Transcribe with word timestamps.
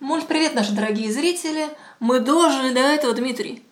Мульт, 0.00 0.26
привет, 0.28 0.54
наши 0.54 0.72
дорогие 0.72 1.12
зрители. 1.12 1.68
Мы 2.00 2.20
дожили 2.20 2.72
до 2.72 2.80
этого, 2.80 3.14
Дмитрий. 3.14 3.62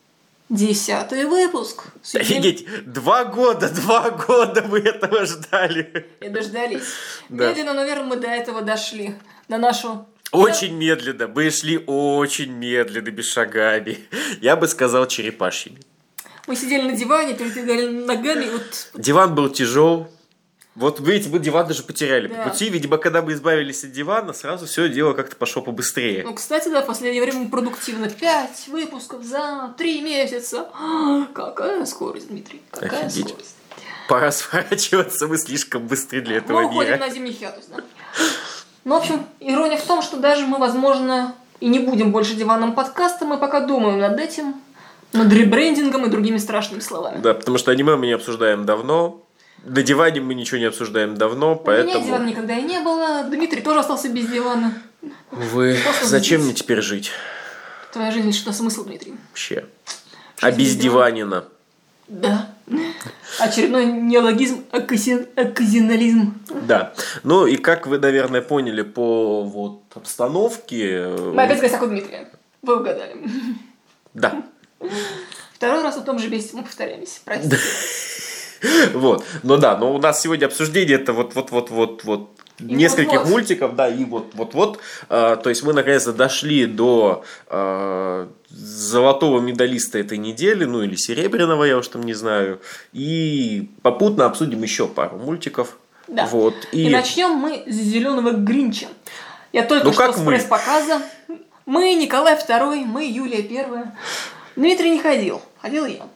Десятый 0.48 1.24
выпуск. 1.24 1.84
Сегодня- 2.02 2.30
Офигеть, 2.38 2.66
два 2.92 3.24
года, 3.24 3.68
два 3.68 4.10
года 4.10 4.62
мы 4.68 4.78
этого 4.78 5.24
ждали. 5.26 6.06
И 6.20 6.28
дождались. 6.28 6.82
Да. 7.28 7.48
Медленно, 7.48 7.74
но 7.74 7.84
верно, 7.84 8.04
мы 8.04 8.16
до 8.16 8.28
этого 8.28 8.62
дошли. 8.62 9.14
До 9.48 9.58
нашу... 9.58 10.06
Очень 10.32 10.76
медленно, 10.76 11.28
мы 11.28 11.50
шли 11.50 11.78
очень 11.86 12.50
медленными 12.52 13.22
шагами. 13.22 13.98
Я 14.40 14.56
бы 14.56 14.66
сказал 14.66 15.06
черепашьими. 15.06 15.78
Мы 16.48 16.56
сидели 16.56 16.82
на 16.90 16.96
диване, 16.96 17.34
передвигали 17.34 17.86
ногами, 17.86 18.46
вот 18.50 18.90
Диван 18.94 19.34
был 19.34 19.48
тяжел. 19.48 20.08
Вот 20.76 21.00
видите, 21.00 21.30
мы 21.30 21.38
диван 21.38 21.66
даже 21.66 21.82
потеряли 21.82 22.28
Да. 22.28 22.42
по 22.44 22.50
пути. 22.50 22.68
Видимо, 22.68 22.98
когда 22.98 23.22
мы 23.22 23.32
избавились 23.32 23.82
от 23.82 23.92
дивана, 23.92 24.32
сразу 24.34 24.66
все 24.66 24.88
дело 24.90 25.14
как-то 25.14 25.34
пошло 25.36 25.62
побыстрее. 25.62 26.22
Ну, 26.24 26.34
кстати, 26.34 26.68
да, 26.68 26.82
в 26.82 26.86
последнее 26.86 27.22
время 27.22 27.40
мы 27.40 27.48
продуктивно. 27.48 28.08
Пять 28.10 28.68
выпусков 28.68 29.24
за 29.24 29.74
три 29.78 30.02
месяца. 30.02 30.68
А, 30.74 31.26
Какая 31.34 31.84
скорость, 31.86 32.28
Дмитрий, 32.28 32.60
какая 32.70 33.06
Офигеть. 33.06 33.28
скорость. 33.28 33.56
Пора 34.08 34.30
сворачиваться, 34.30 35.26
мы 35.26 35.36
слишком 35.38 35.86
быстры 35.86 36.20
для 36.20 36.36
этого 36.36 36.60
Мы 36.60 36.66
уходим 36.66 36.92
мира. 36.92 37.00
на 37.00 37.10
зимний 37.10 37.32
хиатус, 37.32 37.64
да. 37.74 37.82
Ну, 38.84 38.94
в 38.94 38.98
общем, 38.98 39.26
ирония 39.40 39.78
в 39.78 39.82
том, 39.82 40.00
что 40.02 40.16
даже 40.18 40.46
мы, 40.46 40.58
возможно, 40.58 41.34
и 41.58 41.66
не 41.68 41.80
будем 41.80 42.12
больше 42.12 42.34
диванным 42.34 42.74
подкастом, 42.74 43.28
мы 43.28 43.38
пока 43.38 43.60
думаем 43.60 43.98
над 43.98 44.20
этим, 44.20 44.54
над 45.12 45.32
ребрендингом 45.32 46.04
и 46.06 46.08
другими 46.10 46.36
страшными 46.36 46.80
словами. 46.80 47.20
Да, 47.20 47.34
потому 47.34 47.58
что 47.58 47.72
аниме 47.72 47.96
мы 47.96 48.06
не 48.06 48.12
обсуждаем 48.12 48.64
давно. 48.66 49.22
На 49.66 49.82
диване 49.82 50.20
мы 50.20 50.34
ничего 50.34 50.58
не 50.58 50.66
обсуждаем 50.66 51.16
давно, 51.16 51.48
У 51.48 51.54
меня 51.54 51.62
поэтому... 51.64 52.06
дивана 52.06 52.26
никогда 52.28 52.56
и 52.56 52.62
не 52.62 52.78
было. 52.80 53.24
Дмитрий 53.24 53.60
тоже 53.62 53.80
остался 53.80 54.08
без 54.08 54.28
дивана. 54.28 54.72
Вы 55.32 55.76
Просто 55.82 56.06
зачем 56.06 56.40
здесь. 56.40 56.52
мне 56.52 56.54
теперь 56.62 56.80
жить? 56.82 57.10
Твоя 57.92 58.12
жизнь 58.12 58.32
что 58.32 58.52
смысл, 58.52 58.84
Дмитрий? 58.84 59.14
Вообще. 59.30 59.66
Что 60.36 60.46
А 60.46 60.52
без 60.52 60.76
диванина. 60.76 61.46
Да. 62.06 62.50
Очередной 63.40 63.86
неологизм, 63.86 64.64
окази- 64.70 65.26
оказионализм. 65.34 66.34
Да. 66.62 66.94
Ну 67.24 67.46
и 67.46 67.56
как 67.56 67.88
вы, 67.88 67.98
наверное, 67.98 68.42
поняли 68.42 68.82
по 68.82 69.42
вот 69.42 69.82
обстановке... 69.96 71.08
Мы 71.08 71.42
опять 71.42 71.58
в 71.58 71.62
гостях 71.62 71.82
у 71.82 71.86
Дмитрия. 71.86 72.28
Вы 72.62 72.76
угадали. 72.76 73.16
Да. 74.14 74.44
Второй 75.54 75.82
раз 75.82 75.96
о 75.96 76.02
том 76.02 76.20
же 76.20 76.28
месте 76.28 76.56
мы 76.56 76.62
повторяемся. 76.62 77.20
Простите. 77.24 77.58
Вот. 78.94 79.24
Ну 79.42 79.56
да, 79.56 79.76
но 79.76 79.94
у 79.94 79.98
нас 79.98 80.20
сегодня 80.20 80.46
обсуждение 80.46 80.96
это 80.96 81.12
вот 81.12 81.34
вот 81.34 81.50
вот 81.50 81.70
вот 81.70 82.04
вот 82.04 82.30
нескольких 82.60 83.12
вот-вот. 83.12 83.30
мультиков, 83.30 83.76
да, 83.76 83.88
и 83.88 84.04
вот 84.04 84.32
вот 84.34 84.54
вот. 84.54 84.78
А, 85.08 85.36
то 85.36 85.50
есть 85.50 85.62
мы 85.62 85.72
наконец-то 85.72 86.12
дошли 86.12 86.66
до 86.66 87.24
а, 87.48 88.28
золотого 88.48 89.40
медалиста 89.40 89.98
этой 89.98 90.18
недели, 90.18 90.64
ну 90.64 90.82
или 90.82 90.96
серебряного, 90.96 91.64
я 91.64 91.76
уж 91.76 91.88
там 91.88 92.02
не 92.02 92.14
знаю. 92.14 92.60
И 92.92 93.70
попутно 93.82 94.26
обсудим 94.26 94.62
еще 94.62 94.86
пару 94.86 95.18
мультиков. 95.18 95.78
Да. 96.08 96.26
Вот. 96.26 96.54
И, 96.72 96.86
И, 96.86 96.90
начнем 96.90 97.30
мы 97.30 97.64
с 97.66 97.74
зеленого 97.74 98.30
Гринча. 98.30 98.86
Я 99.52 99.64
только 99.64 99.86
Ну, 99.86 99.92
что 99.92 100.02
как 100.02 100.16
с 100.16 100.20
мы? 100.20 100.32
пресс-показа. 100.32 101.02
Мы 101.66 101.94
Николай 101.94 102.36
II, 102.36 102.84
мы 102.84 103.06
Юлия 103.06 103.42
Первая. 103.42 103.96
Дмитрий 104.54 104.90
не 104.90 105.00
ходил, 105.00 105.42
ходил 105.60 105.84
я. 105.86 106.06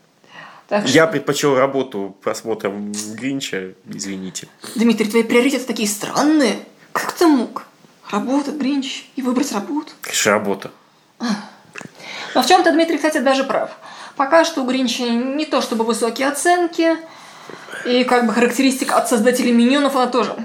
Так 0.70 0.86
что, 0.86 0.94
я 0.94 1.08
предпочел 1.08 1.56
работу 1.56 2.16
просмотром 2.22 2.92
Гринча, 3.14 3.74
извините. 3.92 4.46
Дмитрий, 4.76 5.10
твои 5.10 5.24
приоритеты 5.24 5.64
такие 5.64 5.88
странные. 5.88 6.60
Как 6.92 7.10
ты 7.12 7.26
мог? 7.26 7.66
Работа, 8.08 8.52
Гринч 8.52 9.06
и 9.16 9.22
выбрать 9.22 9.50
работу. 9.52 9.90
Конечно, 10.00 10.30
работа. 10.30 10.70
Но 12.36 12.42
в 12.42 12.46
чем-то 12.46 12.70
Дмитрий, 12.70 12.98
кстати, 12.98 13.18
даже 13.18 13.42
прав. 13.42 13.72
Пока 14.14 14.44
что 14.44 14.62
у 14.62 14.66
Гринча 14.66 15.08
не 15.08 15.44
то 15.44 15.60
чтобы 15.60 15.84
высокие 15.84 16.28
оценки, 16.28 16.96
и 17.84 18.04
как 18.04 18.28
бы 18.28 18.32
характеристика 18.32 18.94
от 18.94 19.08
создателей 19.08 19.52
миньонов 19.52 19.96
она 19.96 20.06
тоже. 20.06 20.36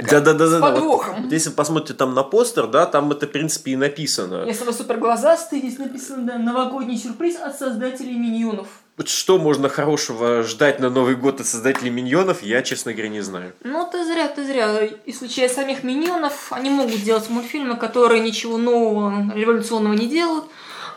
Да, 0.00 0.20
да, 0.20 0.32
да, 0.34 0.48
да. 0.48 0.58
да. 0.58 0.72
подвохом. 0.72 1.22
Вот 1.22 1.32
если 1.32 1.50
вы 1.50 1.54
посмотрите 1.54 1.94
там 1.94 2.12
на 2.12 2.24
постер, 2.24 2.66
да, 2.66 2.86
там 2.86 3.12
это, 3.12 3.28
в 3.28 3.30
принципе, 3.30 3.70
и 3.70 3.76
написано. 3.76 4.44
Если 4.44 4.64
вы 4.64 4.72
супер 4.72 4.96
глазастый, 4.96 5.60
здесь 5.60 5.78
написано 5.78 6.26
да, 6.26 6.38
новогодний 6.38 6.98
сюрприз 6.98 7.36
от 7.36 7.56
создателей 7.56 8.14
миньонов. 8.16 8.66
Что 9.06 9.38
можно 9.38 9.68
хорошего 9.68 10.42
ждать 10.42 10.78
на 10.80 10.90
Новый 10.90 11.16
год 11.16 11.40
от 11.40 11.46
создателей 11.46 11.90
миньонов, 11.90 12.42
я, 12.42 12.62
честно 12.62 12.92
говоря, 12.92 13.08
не 13.08 13.20
знаю. 13.20 13.52
Ну, 13.64 13.88
ты 13.90 14.04
зря, 14.04 14.28
ты 14.28 14.44
зря. 14.44 14.88
Исключая 15.06 15.48
самих 15.48 15.82
миньонов, 15.82 16.52
они 16.52 16.70
могут 16.70 17.02
делать 17.02 17.28
мультфильмы, 17.30 17.76
которые 17.76 18.20
ничего 18.20 18.58
нового, 18.58 19.32
революционного 19.34 19.94
не 19.94 20.06
делают. 20.06 20.44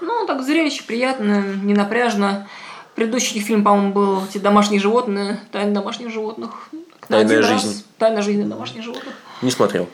Ну, 0.02 0.26
так 0.26 0.44
зрелище 0.44 0.84
приятно, 0.84 1.44
не 1.64 1.74
напряжно. 1.74 2.48
Предыдущий 2.96 3.40
фильм, 3.40 3.64
по-моему, 3.64 3.94
был 3.94 4.26
эти 4.26 4.38
домашние 4.38 4.80
животные, 4.80 5.40
тайны 5.52 5.74
домашних 5.74 6.12
животных. 6.12 6.70
На 7.10 7.18
«Тайная 7.18 7.42
раз. 7.42 7.64
жизнь». 7.64 7.86
Тайна 7.98 8.22
жизни 8.22 8.44
домашних 8.44 8.84
животных. 8.84 9.14
Не 9.42 9.52
смотрел. 9.52 9.90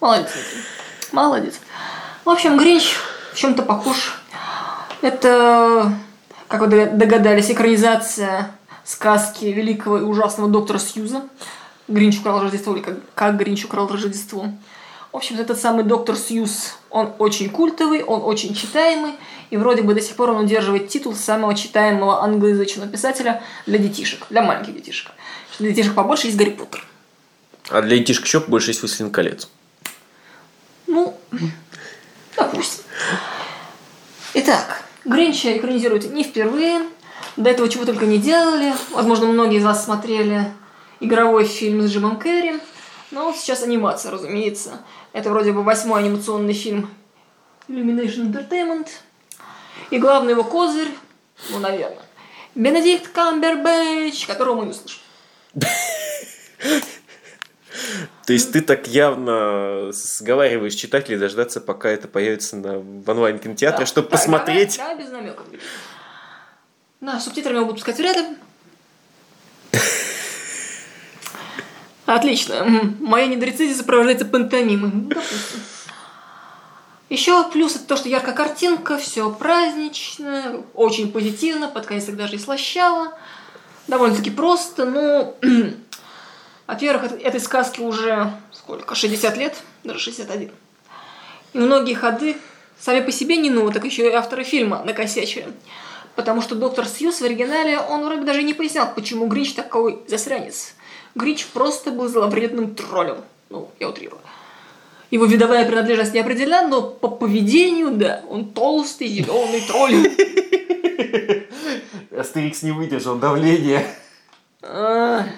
Молодец. 0.00 0.28
Молодец. 1.12 1.54
В 2.24 2.30
общем, 2.30 2.58
Гринч 2.58 2.94
в 3.32 3.36
чем-то 3.36 3.62
похож. 3.62 4.20
Это, 5.00 5.92
как 6.54 6.60
вы 6.60 6.68
дога- 6.68 6.90
догадались, 6.92 7.50
экранизация 7.50 8.52
сказки 8.84 9.46
великого 9.46 9.98
и 9.98 10.02
ужасного 10.02 10.48
доктора 10.48 10.78
Сьюза. 10.78 11.22
Гринч 11.88 12.20
украл 12.20 12.40
Рождество, 12.40 12.74
или 12.74 12.82
как, 12.82 12.94
как 13.14 13.36
Гринч 13.36 13.64
украл 13.64 13.88
Рождество. 13.88 14.46
В 15.10 15.16
общем, 15.16 15.38
этот 15.38 15.60
самый 15.60 15.84
доктор 15.84 16.16
Сьюз, 16.16 16.76
он 16.90 17.12
очень 17.18 17.50
культовый, 17.50 18.04
он 18.04 18.22
очень 18.22 18.54
читаемый, 18.54 19.14
и 19.50 19.56
вроде 19.56 19.82
бы 19.82 19.94
до 19.94 20.00
сих 20.00 20.14
пор 20.16 20.30
он 20.30 20.44
удерживает 20.44 20.88
титул 20.88 21.14
самого 21.14 21.54
читаемого 21.54 22.22
англоязычного 22.22 22.88
писателя 22.88 23.42
для 23.66 23.78
детишек, 23.78 24.26
для 24.30 24.42
маленьких 24.42 24.74
детишек. 24.74 25.10
Для 25.58 25.70
детишек 25.70 25.94
побольше 25.94 26.28
есть 26.28 26.38
Гарри 26.38 26.50
Поттер. 26.50 26.86
А 27.68 27.82
для 27.82 27.98
детишек 27.98 28.24
еще 28.26 28.40
больше 28.40 28.70
есть 28.70 28.80
«Властелин 28.80 29.10
колец». 29.10 29.48
Ну, 30.86 31.18
допустим. 32.36 32.84
Итак, 34.34 34.83
Гринча 35.04 35.56
экранизируют 35.56 36.10
не 36.10 36.24
впервые. 36.24 36.82
До 37.36 37.50
этого 37.50 37.68
чего 37.68 37.84
только 37.84 38.06
не 38.06 38.18
делали. 38.18 38.72
Возможно, 38.90 39.26
многие 39.26 39.58
из 39.58 39.64
вас 39.64 39.84
смотрели 39.84 40.52
игровой 41.00 41.44
фильм 41.44 41.82
с 41.82 41.90
Джимом 41.90 42.18
Керри. 42.18 42.60
Но 43.10 43.32
сейчас 43.32 43.62
анимация, 43.62 44.10
разумеется. 44.10 44.80
Это 45.12 45.30
вроде 45.30 45.52
бы 45.52 45.62
восьмой 45.62 46.00
анимационный 46.00 46.54
фильм 46.54 46.88
Illumination 47.68 48.32
Entertainment. 48.32 48.88
И 49.90 49.98
главный 49.98 50.32
его 50.32 50.44
козырь, 50.44 50.88
ну, 51.50 51.58
наверное, 51.58 52.02
Бенедикт 52.54 53.08
Камбербэтч, 53.08 54.26
которого 54.26 54.56
мы 54.56 54.66
не 54.66 54.70
услышим. 54.70 55.00
То 58.26 58.32
есть 58.32 58.52
ты 58.52 58.62
так 58.62 58.86
явно 58.88 59.92
сговариваешь 59.92 60.74
читателей 60.74 61.18
дождаться, 61.18 61.60
пока 61.60 61.90
это 61.90 62.08
появится 62.08 62.56
на, 62.56 62.78
в 62.78 63.08
онлайн-кинотеатре, 63.08 63.80
Да. 63.80 63.86
чтобы 63.86 64.08
Так, 64.08 64.18
посмотреть. 64.18 64.76
Давай, 64.78 64.94
давай 64.94 65.04
без 65.04 65.12
намеков. 65.12 65.46
Да, 67.00 67.20
субтитрами 67.20 67.56
его 67.56 67.66
будут 67.66 67.80
пускать 67.80 67.98
вряд 67.98 68.16
ли. 68.16 68.24
Отлично. 72.06 72.64
Моя 73.00 73.26
недорецензия 73.26 73.76
сопровождается 73.76 74.24
пантомимой. 74.26 74.90
Ну, 74.92 75.00
допустим. 75.08 75.60
Еще 77.10 77.48
плюс 77.50 77.76
это 77.76 77.84
то, 77.84 77.96
что 77.96 78.08
яркая 78.08 78.34
картинка, 78.34 78.96
все 78.98 79.30
празднично, 79.30 80.62
очень 80.74 81.12
позитивно, 81.12 81.68
под 81.68 81.86
конец 81.86 82.04
так 82.04 82.16
даже 82.16 82.36
и 82.36 82.38
слащаво. 82.38 83.12
Довольно-таки 83.86 84.30
просто, 84.30 84.84
но... 84.86 85.34
Во-первых, 86.66 87.12
эт- 87.12 87.22
этой 87.22 87.40
сказке 87.40 87.82
уже 87.82 88.32
сколько? 88.52 88.94
60 88.94 89.36
лет, 89.36 89.54
даже 89.84 89.98
61. 89.98 90.50
И 91.52 91.58
многие 91.58 91.94
ходы 91.94 92.36
сами 92.78 93.00
по 93.04 93.12
себе 93.12 93.36
не 93.36 93.50
новые, 93.50 93.72
так 93.72 93.84
еще 93.84 94.08
и 94.10 94.12
авторы 94.12 94.44
фильма 94.44 94.82
накосячили. 94.84 95.48
Потому 96.16 96.42
что 96.42 96.54
доктор 96.54 96.86
Сьюз 96.86 97.20
в 97.20 97.24
оригинале, 97.24 97.78
он 97.78 98.04
вроде 98.04 98.22
даже 98.22 98.42
не 98.42 98.54
пояснял, 98.54 98.92
почему 98.94 99.26
Гринч 99.26 99.54
такой 99.54 99.98
засранец. 100.06 100.74
Гринч 101.14 101.46
просто 101.46 101.90
был 101.90 102.08
зловредным 102.08 102.74
троллем. 102.74 103.18
Ну, 103.50 103.70
я 103.78 103.88
утрирую. 103.88 104.20
Его 105.10 105.26
видовая 105.26 105.64
принадлежность 105.66 106.14
не 106.14 106.20
определена, 106.20 106.66
но 106.66 106.82
по 106.82 107.08
поведению, 107.08 107.92
да, 107.92 108.22
он 108.28 108.46
толстый, 108.52 109.06
зеленый 109.06 109.60
тролль. 109.60 110.10
Астерикс 112.16 112.62
не 112.62 112.72
выдержал 112.72 113.16
давления 113.16 113.84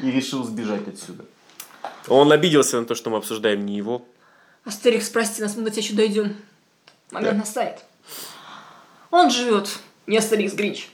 и 0.03 0.11
решил 0.11 0.45
сбежать 0.45 0.87
отсюда. 0.89 1.25
Он 2.09 2.31
обиделся 2.31 2.81
на 2.81 2.87
то, 2.87 2.95
что 2.95 3.11
мы 3.11 3.19
обсуждаем 3.19 3.67
не 3.67 3.77
его. 3.77 4.05
Астерикс, 4.65 5.09
прости 5.09 5.43
нас, 5.43 5.57
мы 5.57 5.63
до 5.65 5.71
тебя 5.71 5.83
еще 5.83 5.95
дойдем. 5.95 6.37
Момент 7.11 7.33
Да. 7.35 7.39
настанет. 7.39 7.85
Он 9.11 9.31
живет, 9.31 9.69
не 10.07 10.17
Астерикс 10.17 10.55
Гринч. 10.55 10.89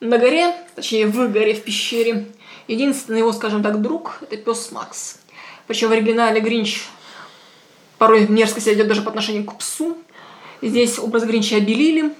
На 0.00 0.18
горе, 0.18 0.54
точнее 0.74 1.06
в 1.06 1.32
горе, 1.32 1.54
в 1.54 1.62
пещере, 1.64 2.26
единственный 2.68 3.18
его, 3.18 3.32
скажем 3.32 3.62
так, 3.62 3.80
друг– 3.80 4.18
это 4.22 4.36
пес 4.36 4.70
Макс. 4.70 5.18
Причем 5.66 5.88
в 5.88 5.92
оригинале 5.92 6.40
Гринч 6.40 6.82
порой 7.98 8.26
мерзко 8.28 8.60
себя 8.60 8.74
ведет 8.74 8.88
даже 8.88 9.02
по 9.02 9.08
отношению 9.10 9.44
к 9.44 9.56
псу. 9.58 9.96
Здесь 10.60 10.98
образ 10.98 11.24
Гринча 11.24 11.56
обелили. 11.56 12.14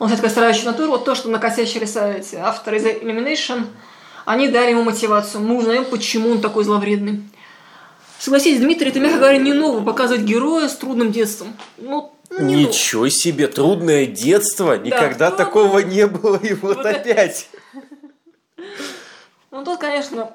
Он 0.00 0.08
все-таки 0.08 0.30
старающий 0.30 0.64
натуру. 0.64 0.92
Вот 0.92 1.04
то, 1.04 1.14
что 1.14 1.28
накосячили 1.28 1.84
эти 2.16 2.34
авторы 2.36 2.78
из 2.78 2.86
Illumination, 2.86 3.66
они 4.24 4.48
дали 4.48 4.70
ему 4.70 4.82
мотивацию. 4.82 5.42
Мы 5.42 5.58
узнаем, 5.58 5.84
почему 5.84 6.30
он 6.30 6.40
такой 6.40 6.64
зловредный. 6.64 7.22
Согласитесь, 8.18 8.60
Дмитрий, 8.60 8.88
это, 8.88 8.98
мягко 8.98 9.18
говоря, 9.18 9.36
не 9.36 9.52
ново 9.52 9.84
показывать 9.84 10.22
героя 10.22 10.68
с 10.68 10.76
трудным 10.76 11.12
детством. 11.12 11.54
Ну, 11.76 12.12
ну 12.30 12.40
не 12.40 12.64
Ничего 12.64 13.02
ново. 13.02 13.10
себе, 13.10 13.46
трудное 13.46 14.06
детство. 14.06 14.78
Никогда 14.78 15.30
да, 15.30 15.36
такого 15.36 15.80
не 15.80 16.06
было, 16.06 16.36
и 16.36 16.54
вот, 16.54 16.76
вот 16.76 16.86
опять. 16.86 17.50
Ну, 19.50 19.64
тут, 19.64 19.78
конечно, 19.78 20.32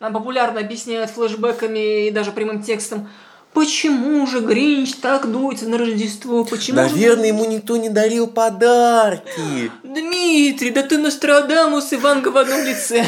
нам 0.00 0.12
популярно 0.12 0.58
объясняют 0.58 1.10
флешбеками 1.10 2.08
и 2.08 2.10
даже 2.10 2.32
прямым 2.32 2.62
текстом, 2.62 3.08
Почему 3.54 4.26
же 4.26 4.40
Гринч 4.40 4.94
так 4.94 5.30
дуется 5.30 5.68
на 5.68 5.78
Рождество? 5.78 6.44
Почему 6.44 6.78
Наверное, 6.78 7.22
же... 7.22 7.28
ему 7.28 7.44
никто 7.44 7.76
не 7.76 7.88
дарил 7.88 8.26
подарки. 8.26 9.70
Дмитрий, 9.84 10.70
да 10.70 10.82
ты 10.82 10.98
Нострадамус 10.98 11.92
и 11.92 11.96
Ванга 11.96 12.28
в 12.28 12.36
одном 12.36 12.64
лице. 12.64 13.06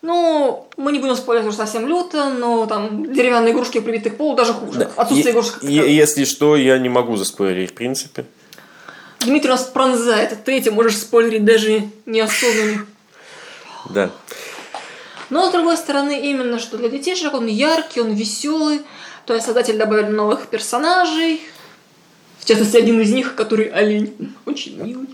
Ну, 0.00 0.68
мы 0.76 0.92
не 0.92 1.00
будем 1.00 1.16
спорить, 1.16 1.42
что 1.42 1.52
совсем 1.52 1.86
люто, 1.86 2.30
но 2.30 2.66
там 2.66 3.12
деревянные 3.12 3.52
игрушки, 3.52 3.80
прибитые 3.80 4.12
к 4.12 4.16
полу, 4.16 4.34
даже 4.36 4.54
хуже. 4.54 4.78
Да. 4.78 4.90
Отсутствие 4.96 5.32
игрушек. 5.32 5.62
Если 5.62 6.24
что, 6.24 6.56
я 6.56 6.78
не 6.78 6.88
могу 6.88 7.16
заспойлерить, 7.16 7.72
в 7.72 7.74
принципе. 7.74 8.24
Дмитрий 9.20 9.50
нас 9.50 9.64
пронзает, 9.64 10.44
ты 10.44 10.52
этим 10.52 10.74
можешь 10.74 10.96
спойлерить 10.96 11.44
даже 11.44 11.90
неосознанно. 12.06 12.86
Да. 13.90 14.10
Но, 15.30 15.48
с 15.48 15.52
другой 15.52 15.76
стороны, 15.76 16.20
именно 16.30 16.58
что 16.58 16.76
для 16.78 16.88
детишек 16.88 17.34
он 17.34 17.46
яркий, 17.46 18.00
он 18.00 18.12
веселый. 18.12 18.82
То 19.24 19.34
есть 19.34 19.46
создатель 19.46 19.76
добавил 19.76 20.08
новых 20.08 20.46
персонажей. 20.46 21.42
В 22.38 22.44
частности, 22.44 22.76
один 22.76 23.00
из 23.00 23.12
них, 23.12 23.34
который 23.34 23.66
олень. 23.66 24.34
Очень 24.44 24.80
милый. 24.82 25.08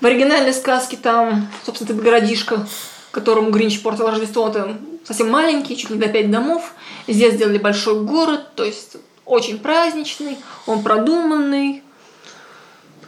В 0.00 0.06
оригинальной 0.06 0.52
сказке 0.52 0.96
там, 0.96 1.48
собственно, 1.64 1.90
этот 1.90 2.02
городишко, 2.02 2.68
которому 3.10 3.50
Гринч 3.50 3.82
портил 3.82 4.06
Рождество, 4.06 4.48
это 4.48 4.76
совсем 5.04 5.30
маленький, 5.30 5.76
чуть 5.76 5.90
не 5.90 5.98
до 5.98 6.08
пять 6.08 6.30
домов. 6.30 6.72
Здесь 7.08 7.34
сделали 7.34 7.58
большой 7.58 8.00
город, 8.04 8.54
то 8.54 8.64
есть 8.64 8.96
очень 9.24 9.58
праздничный, 9.58 10.38
он 10.66 10.82
продуманный. 10.82 11.82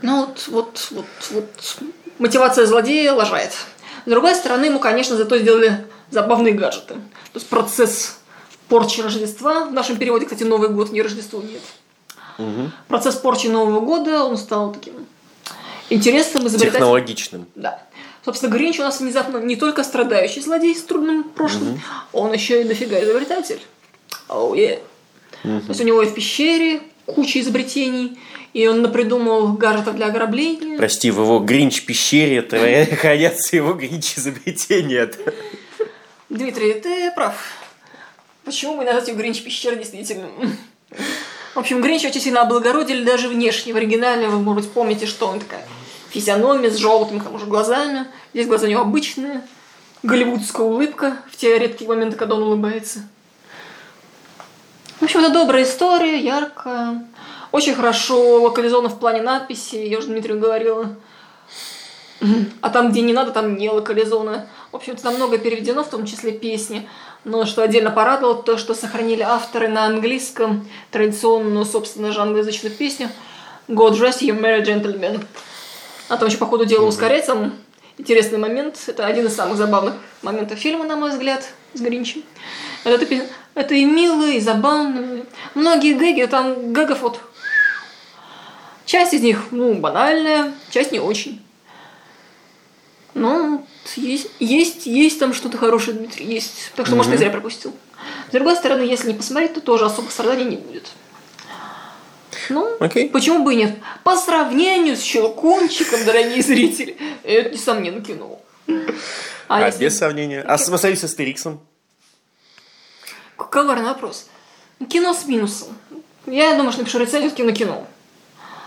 Ну 0.02 0.26
вот, 0.26 0.48
вот, 0.48 0.88
вот, 0.90 1.06
вот 1.30 1.46
мотивация 2.18 2.66
злодея 2.66 3.12
лажает. 3.12 3.52
С 4.06 4.10
другой 4.10 4.34
стороны, 4.34 4.66
ему, 4.66 4.78
конечно, 4.78 5.16
зато 5.16 5.38
сделали 5.38 5.84
забавные 6.10 6.54
гаджеты. 6.54 6.94
То 6.94 7.36
есть 7.36 7.48
процесс 7.48 8.18
порчи 8.68 9.00
Рождества, 9.00 9.64
в 9.64 9.72
нашем 9.72 9.96
переводе, 9.96 10.26
кстати, 10.26 10.44
Новый 10.44 10.68
год, 10.68 10.92
не 10.92 11.02
Рождество, 11.02 11.42
нет. 11.42 11.62
Угу. 12.38 12.70
Процесс 12.88 13.16
порчи 13.16 13.48
Нового 13.48 13.80
года, 13.80 14.24
он 14.24 14.38
стал 14.38 14.72
таким 14.72 14.94
интересным, 15.90 16.46
изобретательным. 16.46 16.72
Технологичным. 16.72 17.46
Да. 17.54 17.82
Собственно, 18.24 18.50
Гринч 18.52 18.78
у 18.78 18.82
нас 18.82 19.00
внезапно 19.00 19.38
не 19.38 19.56
только 19.56 19.82
страдающий 19.82 20.40
злодей 20.40 20.74
с 20.74 20.82
трудным 20.82 21.24
прошлым, 21.24 21.72
угу. 21.72 21.80
он 22.12 22.32
еще 22.32 22.62
и 22.62 22.64
дофига 22.64 23.02
изобретатель. 23.02 23.60
Oh, 24.28 24.52
yeah. 24.54 24.80
угу. 25.44 25.60
То 25.60 25.68
есть 25.68 25.80
у 25.80 25.84
него 25.84 26.02
и 26.02 26.06
в 26.06 26.14
пещере 26.14 26.82
куча 27.14 27.40
изобретений, 27.40 28.18
и 28.52 28.66
он 28.66 28.82
напридумал 28.82 29.52
гаджетов 29.54 29.96
для 29.96 30.06
ограбления. 30.06 30.76
Прости, 30.76 31.10
в 31.10 31.20
его 31.20 31.38
Гринч-пещере 31.38 32.42
хранятся 33.00 33.56
его 33.56 33.74
Гринч-изобретения. 33.74 35.10
Дмитрий, 36.28 36.74
ты 36.74 37.10
прав. 37.12 37.34
Почему 38.44 38.76
мы 38.76 38.84
назвать 38.84 39.08
его 39.08 39.18
Гринч-пещера 39.18 39.76
действительно? 39.76 40.28
В 41.54 41.58
общем, 41.58 41.82
Гринч 41.82 42.04
очень 42.04 42.20
сильно 42.20 42.42
облагородили 42.42 43.04
даже 43.04 43.28
внешне. 43.28 43.72
В 43.72 43.76
оригинале 43.76 44.28
вы, 44.28 44.38
может 44.38 44.64
быть, 44.64 44.72
помните, 44.72 45.06
что 45.06 45.26
он 45.26 45.40
такая 45.40 45.64
физиономия 46.10 46.70
с 46.70 46.76
желтыми, 46.76 47.18
к 47.18 47.24
тому 47.24 47.38
же, 47.38 47.46
глазами. 47.46 48.06
Здесь 48.32 48.46
глаза 48.46 48.66
у 48.66 48.70
него 48.70 48.82
обычные. 48.82 49.42
Голливудская 50.02 50.66
улыбка 50.66 51.16
в 51.30 51.36
те 51.36 51.58
редкие 51.58 51.88
моменты, 51.88 52.16
когда 52.16 52.36
он 52.36 52.44
улыбается. 52.44 53.00
В 55.00 55.02
общем, 55.02 55.20
это 55.20 55.32
добрая 55.32 55.64
история, 55.64 56.20
яркая. 56.20 57.02
Очень 57.52 57.74
хорошо 57.74 58.42
локализовано 58.42 58.90
в 58.90 58.98
плане 58.98 59.22
надписи, 59.22 59.76
я 59.76 59.96
уже 59.96 60.08
Дмитрию 60.08 60.38
говорила. 60.38 60.94
А 62.60 62.68
там, 62.68 62.90
где 62.90 63.00
не 63.00 63.14
надо, 63.14 63.30
там 63.30 63.56
не 63.56 63.70
локализовано. 63.70 64.46
В 64.72 64.76
общем-то, 64.76 65.02
там 65.02 65.14
много 65.14 65.38
переведено, 65.38 65.84
в 65.84 65.88
том 65.88 66.04
числе 66.04 66.32
песни. 66.32 66.86
Но 67.24 67.46
что 67.46 67.62
отдельно 67.62 67.90
порадовало, 67.90 68.42
то, 68.42 68.58
что 68.58 68.74
сохранили 68.74 69.22
авторы 69.22 69.68
на 69.68 69.86
английском 69.86 70.68
традиционную, 70.90 71.64
собственно 71.64 72.12
же, 72.12 72.20
англоязычную 72.20 72.76
песню 72.76 73.08
God 73.68 73.92
Rest 73.92 74.20
You 74.20 74.38
Merry 74.38 74.62
Gentlemen. 74.62 75.24
А 76.10 76.18
там 76.18 76.28
еще, 76.28 76.36
по 76.36 76.44
ходу 76.44 76.66
дела, 76.66 76.84
ускоряется. 76.84 77.52
Интересный 77.98 78.38
момент. 78.38 78.78
Это 78.86 79.06
один 79.06 79.26
из 79.26 79.34
самых 79.34 79.56
забавных 79.56 79.94
моментов 80.22 80.58
фильма, 80.58 80.84
на 80.84 80.96
мой 80.96 81.10
взгляд, 81.10 81.48
с 81.74 81.80
Гринчем. 81.80 82.22
Это, 82.84 83.06
это 83.54 83.74
и 83.74 83.84
мило, 83.84 84.28
и 84.28 84.40
забавно. 84.40 85.26
Многие 85.54 85.94
гэги, 85.94 86.26
там 86.26 86.72
гэгов 86.72 87.02
вот 87.02 87.20
Часть 88.90 89.14
из 89.14 89.20
них, 89.20 89.52
ну, 89.52 89.74
банальная, 89.74 90.52
часть 90.68 90.90
не 90.90 90.98
очень. 90.98 91.40
Но 93.14 93.64
есть, 93.94 94.30
есть, 94.40 94.86
есть 94.86 95.20
там 95.20 95.32
что-то 95.32 95.58
хорошее, 95.58 95.96
Дмитрий, 95.96 96.26
есть. 96.26 96.72
Так 96.74 96.86
что, 96.86 96.94
mm-hmm. 96.94 96.98
может, 96.98 97.12
я 97.12 97.18
зря 97.18 97.30
пропустил. 97.30 97.72
С 98.28 98.32
другой 98.32 98.56
стороны, 98.56 98.82
если 98.82 99.06
не 99.06 99.14
посмотреть, 99.14 99.54
то 99.54 99.60
тоже 99.60 99.84
особо 99.84 100.10
страданий 100.10 100.44
не 100.44 100.56
будет. 100.56 100.90
Ну, 102.50 102.76
okay. 102.78 103.08
почему 103.08 103.44
бы 103.44 103.54
и 103.54 103.56
нет? 103.56 103.78
По 104.04 104.16
сравнению 104.16 104.96
с 104.96 105.02
Щелкунчиком, 105.02 106.04
дорогие 106.04 106.42
зрители, 106.42 106.96
это, 107.22 107.50
несомненно, 107.50 108.02
кино. 108.02 108.40
А, 109.48 109.64
а 109.64 109.66
если... 109.66 109.84
без 109.84 109.98
сомнения. 109.98 110.42
А 110.42 110.58
смотри 110.58 110.94
с 110.96 111.04
Астериксом? 111.04 111.60
Коварный 113.36 113.86
вопрос. 113.86 114.28
Кино 114.88 115.14
с 115.14 115.26
минусом. 115.26 115.68
Я 116.26 116.54
думаю, 116.54 116.72
что 116.72 116.82
напишу 116.82 116.98
рецензию 116.98 117.32
кино-кино. 117.32 117.86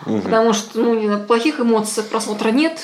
Угу. 0.06 0.22
Потому 0.22 0.54
что, 0.54 0.80
ну, 0.80 1.24
плохих 1.26 1.60
эмоций 1.60 2.04
просмотра 2.04 2.50
нет, 2.50 2.80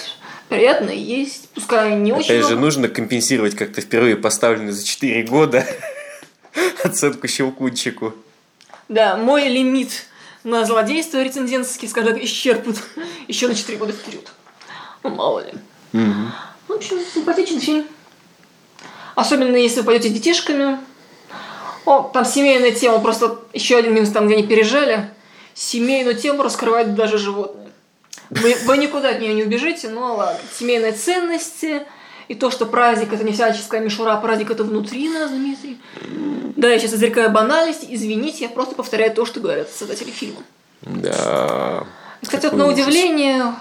приятно 0.48 0.90
есть, 0.90 1.50
пускай 1.50 1.96
не 1.96 2.12
Опять 2.12 2.26
очень 2.26 2.36
Опять 2.36 2.48
же, 2.48 2.52
много. 2.54 2.66
нужно 2.66 2.88
компенсировать 2.88 3.56
как-то 3.56 3.82
впервые 3.82 4.16
поставленную 4.16 4.74
за 4.74 4.86
4 4.86 5.24
года 5.24 5.66
оценку 6.84 7.28
Щелкунчику. 7.28 8.14
Да, 8.88 9.18
мой 9.18 9.48
лимит 9.48 10.06
на 10.44 10.66
злодейство 10.66 11.22
рецензентский, 11.22 11.88
скажем 11.88 12.14
так, 12.14 12.24
исчерпнут 12.24 12.78
еще 13.28 13.48
на 13.48 13.56
4 13.56 13.78
года 13.78 13.94
вперед. 13.94 14.32
Ну, 15.04 15.10
мало 15.10 15.46
ли. 15.46 15.54
Угу. 15.94 16.32
В 16.68 16.74
общем, 16.74 16.98
симпатичный 17.14 17.60
фильм. 17.60 17.86
Особенно 19.16 19.56
если 19.56 19.80
вы 19.82 19.88
пойдете 19.88 20.14
детишками. 20.14 20.80
О, 21.86 22.10
там 22.14 22.26
семейная 22.26 22.72
тема, 22.72 23.00
просто 23.00 23.40
еще 23.54 23.78
один 23.78 23.94
минус 23.94 24.12
там, 24.12 24.28
где 24.28 24.36
они 24.36 24.48
пережали 24.48 25.10
семейную 25.60 26.16
тему 26.16 26.42
раскрывают 26.44 26.96
даже 26.96 27.18
животные. 27.18 27.70
Вы, 28.30 28.56
вы 28.66 28.78
никуда 28.78 29.10
от 29.10 29.20
нее 29.20 29.34
не 29.34 29.44
убежите, 29.44 29.90
но 29.90 30.16
ладно. 30.16 30.40
Семейные 30.58 30.94
ценности 30.94 31.86
и 32.30 32.36
то, 32.36 32.50
что 32.50 32.66
праздник 32.66 33.12
это 33.12 33.26
не 33.26 33.34
всяческая 33.34 33.82
мишура, 33.82 34.14
а 34.14 34.18
праздник 34.18 34.52
это 34.52 34.64
внутри 34.64 35.10
нас, 35.10 35.30
Дмитрий. 35.32 35.78
Да, 36.56 36.70
я 36.70 36.80
сейчас 36.80 36.94
изрекаю 36.94 37.30
банальность, 37.30 37.86
извините, 37.90 38.46
я 38.46 38.50
просто 38.50 38.76
повторяю 38.76 39.14
то, 39.14 39.26
что 39.26 39.42
говорят 39.42 39.70
создатели 39.70 40.12
фильма. 40.12 40.42
Да. 40.82 41.84
Кстати, 42.22 42.46
вот 42.46 42.54
на 42.54 42.68
удивление, 42.68 43.54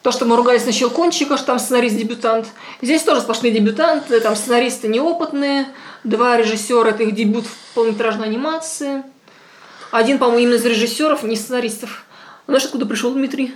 то, 0.00 0.10
что 0.12 0.24
мы 0.24 0.36
ругались 0.36 0.64
на 0.64 0.72
Щелкунчика, 0.72 1.36
что 1.36 1.48
там 1.48 1.58
сценарист-дебютант. 1.58 2.46
Здесь 2.80 3.02
тоже 3.02 3.20
сплошные 3.20 3.52
дебютанты, 3.52 4.20
там 4.20 4.34
сценаристы 4.34 4.88
неопытные, 4.88 5.66
два 6.04 6.38
режиссера, 6.38 6.88
это 6.88 7.02
их 7.02 7.14
дебют 7.14 7.44
в 7.44 7.74
полнометражной 7.74 8.28
анимации– 8.28 9.02
один, 9.90 10.18
по-моему, 10.18 10.40
именно 10.40 10.54
из 10.56 10.64
режиссеров, 10.64 11.22
не 11.22 11.36
сценаристов. 11.36 12.04
Знаешь, 12.46 12.64
откуда 12.64 12.86
пришел 12.86 13.12
Дмитрий? 13.12 13.54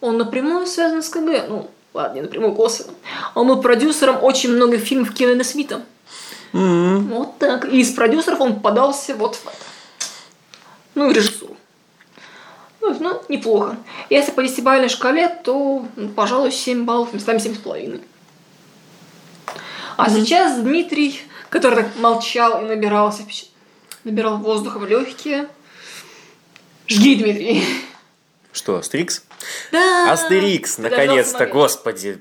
Он 0.00 0.18
напрямую 0.18 0.66
связан 0.66 1.02
с 1.02 1.08
КГ. 1.08 1.46
Ну, 1.48 1.70
ладно, 1.94 2.16
не 2.16 2.22
напрямую, 2.22 2.54
косвенно. 2.54 2.92
Он 3.34 3.46
был 3.46 3.62
продюсером 3.62 4.22
очень 4.22 4.50
многих 4.52 4.80
фильмов 4.80 5.14
Кевина 5.14 5.44
Смита. 5.44 5.82
Mm-hmm. 6.52 6.98
Вот 7.08 7.38
так. 7.38 7.64
И 7.72 7.80
из 7.80 7.92
продюсеров 7.92 8.40
он 8.40 8.60
подался 8.60 9.14
вот 9.14 9.36
в 9.36 9.46
это. 9.46 9.56
Ну, 10.94 11.10
и 11.10 11.14
режиссуру. 11.14 11.56
Ну, 12.80 12.96
ну, 13.00 13.22
неплохо. 13.28 13.76
Если 14.10 14.32
по 14.32 14.42
десятибалльной 14.42 14.88
шкале, 14.88 15.28
то, 15.28 15.86
ну, 15.96 16.08
пожалуй, 16.10 16.52
7 16.52 16.84
баллов, 16.84 17.12
местами 17.14 17.38
7,5. 17.38 18.02
А 19.96 20.06
mm-hmm. 20.06 20.10
сейчас 20.12 20.60
Дмитрий, 20.60 21.20
который 21.48 21.84
так 21.84 21.96
молчал 21.98 22.62
и 22.62 22.66
набирался 22.66 23.22
набирал 24.04 24.36
воздуха 24.38 24.78
в 24.78 24.86
легкие. 24.86 25.48
Жги, 26.86 27.16
Дмитрий. 27.16 27.64
Что, 28.52 28.82
Стрикс? 28.82 29.24
Да. 29.72 30.12
Астерикс, 30.12 30.78
наконец-то, 30.78 31.46
господи. 31.46 32.18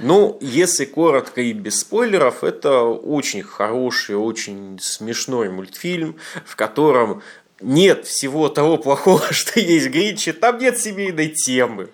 Ну, 0.00 0.38
если 0.40 0.84
коротко 0.84 1.40
и 1.40 1.52
без 1.52 1.80
спойлеров, 1.80 2.44
это 2.44 2.82
очень 2.82 3.42
хороший, 3.42 4.16
очень 4.16 4.78
смешной 4.80 5.48
мультфильм, 5.48 6.16
в 6.44 6.56
котором 6.56 7.22
нет 7.60 8.06
всего 8.06 8.48
того 8.48 8.76
плохого, 8.76 9.22
что 9.32 9.60
есть 9.60 9.86
в 9.86 9.90
Гринче, 9.90 10.32
там 10.32 10.58
нет 10.58 10.78
семейной 10.78 11.28
темы. 11.28 11.90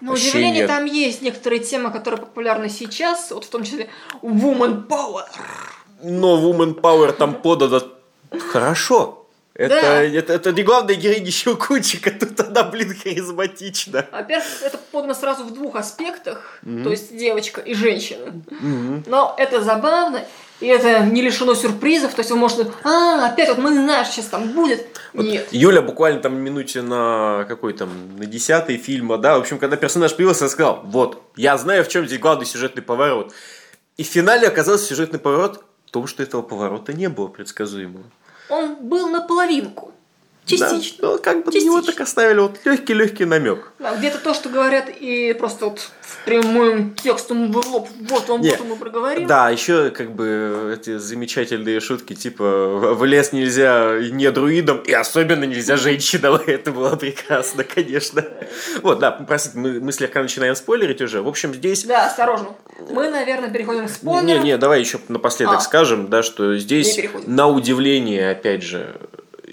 На 0.00 0.10
Вообще 0.10 0.30
удивление, 0.30 0.60
нет. 0.60 0.68
там 0.68 0.84
есть 0.84 1.22
некоторые 1.22 1.60
темы, 1.60 1.90
которые 1.90 2.20
популярны 2.20 2.68
сейчас, 2.68 3.30
вот 3.30 3.44
в 3.44 3.48
том 3.48 3.64
числе 3.64 3.88
Woman 4.22 4.86
Power. 4.86 5.24
Но 6.02 6.38
Woman 6.38 6.80
Power 6.80 7.12
там 7.12 7.34
подано 7.34 7.82
хорошо. 8.50 9.23
Это, 9.54 9.80
Да. 9.80 10.02
это, 10.02 10.32
это 10.32 10.52
не 10.52 10.64
главная 10.64 10.96
героиня 10.96 11.30
Щелкунчика, 11.30 12.10
тут 12.20 12.40
она, 12.40 12.64
блин, 12.64 12.94
харизматична. 13.00 14.06
Во-первых, 14.10 14.46
это 14.62 14.78
подано 14.90 15.14
сразу 15.14 15.44
в 15.44 15.54
двух 15.54 15.76
аспектах, 15.76 16.58
то 16.62 16.90
есть 16.90 17.16
девочка 17.16 17.60
и 17.60 17.74
женщина. 17.74 18.32
Мгм. 18.50 19.04
Но 19.06 19.34
это 19.38 19.62
забавно, 19.62 20.24
и 20.58 20.66
это 20.66 21.04
не 21.04 21.22
лишено 21.22 21.54
сюрпризов, 21.54 22.14
то 22.14 22.20
есть 22.20 22.32
вы 22.32 22.36
можете, 22.36 22.66
а, 22.82 23.26
опять 23.28 23.48
вот 23.48 23.58
мы 23.58 23.72
знаем, 23.72 24.04
сейчас 24.06 24.26
там 24.26 24.48
будет. 24.48 24.86
Нет. 25.12 25.46
Юля 25.52 25.82
буквально 25.82 26.20
там 26.20 26.36
минуте 26.36 26.82
на 26.82 27.44
какой 27.48 27.74
там, 27.74 27.90
на 28.18 28.26
десятый 28.26 28.76
фильма, 28.76 29.18
да, 29.18 29.36
в 29.36 29.42
общем, 29.42 29.58
когда 29.58 29.76
персонаж 29.76 30.16
появился, 30.16 30.44
я 30.46 30.50
сказал, 30.50 30.80
вот, 30.84 31.22
я 31.36 31.56
знаю, 31.58 31.84
в 31.84 31.88
чем 31.88 32.06
здесь 32.06 32.18
главный 32.18 32.46
сюжетный 32.46 32.82
поворот. 32.82 33.32
И 33.96 34.02
в 34.02 34.06
финале 34.08 34.48
оказался 34.48 34.86
сюжетный 34.86 35.20
поворот 35.20 35.64
в 35.86 35.92
том, 35.92 36.08
что 36.08 36.24
этого 36.24 36.42
поворота 36.42 36.92
не 36.92 37.08
было 37.08 37.28
предсказуемого. 37.28 38.04
Он 38.48 38.76
был 38.76 39.08
наполовинку. 39.08 39.93
Частично. 40.46 40.98
Да, 41.00 41.08
ну, 41.08 41.18
как 41.18 41.44
бы 41.44 41.52
на 41.52 41.56
него 41.56 41.76
Частично. 41.78 41.92
так 41.92 42.00
оставили 42.02 42.40
вот 42.40 42.58
легкий-легкий 42.64 43.24
намек. 43.24 43.72
Да, 43.78 43.96
где-то 43.96 44.18
то, 44.18 44.34
что 44.34 44.50
говорят, 44.50 44.90
и 44.90 45.32
просто 45.32 45.66
вот 45.66 45.78
в 45.78 46.24
прямым 46.26 46.94
текстом 46.94 47.50
в 47.50 47.56
лоб, 47.56 47.88
вот 48.00 48.28
он, 48.28 48.42
Не, 48.42 48.50
вот 48.50 48.60
он 48.60 48.66
мы 48.68 48.76
проговорим. 48.76 49.26
Да, 49.26 49.48
еще 49.48 49.90
как 49.90 50.14
бы 50.14 50.76
эти 50.78 50.98
замечательные 50.98 51.80
шутки, 51.80 52.14
типа 52.14 52.44
в 52.94 53.04
лес 53.04 53.32
нельзя 53.32 53.98
не 54.10 54.30
друидам, 54.30 54.78
и 54.80 54.92
особенно 54.92 55.44
нельзя 55.44 55.76
женщинам. 55.76 56.34
Это 56.46 56.72
было 56.72 56.94
прекрасно, 56.96 57.64
конечно. 57.64 58.24
Вот, 58.82 58.98
да, 58.98 59.12
простите, 59.12 59.58
мы, 59.58 59.80
мы 59.80 59.92
слегка 59.92 60.20
начинаем 60.20 60.54
спойлерить 60.56 61.00
уже. 61.00 61.22
В 61.22 61.28
общем, 61.28 61.54
здесь... 61.54 61.84
Да, 61.84 62.06
осторожно. 62.06 62.48
Мы, 62.90 63.08
наверное, 63.08 63.50
переходим 63.50 63.86
к 63.86 63.90
спойлерам. 63.90 64.26
Не-не, 64.26 64.58
давай 64.58 64.80
еще 64.80 65.00
напоследок 65.08 65.56
А. 65.56 65.60
скажем, 65.60 66.08
да, 66.08 66.22
что 66.22 66.56
здесь, 66.58 67.00
на 67.26 67.48
удивление, 67.48 68.30
опять 68.30 68.62
же, 68.62 68.96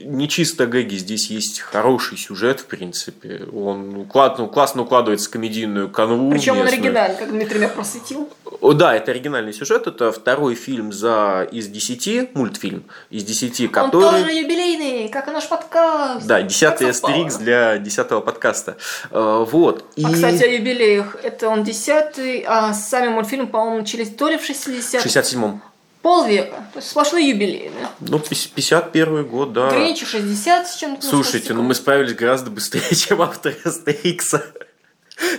не 0.05 0.27
чисто 0.29 0.65
гэги, 0.65 0.95
здесь 0.95 1.29
есть 1.29 1.59
хороший 1.59 2.17
сюжет, 2.17 2.59
в 2.59 2.65
принципе. 2.65 3.45
Он 3.53 3.95
уклад- 3.95 4.35
ну, 4.37 4.47
классно 4.47 4.83
укладывается 4.83 5.27
в 5.29 5.31
комедийную 5.31 5.89
канву. 5.89 6.31
Причем 6.31 6.59
он 6.59 6.67
оригинальный, 6.67 7.17
как 7.17 7.29
Дмитрий 7.31 7.59
меня 7.59 7.69
просветил. 7.69 8.29
Да, 8.61 8.95
это 8.95 9.11
оригинальный 9.11 9.53
сюжет. 9.53 9.87
Это 9.87 10.11
второй 10.11 10.55
фильм 10.55 10.91
за 10.93 11.47
из 11.51 11.67
10, 11.67 12.35
мультфильм 12.35 12.83
из 13.09 13.23
10, 13.23 13.61
Он 13.61 13.69
который... 13.69 14.21
тоже 14.21 14.31
юбилейный, 14.33 15.09
как 15.09 15.27
и 15.27 15.31
наш 15.31 15.47
подкаст. 15.47 16.25
Да, 16.27 16.41
десятый 16.41 16.89
астерикс 16.89 17.35
для 17.37 17.77
десятого 17.77 18.21
подкаста. 18.21 18.77
Э, 19.09 19.45
Вот. 19.49 19.85
И 19.95 20.03
А, 20.03 20.11
кстати, 20.11 20.43
о 20.43 20.47
юбилеях. 20.47 21.15
Это 21.23 21.49
он 21.49 21.63
десятый, 21.63 22.43
а 22.47 22.73
сами 22.73 23.07
мультфильмы, 23.09 23.47
по-моему, 23.47 23.79
начались 23.79 24.09
то 24.09 24.29
ли 24.29 24.37
в 24.37 24.45
60 24.45 25.01
в 25.01 25.05
67-м. 25.05 25.61
Полвека. 26.01 26.55
То 26.73 26.79
есть 26.79 26.89
сплошные 26.89 27.29
юбилейные. 27.29 27.87
Ну, 27.99 28.17
пис- 28.17 28.49
51 28.53 29.23
год, 29.25 29.53
да. 29.53 29.69
Гринчу 29.71 30.05
60 30.05 30.67
с 30.67 30.75
чем-то. 30.75 31.05
Слушайте, 31.05 31.53
ну 31.53 31.63
мы 31.63 31.73
справились 31.75 32.13
гораздо 32.15 32.49
быстрее, 32.51 32.89
чем 32.95 33.21
авторы 33.21 33.57
Астерикса 33.63 34.43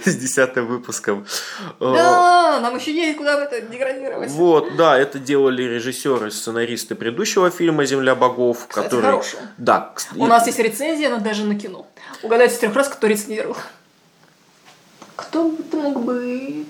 с 0.04 0.14
десятым 0.14 0.66
выпуском. 0.68 1.26
Э, 1.80 1.92
Да, 1.94 2.60
нам 2.60 2.76
еще 2.76 2.92
есть 2.94 3.18
куда 3.18 3.42
это 3.42 3.60
деградировать. 3.62 4.30
Вот, 4.30 4.76
да, 4.76 4.96
это 4.96 5.18
делали 5.18 5.62
режиссеры 5.64 6.30
сценаристы 6.30 6.94
предыдущего 6.94 7.50
фильма 7.50 7.84
«Земля 7.84 8.14
богов», 8.14 8.66
Кстати, 8.68 8.84
который... 8.84 9.02
хорошего. 9.02 9.42
Да, 9.58 9.94
У 10.16 10.26
нас 10.26 10.46
есть 10.46 10.58
рецензия, 10.60 11.08
но 11.10 11.18
даже 11.18 11.44
на 11.44 11.58
кино. 11.58 11.86
Угадайте 12.22 12.54
с 12.54 12.58
трех 12.58 12.74
раз, 12.76 12.88
кто 12.88 13.08
рецензировал. 13.08 13.56
Кто 15.16 15.48
бы 15.50 15.58
мог 15.72 16.04
быть? 16.04 16.66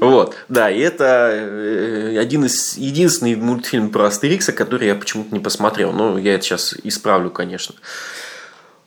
Вот, 0.00 0.36
да, 0.48 0.70
и 0.70 0.80
это 0.80 1.30
э, 1.32 2.18
один 2.18 2.44
из 2.44 2.76
единственный 2.76 3.36
мультфильм 3.36 3.90
про 3.90 4.06
Астерикса, 4.06 4.52
который 4.52 4.88
я 4.88 4.94
почему-то 4.94 5.32
не 5.32 5.40
посмотрел. 5.40 5.92
Но 5.92 6.18
я 6.18 6.34
это 6.34 6.44
сейчас 6.44 6.74
исправлю, 6.82 7.30
конечно. 7.30 7.74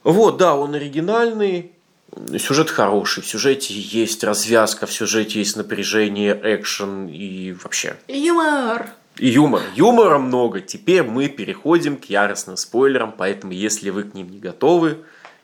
Вот, 0.03 0.37
да, 0.37 0.55
он 0.55 0.73
оригинальный, 0.73 1.71
сюжет 2.37 2.69
хороший, 2.69 3.23
в 3.23 3.27
сюжете 3.27 3.73
есть 3.73 4.23
развязка, 4.23 4.85
в 4.85 4.93
сюжете 4.93 5.39
есть 5.39 5.55
напряжение, 5.55 6.39
экшен 6.43 7.07
и 7.07 7.53
вообще 7.53 7.95
Юмор. 8.07 8.87
и 9.17 9.29
юмор. 9.29 9.61
Юмора 9.75 10.17
много. 10.17 10.61
Теперь 10.61 11.03
мы 11.03 11.27
переходим 11.27 11.97
к 11.97 12.05
яростным 12.05 12.57
спойлерам, 12.57 13.13
поэтому 13.15 13.53
если 13.53 13.89
вы 13.89 14.03
к 14.03 14.13
ним 14.13 14.29
не 14.29 14.39
готовы, 14.39 14.97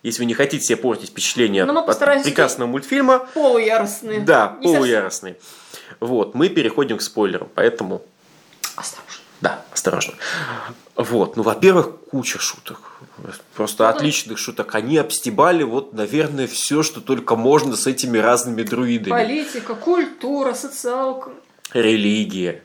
если 0.03 0.19
вы 0.21 0.25
не 0.25 0.33
хотите 0.33 0.63
себе 0.63 0.77
портить 0.77 1.09
впечатление 1.09 1.65
Но 1.65 1.73
мы 1.73 1.81
от 1.81 2.23
прекрасного 2.23 2.67
мультфильма, 2.67 3.19
Полуяростные. 3.33 4.21
да, 4.21 4.55
Не 4.59 4.67
совсем. 4.67 4.75
полуяростный. 4.81 5.35
Вот, 5.99 6.35
мы 6.35 6.49
переходим 6.49 6.97
к 6.97 7.01
спойлерам, 7.01 7.49
поэтому, 7.55 8.01
Осторожно. 8.75 9.23
да, 9.41 9.65
осторожно. 9.73 10.13
Вот, 10.95 11.37
ну, 11.37 11.43
во-первых, 11.43 11.91
куча 12.11 12.39
шуток. 12.39 12.79
Просто 13.55 13.83
Ну, 13.83 13.89
отличных 13.89 14.37
шуток. 14.37 14.73
Они 14.75 14.97
обстебали, 14.97 15.63
вот, 15.63 15.93
наверное, 15.93 16.47
все, 16.47 16.83
что 16.83 17.01
только 17.01 17.35
можно 17.35 17.75
с 17.75 17.87
этими 17.87 18.17
разными 18.17 18.63
друидами. 18.63 19.11
Политика, 19.11 19.75
культура, 19.75 20.53
социалка. 20.53 21.31
Религия. 21.73 22.63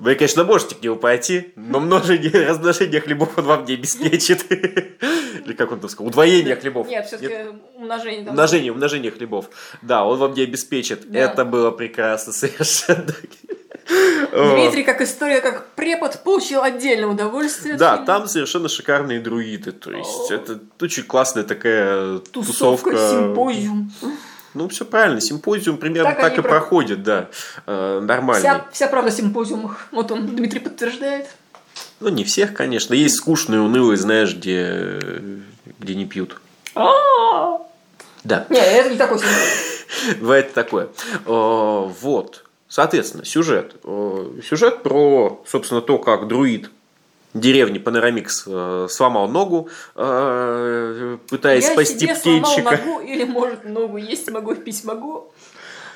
Вы, 0.00 0.14
конечно, 0.14 0.44
можете 0.44 0.74
к 0.76 0.82
нему 0.82 0.96
пойти, 0.96 1.52
но 1.56 1.78
множение, 1.78 2.30
размножение 2.48 3.02
хлебов 3.02 3.36
он 3.36 3.44
вам 3.44 3.64
не 3.66 3.74
обеспечит. 3.74 4.50
Или 4.50 5.52
как 5.52 5.72
он 5.72 5.80
там 5.80 5.90
сказал, 5.90 6.08
удвоение 6.08 6.56
хлебов. 6.56 6.88
Нет, 6.88 7.06
все-таки 7.06 7.50
умножение. 7.76 8.30
Умножение, 8.30 8.72
умножение 8.72 9.10
хлебов. 9.10 9.50
Да, 9.82 10.04
он 10.06 10.18
вам 10.18 10.32
не 10.32 10.42
обеспечит. 10.42 11.04
Это 11.14 11.44
было 11.44 11.70
прекрасно 11.70 12.32
совершенно. 12.32 13.14
Дмитрий, 14.32 14.84
как 14.84 15.02
история, 15.02 15.42
как 15.42 15.66
препод, 15.74 16.22
получил 16.24 16.62
отдельное 16.62 17.08
удовольствие. 17.08 17.74
Да, 17.76 17.98
там 17.98 18.26
совершенно 18.26 18.70
шикарные 18.70 19.20
друиды. 19.20 19.72
То 19.72 19.92
есть, 19.92 20.30
это 20.30 20.60
очень 20.80 21.02
классная 21.02 21.42
такая 21.42 22.18
Тусовка, 22.20 22.90
тусовка. 22.90 23.10
симпозиум. 23.10 23.92
Ну, 24.54 24.68
все 24.68 24.84
правильно. 24.84 25.20
Симпозиум 25.20 25.76
примерно 25.76 26.10
Так 26.10 26.20
так, 26.20 26.32
и 26.38 26.42
про- 26.42 26.48
проходит, 26.50 27.02
да. 27.02 27.28
Э, 27.66 28.00
Нормальный. 28.02 28.40
Вся, 28.48 28.66
вся 28.72 28.86
правда 28.88 29.10
симпозиумах. 29.10 29.86
Вот 29.92 30.10
он, 30.10 30.26
Дмитрий 30.26 30.60
подтверждает. 30.60 31.28
Ну, 32.00 32.08
не 32.08 32.24
всех, 32.24 32.54
конечно. 32.54 32.94
Есть 32.94 33.16
скучные, 33.16 33.60
унылые, 33.60 33.96
знаешь, 33.96 34.34
где, 34.34 34.98
где 35.78 35.94
не 35.94 36.06
пьют. 36.06 36.40
А-а-а. 36.74 37.60
Да, 38.24 38.46
Не, 38.50 38.58
это 38.58 38.90
не 38.90 38.96
такой 38.96 39.18
симпозиум. 39.18 40.18
бывает 40.20 40.52
такое. 40.52 40.88
Э, 41.26 41.88
Вот. 42.00 42.44
Соответственно, 42.68 43.24
сюжет. 43.24 43.76
Э, 43.84 44.40
Сюжет 44.48 44.82
про, 44.82 45.42
собственно, 45.46 45.80
то, 45.80 45.98
как 45.98 46.28
друид 46.28 46.70
деревни 47.34 47.78
Панорамикс 47.78 48.44
э, 48.46 48.86
сломал 48.90 49.28
ногу, 49.28 49.68
э, 49.94 51.18
пытаясь 51.28 51.64
Я 51.66 51.72
спасти 51.72 52.06
себе 52.06 52.16
сломал 52.16 52.52
птенчика. 52.52 52.76
ногу 52.84 53.00
или, 53.00 53.24
может, 53.24 53.64
ногу 53.64 53.96
есть 53.96 54.30
могу, 54.30 54.54
пить 54.54 54.84
могу. 54.84 55.32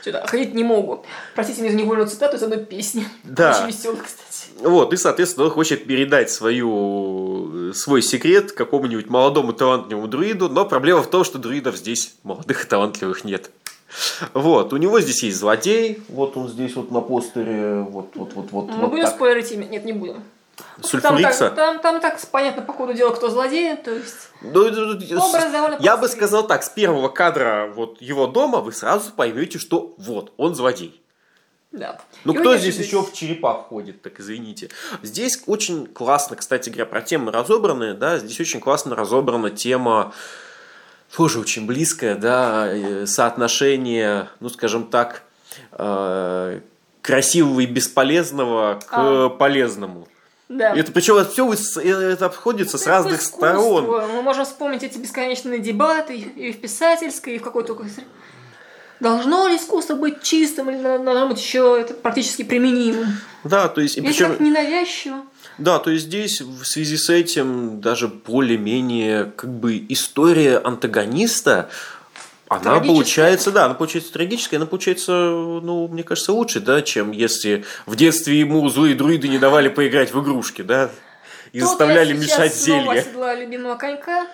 Что-то 0.01 0.27
ходить 0.27 0.55
не 0.55 0.65
могу. 0.65 1.03
Простите 1.35 1.63
мне 1.63 1.71
за 1.71 1.79
невольную 1.79 2.07
цитату 2.07 2.37
из 2.37 2.43
одной 2.43 2.63
песни. 2.65 3.07
Да. 3.23 3.57
Очень 3.57 3.75
веселой, 3.75 3.97
кстати. 3.97 4.51
Вот, 4.61 4.93
и, 4.93 4.97
соответственно, 4.97 5.47
он 5.47 5.51
хочет 5.51 5.87
передать 5.87 6.31
свою, 6.31 7.73
свой 7.73 8.03
секрет 8.03 8.53
какому-нибудь 8.53 9.09
молодому 9.09 9.53
талантливому 9.53 10.07
друиду, 10.07 10.49
но 10.49 10.65
проблема 10.67 11.03
в 11.03 11.09
том, 11.09 11.25
что 11.25 11.39
друидов 11.39 11.77
здесь 11.77 12.15
молодых 12.23 12.65
и 12.65 12.69
талантливых 12.69 13.25
нет. 13.25 13.51
Вот, 14.33 14.73
у 14.73 14.77
него 14.77 15.01
здесь 15.01 15.23
есть 15.23 15.39
злодей, 15.39 16.03
вот 16.09 16.37
он 16.37 16.49
здесь 16.49 16.75
вот 16.77 16.91
на 16.91 17.01
постере, 17.01 17.87
вот, 17.89 18.09
вот, 18.15 18.35
вот, 18.35 18.51
вот, 18.51 18.69
Мы 18.69 18.77
вот 18.77 18.91
будем 18.91 19.05
так. 19.05 19.15
спойлерить 19.15 19.53
имя? 19.53 19.65
Нет, 19.67 19.85
не 19.85 19.93
будем. 19.93 20.23
Там 20.57 20.85
Сульфурикса. 20.85 21.51
так, 21.51 21.55
там, 21.57 21.81
там 21.81 22.01
так 22.01 22.21
понятно 22.31 22.63
по 22.63 22.73
ходу 22.73 22.95
дела, 22.95 23.11
кто 23.11 23.29
злодей, 23.29 23.77
то 23.77 23.91
есть... 23.91 24.31
Ну, 24.41 24.71
ну, 24.71 24.95
ну, 24.95 25.25
Образ 25.25 25.51
довольно 25.51 25.77
Я 25.81 25.97
бы 25.97 26.09
сказал 26.09 26.47
так, 26.47 26.63
с 26.63 26.69
первого 26.69 27.09
кадра 27.09 27.73
вот 27.75 28.01
его 28.01 28.27
дома 28.27 28.61
вы 28.61 28.73
сразу 28.73 29.11
поймете, 29.13 29.59
что 29.59 29.95
вот, 29.99 30.33
он 30.37 30.55
злодей. 30.55 31.01
Да. 31.73 32.01
Ну, 32.25 32.35
И 32.35 32.37
кто 32.37 32.57
здесь 32.57 32.77
еще 32.79 33.03
в 33.03 33.13
черепах 33.13 33.67
ходит, 33.67 34.01
так 34.01 34.21
извините. 34.21 34.71
Здесь 35.03 35.43
очень 35.47 35.87
классно, 35.87 36.37
кстати 36.37 36.69
говоря, 36.69 36.87
про 36.87 37.03
темы 37.03 37.33
разобранные, 37.33 37.95
да, 37.95 38.19
здесь 38.19 38.39
очень 38.39 38.61
классно 38.61 38.95
разобрана 38.95 39.51
тема, 39.51 40.15
тоже 41.17 41.41
очень 41.41 41.67
близкая, 41.67 42.15
да, 42.15 42.69
э, 42.69 43.07
соотношение, 43.07 44.29
ну, 44.39 44.51
скажем 44.51 44.87
так, 44.87 45.23
э, 45.73 46.61
красивого 47.03 47.61
и 47.61 47.67
бесполезного 47.67 48.81
к 48.81 48.93
А. 48.93 49.29
полезному. 49.31 50.07
Да. 50.49 50.75
Это 50.77 50.93
причем 50.93 51.17
это 51.17 51.31
все 51.31 51.51
это 51.81 52.27
обходится 52.27 52.77
с 52.77 52.87
разных 52.87 53.21
Искусство. 53.21 53.47
сторон. 53.49 53.87
Мы 54.13 54.23
можем 54.23 54.45
вспомнить 54.45 54.83
эти 54.83 54.99
бесконечные 54.99 55.59
дебаты 55.59 56.17
и 56.17 56.53
в 56.53 56.61
писательской, 56.61 57.37
и 57.37 57.39
в 57.39 57.43
какой-то... 57.43 57.77
Должно 59.01 59.49
ли 59.49 59.57
искусство 59.57 59.95
быть 59.97 60.23
чистым 60.23 60.71
или 60.71 60.81
должно 60.81 61.29
быть 61.29 61.39
еще 61.39 61.79
это 61.81 61.95
практически 61.95 62.45
применимым? 62.45 63.07
Да, 63.43 63.69
то 63.69 63.81
есть, 63.81 63.99
и 63.99 64.01
причем, 64.01 64.31
как 64.31 64.41
ненавязчиво. 64.41 65.23
да, 65.59 65.79
то 65.79 65.91
есть 65.91 66.07
здесь 66.07 66.41
в 66.41 66.65
связи 66.65 66.97
с 66.97 67.11
этим 67.11 67.81
даже 67.81 68.09
более-менее 68.09 69.33
как 69.37 69.51
бы 69.51 69.85
история 69.89 70.59
антагониста, 70.59 71.69
она 72.63 72.81
получается, 72.81 73.51
да, 73.51 73.65
она 73.67 73.75
получается 73.75 74.13
трагическая, 74.13 74.59
она 74.59 74.67
получается, 74.67 75.13
ну, 75.13 75.89
мне 75.89 76.03
кажется, 76.03 76.33
лучше, 76.33 76.61
да, 76.61 76.83
чем 76.83 77.11
если 77.13 77.65
в 77.87 77.97
детстве 77.97 78.39
ему 78.41 78.69
злые 78.69 78.95
друиды 78.95 79.29
не 79.29 79.39
давали 79.39 79.69
поиграть 79.69 80.13
в 80.13 80.23
игрушки, 80.23 80.63
да, 80.63 80.91
и 81.53 81.61
Тут 81.61 81.69
заставляли 81.69 82.13
я 82.15 82.19
мешать 82.21 82.55
снова 82.55 82.85
зелье. 82.95 83.01
оседлала 83.03 83.35
любимого 83.35 83.77
конька. 83.77 84.27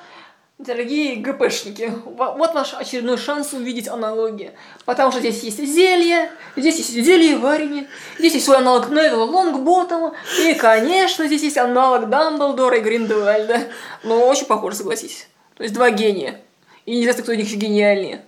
Дорогие 0.58 1.16
ГПшники, 1.16 1.90
во- 2.04 2.32
вот 2.32 2.52
ваш 2.52 2.74
очередной 2.74 3.16
шанс 3.16 3.54
увидеть 3.54 3.88
аналогии. 3.88 4.52
Потому 4.84 5.10
что 5.10 5.20
здесь 5.20 5.42
есть 5.42 5.56
зелье, 5.56 6.30
здесь 6.54 6.76
есть 6.76 6.92
зелье 6.92 7.32
и 7.32 7.34
варенье, 7.36 7.86
здесь 8.18 8.34
есть 8.34 8.44
свой 8.44 8.58
аналог 8.58 8.90
Невилла 8.90 9.24
Лонгботтома, 9.24 10.12
и, 10.38 10.52
конечно, 10.52 11.26
здесь 11.26 11.42
есть 11.42 11.56
аналог 11.56 12.10
Дамблдора 12.10 12.76
и 12.76 12.80
Гриндевальда. 12.82 13.68
Ну, 14.04 14.26
очень 14.26 14.44
похоже, 14.44 14.76
согласись. 14.76 15.28
То 15.56 15.62
есть 15.62 15.74
два 15.74 15.90
гения. 15.90 16.42
И 16.90 16.96
неизвестно, 16.96 17.22
кто 17.22 17.30
из 17.30 17.38
них 17.38 17.56
гениальнее. 17.56 18.20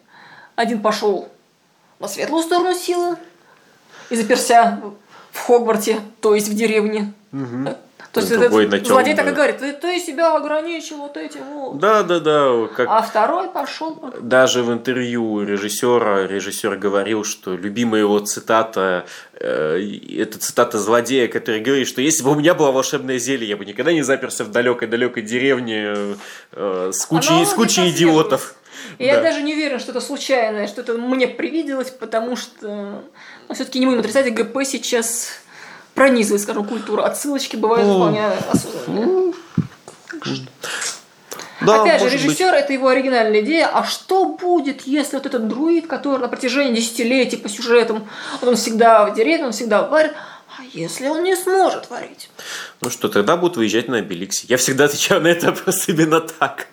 Один 0.55 0.83
пошел 0.83 1.29
на 1.99 2.07
светлую 2.07 2.45
сторону 2.45 2.77
силы 2.77 3.17
и 4.09 4.15
заперся 4.15 4.81
в 5.33 5.41
Хогварте, 5.41 5.99
то 6.21 6.37
есть 6.37 6.49
в 6.49 6.55
деревне. 6.55 7.13
То 8.13 8.21
есть 8.21 8.31
Другой 8.37 8.67
этот 8.67 8.87
злодей 8.87 9.15
так 9.15 9.27
и 9.27 9.31
говорит, 9.33 9.59
ты, 9.59 9.73
ты 9.73 9.99
себя 9.99 10.37
ограничил 10.37 10.99
вот 10.99 11.17
этим 11.17 11.41
вот. 11.55 11.79
Да, 11.79 12.03
да, 12.03 12.21
да, 12.21 12.69
как 12.77 12.87
А 12.91 13.01
второй 13.01 13.49
пошел. 13.49 13.95
по- 13.95 14.11
Даже 14.21 14.63
в 14.63 14.71
интервью 14.71 15.43
режиссера 15.43 16.27
режиссер 16.27 16.77
говорил, 16.77 17.25
что 17.25 17.55
любимая 17.57 18.03
его 18.03 18.19
цитата 18.19 19.07
э, 19.41 19.81
это 20.19 20.39
цитата 20.39 20.79
злодея, 20.79 21.27
который 21.27 21.61
говорит, 21.63 21.89
что 21.89 22.03
если 22.03 22.23
бы 22.23 22.33
у 22.33 22.35
меня 22.35 22.53
было 22.55 22.71
волшебное 22.71 23.19
зелье, 23.19 23.49
я 23.49 23.57
бы 23.57 23.65
никогда 23.65 23.93
не 23.93 24.03
заперся 24.03 24.45
в 24.45 24.51
далекой-далекой 24.51 25.23
деревне 25.23 25.95
э, 26.53 26.91
с 26.93 27.07
кучей, 27.07 27.47
с 27.47 27.55
кучей 27.55 27.89
идиотов. 27.91 28.55
И 28.99 29.05
я 29.07 29.17
Да. 29.17 29.23
даже 29.23 29.43
не 29.43 29.55
уверен, 29.55 29.79
что 29.79 29.93
это 29.93 30.01
случайное, 30.03 30.67
что 30.67 30.83
это 30.83 30.95
мне 30.95 31.29
привиделось, 31.29 31.91
потому 31.91 32.37
что 32.37 33.03
ну, 33.49 33.55
все-таки 33.55 33.79
не 33.79 33.87
будем 33.87 34.01
отрицать, 34.01 34.33
ГП 34.35 34.59
сейчас 34.65 35.41
пронизывает, 35.95 36.43
скажем, 36.43 36.65
культуру. 36.65 37.03
Отсылочки 37.03 37.57
бывают 37.57 37.87
Ну, 37.87 37.95
вполне 37.97 38.27
осознанные. 38.51 39.33
Да, 41.61 41.83
Опять 41.83 42.01
же, 42.01 42.05
может 42.07 42.19
быть. 42.19 42.25
режиссер 42.39 42.55
это 42.55 42.73
его 42.73 42.89
оригинальная 42.89 43.41
идея. 43.41 43.69
А 43.73 43.85
что 43.85 44.25
будет, 44.25 44.83
если 44.83 45.17
вот 45.17 45.27
этот 45.27 45.47
друид, 45.47 45.87
который 45.87 46.19
на 46.19 46.27
протяжении 46.29 46.75
десятилетий 46.75 47.37
по 47.37 47.49
сюжетам, 47.49 48.09
вот 48.41 48.49
он 48.49 48.57
всегда 48.57 49.07
в 49.07 49.15
деревне, 49.15 49.47
он 49.47 49.53
всегда 49.53 49.83
варит, 49.83 50.13
а 50.59 50.63
если 50.73 51.07
он 51.07 51.23
не 51.23 51.37
сможет 51.37 51.89
варить? 51.89 52.31
Ну 52.81 52.91
что, 52.91 53.09
тогда 53.09 53.37
будут 53.37 53.57
выезжать 53.59 53.87
на 53.87 53.99
Обеликсе. 53.99 54.47
Я 54.49 54.57
всегда 54.57 54.87
отвечаю 54.87 55.21
на 55.21 55.29
это 55.29 55.47
вопрос 55.53 55.89
именно 55.89 56.21
так. 56.21 56.67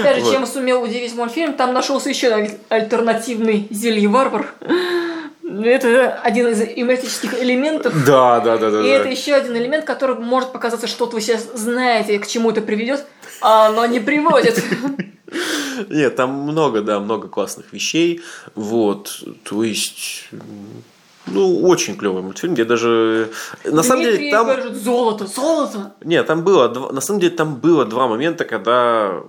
Опять 0.00 0.16
же, 0.18 0.22
Вот. 0.24 0.32
чем 0.32 0.46
сумел 0.46 0.82
удивить 0.82 1.14
мультфильм, 1.14 1.52
там 1.52 1.74
нашелся 1.74 2.08
еще 2.08 2.28
аль- 2.30 2.58
альтернативный 2.70 3.68
зелье-варвар. 3.70 4.46
Это 5.70 6.20
один 6.22 6.48
из 6.48 6.60
эмблематических 6.60 7.42
элементов. 7.42 7.92
Да, 8.06 8.40
да, 8.40 8.56
да, 8.58 8.70
да. 8.70 8.80
И 8.80 8.88
да. 8.88 8.88
это 8.88 9.08
еще 9.08 9.34
один 9.34 9.56
элемент, 9.56 9.84
который 9.84 10.16
может 10.16 10.52
показаться, 10.52 10.86
что 10.86 11.06
вы 11.06 11.20
сейчас 11.20 11.48
знаете, 11.54 12.18
к 12.18 12.26
чему 12.26 12.50
это 12.50 12.60
приведет, 12.60 13.04
а 13.40 13.68
оно 13.68 13.86
не 13.86 14.00
приводит. 14.00 14.62
Нет, 15.90 16.16
там 16.16 16.30
много, 16.30 16.82
да, 16.82 17.00
много 17.00 17.28
классных 17.28 17.72
вещей. 17.72 18.22
Вот, 18.54 19.22
то 19.42 19.62
есть, 19.62 20.28
ну, 21.26 21.60
очень 21.62 21.96
клевый 21.96 22.22
мультфильм, 22.22 22.54
где 22.54 22.64
даже... 22.64 23.30
На 23.64 23.82
самом 23.82 24.04
деле, 24.04 24.30
там... 24.30 24.46
говорит, 24.46 24.74
золото, 24.76 25.26
золото. 25.26 25.94
Нет, 26.02 26.26
там 26.26 26.44
было, 26.44 26.68
два- 26.68 26.92
на 26.92 27.00
самом 27.00 27.20
деле, 27.20 27.34
там 27.34 27.56
было 27.56 27.84
два 27.84 28.08
момента, 28.08 28.44
когда 28.44 29.22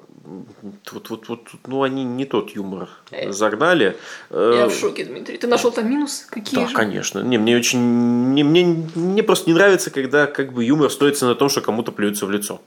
вот, 0.92 1.10
вот, 1.10 1.28
вот, 1.30 1.40
ну, 1.68 1.84
они 1.84 2.04
не 2.04 2.26
тот 2.26 2.52
юмор 2.52 2.90
Э. 3.12 3.32
загнали. 3.32 3.96
Я 4.30 4.38
Э, 4.66 4.68
в 4.68 4.74
шоке, 4.74 5.06
Дмитрий. 5.06 5.38
Ты 5.38 5.48
нашел 5.48 5.72
там 5.72 5.90
минус? 5.90 6.26
Какие 6.30 6.62
Да, 6.62 6.68
же? 6.68 6.76
конечно. 6.76 7.20
Не, 7.20 7.38
мне 7.38 7.56
очень, 7.56 7.80
мне, 7.80 8.44
мне, 8.44 8.86
мне 8.96 9.24
просто 9.24 9.50
не 9.50 9.54
нравится, 9.54 9.90
когда 9.92 10.28
как 10.28 10.54
бы 10.54 10.64
юмор 10.66 10.90
строится 10.92 11.26
на 11.26 11.36
том, 11.36 11.50
что 11.50 11.62
кому-то 11.62 11.92
плюются 11.92 12.26
в 12.26 12.32
лицо. 12.32 12.62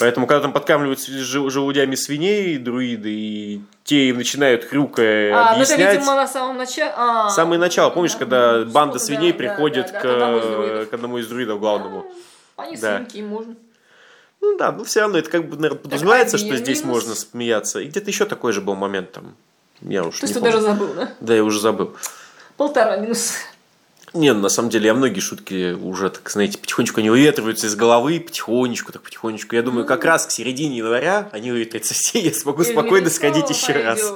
Поэтому, 0.00 0.26
когда 0.26 0.42
там 0.42 0.52
подкармливают 0.52 0.98
желудями 1.00 1.94
свиней, 1.94 2.58
друиды, 2.58 3.10
и 3.12 3.60
те 3.84 4.08
им 4.08 4.16
начинают 4.16 4.64
хрюкая 4.64 5.32
А, 5.32 5.36
ну 5.36 5.62
это, 5.62 5.74
объяснять. 5.74 5.94
видимо, 5.98 6.16
на 6.16 6.26
самом 6.26 6.56
начале. 6.56 6.92
А, 6.96 7.30
Самое 7.30 7.60
начало, 7.60 7.90
помнишь, 7.90 8.16
когда 8.16 8.64
ну, 8.64 8.72
банда 8.72 8.98
свиней 8.98 9.30
да, 9.30 9.38
приходит 9.38 9.86
да, 9.86 9.92
да, 9.92 9.98
к, 10.00 10.02
к 10.02 10.04
одному 10.06 10.38
из 10.38 10.46
друидов. 10.46 10.88
к 10.90 10.94
одному 10.94 11.18
из 11.18 11.26
друидов 11.28 11.60
главному. 11.60 12.06
Они 12.56 12.76
да. 12.76 12.96
свинки, 12.96 13.18
можно. 13.22 13.54
Ну 14.44 14.58
да, 14.58 14.70
но 14.72 14.84
все 14.84 15.00
равно 15.00 15.18
это 15.18 15.30
как 15.30 15.48
бы, 15.48 15.56
наверное, 15.56 15.78
подразумевается, 15.78 16.38
что 16.38 16.54
здесь 16.56 16.82
минус. 16.82 16.94
можно 16.94 17.14
смеяться. 17.14 17.80
И 17.80 17.86
где-то 17.86 18.10
еще 18.10 18.24
такой 18.26 18.52
же 18.52 18.60
был 18.60 18.74
момент 18.74 19.10
там. 19.12 19.34
Я 19.80 20.04
уж 20.04 20.20
То 20.20 20.26
есть 20.26 20.34
не 20.36 20.40
ты 20.40 20.44
даже 20.44 20.58
помню. 20.58 20.72
забыл, 20.72 20.94
да? 20.94 21.14
Да, 21.20 21.34
я 21.34 21.42
уже 21.42 21.60
забыл. 21.60 21.96
Полтора 22.56 22.98
минус. 22.98 23.32
Не, 24.12 24.32
ну, 24.32 24.40
на 24.40 24.48
самом 24.48 24.70
деле, 24.70 24.86
я 24.86 24.94
многие 24.94 25.18
шутки 25.18 25.72
уже, 25.72 26.08
так 26.08 26.30
знаете, 26.30 26.58
потихонечку 26.58 27.00
они 27.00 27.10
выветриваются 27.10 27.66
из 27.66 27.74
головы, 27.74 28.20
потихонечку, 28.20 28.92
так 28.92 29.02
потихонечку. 29.02 29.56
Я 29.56 29.62
думаю, 29.62 29.86
как 29.86 30.04
раз 30.04 30.26
к 30.26 30.30
середине 30.30 30.76
января 30.76 31.28
они 31.32 31.50
выветрятся 31.50 31.94
все, 31.94 32.20
я 32.20 32.32
смогу 32.32 32.62
И 32.62 32.64
спокойно 32.66 33.10
сходить 33.10 33.50
еще 33.50 33.72
раз. 33.72 34.12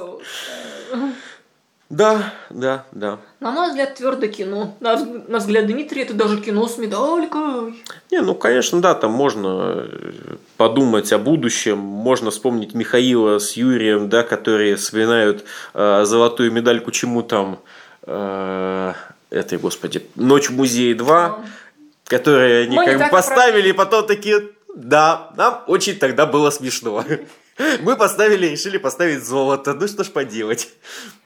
Да, 1.89 2.35
да, 2.51 2.85
да. 2.91 3.17
На 3.39 3.51
мой 3.51 3.69
взгляд, 3.69 3.95
твердо 3.95 4.27
кино. 4.27 4.75
На, 4.79 5.03
на 5.03 5.39
взгляд 5.39 5.65
Дмитрия, 5.65 6.03
это 6.03 6.13
даже 6.13 6.39
кино 6.39 6.67
с 6.67 6.77
медалькой. 6.77 7.83
Не, 8.11 8.21
ну, 8.21 8.35
конечно, 8.35 8.79
да, 8.79 8.93
там 8.93 9.11
можно 9.11 9.87
э, 9.87 10.35
подумать 10.55 11.11
о 11.11 11.17
будущем, 11.17 11.79
можно 11.79 12.29
вспомнить 12.29 12.75
Михаила 12.75 13.39
с 13.39 13.53
Юрием, 13.53 14.07
да, 14.07 14.21
которые 14.21 14.75
вспоминают 14.75 15.45
э, 15.73 16.03
золотую 16.05 16.51
медальку 16.51 16.91
чему 16.91 17.23
там, 17.23 17.59
э, 18.03 18.93
этой, 19.31 19.57
господи, 19.57 20.05
«Ночь 20.13 20.49
в 20.49 20.55
музее 20.55 20.95
2», 20.95 21.39
которые 22.05 22.65
они 22.65 22.75
Мы 22.75 22.85
как 22.85 22.99
бы 22.99 23.07
поставили, 23.09 23.69
и 23.69 23.73
потом 23.73 24.05
такие, 24.05 24.49
да, 24.75 25.31
нам 25.37 25.63
очень 25.65 25.97
тогда 25.97 26.27
было 26.27 26.51
смешно. 26.51 27.03
Мы 27.81 27.97
поставили, 27.97 28.47
решили 28.47 28.77
поставить 28.77 29.25
золото, 29.25 29.73
ну 29.73 29.87
что 29.87 30.03
ж 30.03 30.07
поделать. 30.07 30.69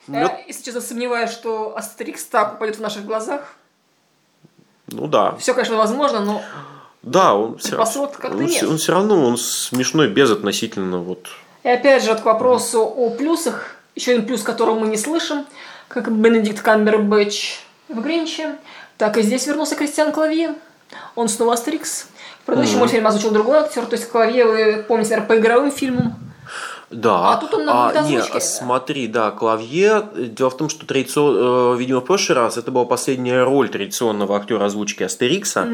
Я, 0.08 0.24
Вот, 0.24 0.32
если 0.48 0.64
честно, 0.64 0.82
сомневаюсь, 0.82 1.32
что 1.32 1.78
Астерикс 1.78 2.24
так 2.26 2.56
упадет 2.56 2.78
в 2.78 2.82
наших 2.82 3.06
глазах. 3.06 3.56
Ну 4.88 5.08
да, 5.08 5.36
Все, 5.38 5.54
конечно, 5.54 5.78
возможно, 5.78 6.20
но 6.20 6.42
да, 7.02 7.34
он 7.36 7.58
все, 7.58 7.78
он, 7.78 8.38
нет. 8.42 8.50
все- 8.52 8.68
он 8.70 8.78
все 8.78 8.92
равно 8.94 9.26
он 9.26 9.38
смешной 9.38 10.08
без 10.10 10.30
относительно 10.30 11.00
вот 11.00 11.28
И 11.64 11.70
опять 11.70 12.04
же, 12.04 12.16
к 12.16 12.26
вопросу 12.26 12.82
о 12.84 13.10
плюсах, 13.12 13.76
еще 13.96 14.12
один 14.12 14.26
плюс, 14.26 14.44
которого 14.44 14.78
мы 14.80 14.88
не 14.88 14.98
слышим, 14.98 15.46
как 15.88 16.12
Бенедикт 16.12 16.62
Камбербэтч 16.62 17.60
в 17.90 18.02
Гринче, 18.02 18.58
так 18.98 19.18
и 19.18 19.22
здесь 19.22 19.48
вернулся 19.48 19.76
Кристиан 19.76 20.12
Клавье. 20.12 20.56
Он 21.16 21.28
снова 21.28 21.54
Астерикс. 21.54 22.08
В 22.42 22.46
предыдущем 22.46 22.74
Мгм. 22.74 22.80
мультфильме 22.80 23.08
озвучил 23.08 23.32
другой 23.32 23.60
актер, 23.60 23.86
то 23.86 23.96
есть 23.96 24.10
Клавье, 24.10 24.46
вы 24.46 24.84
помните, 24.88 25.12
наверное, 25.12 25.28
по 25.28 25.40
игровым 25.40 25.72
фильмам. 25.72 26.16
Да. 26.94 27.34
А 27.34 27.38
тут 27.38 27.54
он 27.54 27.66
на 27.66 27.92
не, 28.04 28.18
озвучке. 28.18 28.40
смотри, 28.42 29.08
да, 29.08 29.32
Клавье. 29.32 30.08
Дело 30.16 30.50
в 30.50 30.58
том, 30.58 30.70
что 30.70 30.86
традицион- 30.86 31.74
э, 31.76 31.78
видимо, 31.78 32.00
в 32.02 32.06
прошлый 32.06 32.38
раз 32.38 32.58
это 32.58 32.72
была 32.72 32.86
последняя 32.86 33.44
роль 33.44 33.70
традиционного 33.70 34.38
актера 34.38 34.66
озвучки 34.66 35.04
Астерикса. 35.04 35.68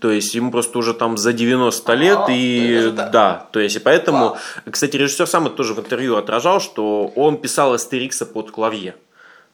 То 0.00 0.10
есть 0.10 0.34
ему 0.34 0.50
просто 0.50 0.78
уже 0.78 0.94
там 0.94 1.16
за 1.16 1.32
90 1.32 1.94
лет. 1.94 2.18
А, 2.18 2.30
и 2.30 2.92
так. 2.96 3.10
да, 3.10 3.46
то 3.52 3.60
есть 3.60 3.76
и 3.76 3.78
поэтому, 3.78 4.18
Вау. 4.18 4.36
кстати, 4.70 4.96
режиссер 4.96 5.26
сам 5.26 5.46
это 5.46 5.56
тоже 5.56 5.74
в 5.74 5.78
интервью 5.80 6.16
отражал, 6.16 6.60
что 6.60 7.10
он 7.16 7.38
писал 7.38 7.72
Астерикса 7.72 8.26
под 8.26 8.50
Клавье. 8.50 8.94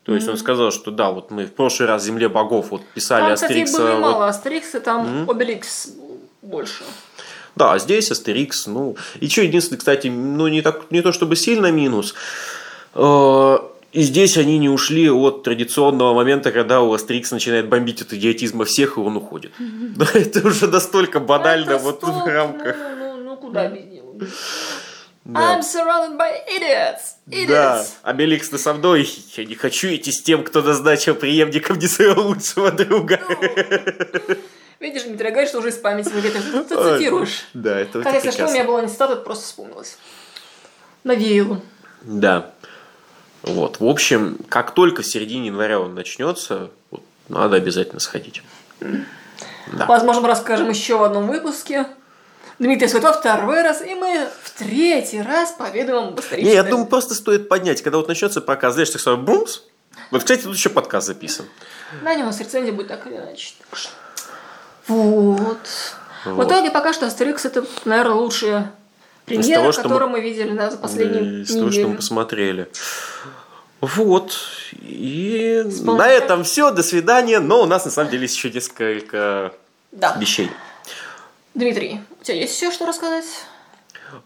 То 0.04 0.14
есть 0.14 0.28
он 0.28 0.36
сказал, 0.36 0.72
что 0.72 0.90
да, 0.90 1.12
вот 1.12 1.30
мы 1.30 1.46
в 1.46 1.52
прошлый 1.54 1.88
раз 1.88 2.02
Земле 2.02 2.28
богов 2.28 2.70
вот 2.70 2.82
писали 2.94 3.26
Там, 3.26 3.34
кстати, 3.34 3.52
Астерикса. 3.52 3.78
было 3.78 3.90
вот 3.92 4.00
мало 4.00 4.26
Астерикса, 4.26 4.80
там 4.80 5.30
Обеликс 5.30 5.86
был 5.88 6.18
больше. 6.42 6.82
Да, 7.56 7.74
а 7.74 7.78
здесь 7.78 8.10
Астерикс, 8.10 8.66
ну, 8.66 8.96
и 9.20 9.28
что 9.28 9.42
единственное, 9.42 9.78
кстати, 9.78 10.06
ну, 10.08 10.48
не, 10.48 10.62
так, 10.62 10.90
не 10.90 11.02
то 11.02 11.12
чтобы 11.12 11.36
сильно 11.36 11.70
минус, 11.70 12.14
э, 12.94 13.58
и 13.92 14.02
здесь 14.02 14.38
они 14.38 14.58
не 14.58 14.70
ушли 14.70 15.10
от 15.10 15.42
традиционного 15.42 16.14
момента, 16.14 16.50
когда 16.50 16.80
у 16.80 16.94
Астерикса 16.94 17.34
начинает 17.34 17.68
бомбить 17.68 18.00
от 18.00 18.12
идиотизма 18.14 18.64
всех, 18.64 18.96
и 18.96 19.00
он 19.00 19.16
уходит. 19.18 19.52
Да, 19.58 20.06
Это 20.14 20.46
уже 20.46 20.66
настолько 20.66 21.20
банально 21.20 21.76
вот 21.76 22.02
в 22.02 22.26
рамках. 22.26 22.76
Ну, 22.78 23.16
ну, 23.16 23.24
ну, 23.24 23.36
куда 23.36 23.68
без 23.68 23.84
него? 23.84 24.14
Да. 25.24 25.56
I'm 25.56 25.60
surrounded 25.60 26.18
by 26.18 26.32
idiots. 26.48 27.16
Idiots. 27.28 27.46
Да, 27.48 27.84
Обеликс 28.02 28.48
ты 28.48 28.58
со 28.58 28.74
мной, 28.74 29.08
я 29.36 29.44
не 29.44 29.54
хочу 29.54 29.88
идти 29.88 30.10
с 30.10 30.20
тем, 30.20 30.42
кто 30.42 30.62
назначил 30.62 31.14
преемником 31.14 31.78
не 31.78 31.86
своего 31.86 32.22
лучшего 32.22 32.72
друга. 32.72 33.20
Видишь, 34.82 35.04
Дмитрий, 35.04 35.30
говорит, 35.30 35.48
что 35.48 35.60
уже 35.60 35.68
из 35.68 35.76
памяти 35.76 36.08
вылетает. 36.08 36.44
Ну, 36.52 36.64
ты 36.64 36.74
цитируешь. 36.74 37.46
Да, 37.54 37.78
это 37.78 38.02
Хотя, 38.02 38.16
если 38.16 38.32
что, 38.32 38.48
у 38.48 38.50
меня 38.50 38.64
была 38.64 38.82
не 38.82 38.88
цитата, 38.88 39.14
просто 39.14 39.44
вспомнилось. 39.44 39.96
Навеяло. 41.04 41.60
Да. 42.02 42.50
Вот. 43.42 43.78
В 43.78 43.86
общем, 43.86 44.38
как 44.48 44.72
только 44.72 45.02
в 45.02 45.06
середине 45.06 45.46
января 45.46 45.78
он 45.78 45.94
начнется, 45.94 46.70
вот, 46.90 47.04
надо 47.28 47.58
обязательно 47.58 48.00
сходить. 48.00 48.42
Да. 48.80 49.86
Возможно, 49.86 50.22
мы 50.22 50.26
расскажем 50.26 50.68
еще 50.68 50.98
в 50.98 51.04
одном 51.04 51.28
выпуске. 51.28 51.86
Дмитрий 52.58 52.88
Светлов 52.88 53.20
второй 53.20 53.62
раз, 53.62 53.82
и 53.82 53.94
мы 53.94 54.26
в 54.42 54.50
третий 54.50 55.22
раз 55.22 55.52
поведаем 55.52 56.08
об 56.08 56.18
исторической... 56.18 56.50
Не, 56.50 56.54
я 56.54 56.64
думаю, 56.64 56.88
просто 56.88 57.14
стоит 57.14 57.48
поднять, 57.48 57.82
когда 57.82 57.98
вот 57.98 58.08
начнется 58.08 58.40
показ, 58.40 58.74
знаешь, 58.74 58.90
так 58.90 59.00
сразу 59.00 59.22
бумс. 59.22 59.60
Вот, 60.10 60.22
кстати, 60.22 60.42
тут 60.42 60.56
еще 60.56 60.70
подкаст 60.70 61.06
записан. 61.06 61.46
Да, 62.02 62.16
не, 62.16 62.24
у 62.24 62.26
нас 62.26 62.40
рецензия 62.40 62.72
будет 62.72 62.88
так 62.88 63.06
или 63.06 63.14
иначе. 63.14 63.54
Так 63.70 63.78
что... 63.78 63.90
Вот. 64.88 65.58
Вот. 66.24 66.44
В 66.44 66.48
итоге 66.48 66.70
пока 66.70 66.92
что 66.92 67.06
Астерикс 67.06 67.44
это, 67.44 67.64
наверное, 67.84 68.14
лучшая 68.14 68.72
премьера, 69.26 69.72
того, 69.72 69.82
которую 69.82 70.10
мы- 70.10 70.18
мы 70.18 70.24
видели 70.24 70.56
да, 70.56 70.70
за 70.70 70.76
последние 70.78 71.42
Из 71.42 71.54
того, 71.54 71.70
что 71.70 71.88
мы 71.88 71.96
посмотрели. 71.96 72.68
Вот. 73.80 74.32
И 74.80 75.62
Исполнитель. 75.66 75.98
на 75.98 76.08
этом 76.08 76.44
все. 76.44 76.70
До 76.70 76.82
свидания. 76.82 77.40
Но 77.40 77.62
у 77.62 77.66
нас 77.66 77.84
на 77.84 77.90
самом 77.90 78.10
деле 78.10 78.22
есть 78.24 78.36
еще 78.36 78.50
несколько 78.50 79.52
Да. 79.90 80.16
вещей. 80.20 80.50
Дмитрий, 81.54 82.00
у 82.20 82.24
тебя 82.24 82.36
есть 82.36 82.56
еще 82.56 82.70
что 82.70 82.86
рассказать? 82.86 83.24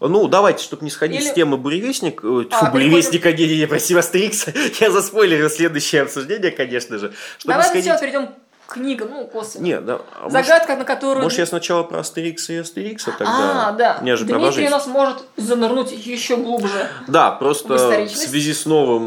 Ну, 0.01 0.27
давайте, 0.29 0.63
чтобы 0.65 0.85
не 0.85 0.91
сходить 0.91 1.21
Или- 1.23 1.31
с 1.31 1.33
темы 1.33 1.57
буревестник, 1.57 2.21
э, 2.23 2.45
тьфу, 2.51 2.67
А, 2.67 2.71
буревестника, 2.71 3.33
не, 3.33 3.47
не, 3.47 3.57
не, 3.59 3.67
прости, 3.67 3.95
Астерикса, 3.95 4.53
я 4.81 4.91
заспойлерил 4.91 5.49
следующее 5.49 6.03
обсуждение, 6.03 6.51
конечно 6.51 6.99
же. 6.99 7.13
Чтобы 7.39 7.55
Давай 7.55 7.69
сходить... 7.69 8.01
перейдем 8.01 8.29
к 8.67 8.75
книгам, 8.75 9.11
ну, 9.11 9.27
косвенно. 9.27 9.65
Не, 9.65 9.81
да, 9.81 10.01
а 10.19 10.25
может- 10.25 10.33
Загадка, 10.47 10.77
на 10.77 10.85
которую... 10.85 11.23
Может, 11.23 11.39
я 11.39 11.47
сначала 11.47 11.83
про 11.83 12.01
Астерикса 12.01 12.53
и 12.53 12.57
Астерикса 12.57 13.13
тогда? 13.13 13.69
А, 13.69 13.73
да. 13.73 13.99
Мне 14.03 14.17
же 14.17 14.25
Дмитрий 14.25 14.69
нас 14.69 14.87
может 14.87 15.19
занырнуть 15.37 15.93
еще 15.93 16.37
глубже. 16.37 16.89
Да, 17.07 17.31
в 17.33 17.39
просто 17.39 17.75
в 17.75 17.77
историчность. 17.77 18.29
связи 18.31 18.53
с 18.53 18.67
новым 18.67 19.03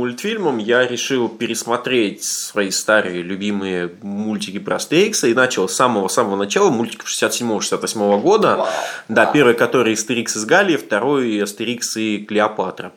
мультфильмом 0.00 0.58
я 0.58 0.86
решил 0.86 1.28
пересмотреть 1.28 2.24
свои 2.24 2.70
старые 2.70 3.22
любимые 3.22 3.90
мультики 4.02 4.58
про 4.58 4.76
Астерикса 4.76 5.26
и 5.26 5.34
начал 5.34 5.68
с 5.68 5.74
самого-самого 5.74 6.36
начала, 6.36 6.70
мультиков 6.70 7.08
67-68 7.08 8.20
года. 8.20 8.56
Вау. 8.56 8.68
Да, 9.08 9.26
первый, 9.26 9.54
который 9.54 9.94
Астерикс 9.94 10.36
из 10.36 10.44
Галлии, 10.44 10.76
второй 10.76 11.42
Астерикс 11.42 11.96
и 11.96 12.18
Клеопатра. 12.18 12.92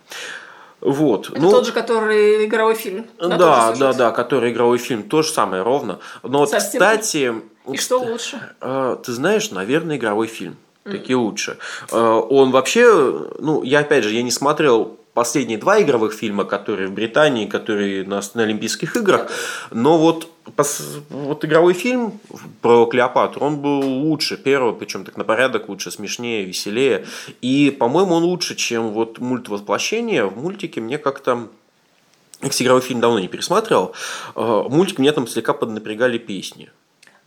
Вот. 0.83 1.29
Это 1.29 1.41
ну, 1.41 1.49
тот 1.49 1.65
же, 1.65 1.71
который 1.71 2.45
игровой 2.45 2.75
фильм. 2.75 3.05
да, 3.17 3.73
да, 3.77 3.93
да, 3.93 4.11
который 4.11 4.51
игровой 4.51 4.77
фильм, 4.77 5.03
то 5.03 5.21
же 5.21 5.29
самое 5.29 5.63
ровно. 5.63 5.99
Но 6.23 6.45
Совсем. 6.45 6.71
кстати, 6.71 7.33
И 7.71 7.77
что 7.77 7.99
лучше? 7.99 8.41
Э, 8.59 8.97
Ты 9.03 9.13
знаешь, 9.13 9.51
наверное, 9.51 9.95
игровой 9.95 10.27
фильм. 10.27 10.57
Такие 10.83 11.15
лучше. 11.15 11.57
Э, 11.91 11.97
Он 11.97 12.51
вообще, 12.51 13.29
ну, 13.39 13.63
я 13.63 13.79
опять 13.79 14.03
же, 14.03 14.11
я 14.11 14.23
не 14.23 14.31
смотрел 14.31 14.97
последние 15.13 15.57
два 15.57 15.81
игровых 15.81 16.13
фильма, 16.13 16.43
которые 16.43 16.87
в 16.87 16.93
Британии, 16.93 17.45
которые 17.45 18.03
на, 18.03 18.21
на 18.33 18.43
Олимпийских 18.43 18.95
играх, 18.95 19.31
но 19.71 19.97
вот, 19.97 20.27
пос- 20.57 21.01
вот 21.09 21.45
игровой 21.45 21.73
фильм 21.73 22.19
про 22.61 22.85
Клеопатру, 22.85 23.45
он 23.45 23.57
был 23.57 23.81
лучше 23.81 24.37
первого, 24.37 24.73
причем 24.73 25.05
так 25.05 25.17
на 25.17 25.23
порядок 25.23 25.69
лучше, 25.69 25.91
смешнее, 25.91 26.43
веселее. 26.43 27.05
И, 27.41 27.69
по-моему, 27.69 28.15
он 28.15 28.23
лучше, 28.23 28.55
чем 28.55 28.89
вот 28.89 29.19
мульт 29.19 29.49
воплощение. 29.49 30.25
В 30.25 30.37
мультике 30.37 30.81
мне 30.81 30.97
как-то 30.97 31.47
кстати, 32.39 32.63
игровой 32.63 32.81
фильм 32.81 32.99
давно 32.99 33.19
не 33.19 33.29
пересматривал. 33.29 33.93
Э, 34.35 34.63
Мультик 34.69 34.99
мне 34.99 35.13
там 35.13 35.27
слегка 35.27 35.53
поднапрягали 35.53 36.17
песни. 36.17 36.69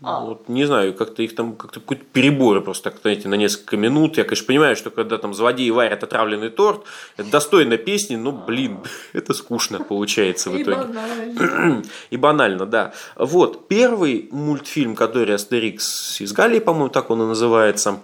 А. 0.02 0.20
Вот, 0.20 0.48
не 0.50 0.66
знаю, 0.66 0.92
как-то 0.92 1.22
их 1.22 1.35
там 1.35 1.56
как-то 1.56 1.80
какой-то 1.80 2.04
переборы 2.12 2.61
просто 2.61 2.90
так, 2.90 3.00
знаете, 3.00 3.28
на 3.28 3.35
несколько 3.35 3.78
минут. 3.78 4.18
Я, 4.18 4.24
конечно, 4.24 4.46
понимаю, 4.46 4.76
что 4.76 4.90
когда 4.90 5.16
там 5.16 5.32
злодеи 5.32 5.70
варят 5.70 6.04
отравленный 6.04 6.50
торт, 6.50 6.82
это 7.16 7.30
достойно 7.30 7.78
песни, 7.78 8.16
но, 8.16 8.30
блин, 8.30 8.78
это 9.14 9.32
скучно 9.32 9.80
получается 9.82 10.50
в 10.50 10.56
И 10.56 10.62
итоге. 10.62 10.85
банально. 10.92 11.82
И 12.11 12.16
банально, 12.18 12.66
да. 12.66 12.92
Вот, 13.16 13.68
первый 13.68 14.28
мультфильм, 14.32 14.94
который 14.94 15.35
Астерикс 15.35 16.20
из 16.20 16.32
Галлии, 16.32 16.61
по-моему, 16.61 16.90
так 16.90 17.11
он 17.11 17.22
и 17.22 17.26
называется, 17.26 18.00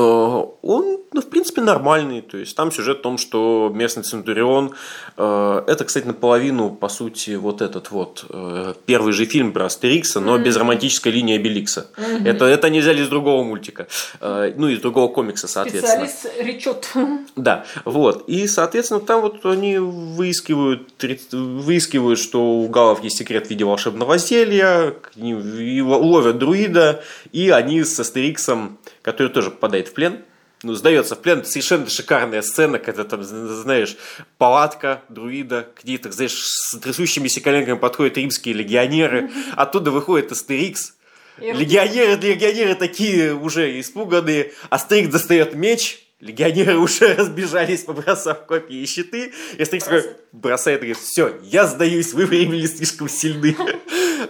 он, 0.00 1.00
ну, 1.12 1.20
в 1.22 1.28
принципе, 1.28 1.62
нормальный. 1.62 2.20
То 2.20 2.36
есть 2.36 2.54
там 2.56 2.70
сюжет 2.70 2.98
в 2.98 3.02
том, 3.02 3.18
что 3.18 3.70
местный 3.74 4.02
Центурион, 4.02 4.74
э, 5.16 5.62
это, 5.66 5.84
кстати, 5.84 6.06
наполовину, 6.06 6.70
по 6.70 6.88
сути, 6.88 7.36
вот 7.36 7.62
этот 7.62 7.90
вот 7.90 8.26
э, 8.28 8.74
первый 8.84 9.12
же 9.12 9.24
фильм 9.24 9.52
про 9.52 9.66
Астерикса, 9.66 10.20
но 10.20 10.38
без 10.38 10.56
романтической 10.56 11.12
линии 11.12 11.36
Обеликса. 11.36 11.86
Это, 12.24 12.44
это 12.44 12.66
они 12.66 12.80
взяли 12.80 13.02
из 13.02 13.08
другого 13.08 13.42
мультика, 13.42 13.86
э, 14.20 14.52
ну, 14.56 14.68
из 14.68 14.80
другого 14.80 15.12
комикса, 15.12 15.48
соответственно. 15.48 16.06
Специалист 16.06 16.38
речет. 16.40 16.92
Да, 17.36 17.64
вот. 17.84 18.28
И, 18.28 18.46
соответственно, 18.46 19.00
там 19.00 19.20
вот 19.22 19.44
они 19.44 19.78
выискивают, 19.78 20.88
выискивают, 21.32 22.18
что 22.18 22.42
у 22.42 22.68
галов 22.68 23.02
есть 23.02 23.18
секрет 23.18 23.46
в 23.46 23.50
виде 23.50 23.64
волшебного 23.64 24.18
зелья, 24.18 24.90
к 24.90 25.16
ним 25.16 25.40
и 25.58 25.80
ловят 25.80 26.38
друида, 26.38 27.02
и 27.32 27.50
они 27.50 27.84
с 27.84 27.98
Астериксом, 27.98 28.78
который 29.06 29.28
тоже 29.28 29.52
попадает 29.52 29.86
в 29.86 29.92
плен, 29.92 30.24
ну, 30.64 30.74
сдается 30.74 31.14
в 31.14 31.20
плен, 31.20 31.44
совершенно 31.44 31.88
шикарная 31.88 32.42
сцена, 32.42 32.80
когда 32.80 33.04
там, 33.04 33.22
знаешь, 33.22 33.96
палатка 34.36 35.02
друида, 35.08 35.68
к 35.84 35.86
ней, 35.86 35.96
так, 35.98 36.12
знаешь, 36.12 36.34
с 36.34 36.76
трясущимися 36.76 37.40
коленками 37.40 37.78
подходят 37.78 38.16
римские 38.16 38.56
легионеры, 38.56 39.30
оттуда 39.56 39.92
выходит 39.92 40.32
Астерикс, 40.32 40.94
Легионеры, 41.38 42.16
легионеры 42.16 42.74
такие 42.74 43.34
уже 43.34 43.78
испуганные. 43.78 44.52
Астерикс 44.70 45.10
достает 45.10 45.54
меч. 45.54 46.05
Легионеры 46.20 46.78
уже 46.78 47.14
разбежались, 47.14 47.84
побросав 47.84 48.46
копья 48.46 48.76
и 48.76 48.86
щиты. 48.86 49.32
И 49.58 49.62
Астерикс 49.62 49.84
такой 49.84 50.04
бросает 50.32 50.80
и 50.80 50.86
говорит, 50.86 51.02
все, 51.02 51.34
я 51.42 51.66
сдаюсь, 51.66 52.14
вы, 52.14 52.26
римляне, 52.26 52.66
слишком 52.66 53.08
сильны. 53.08 53.56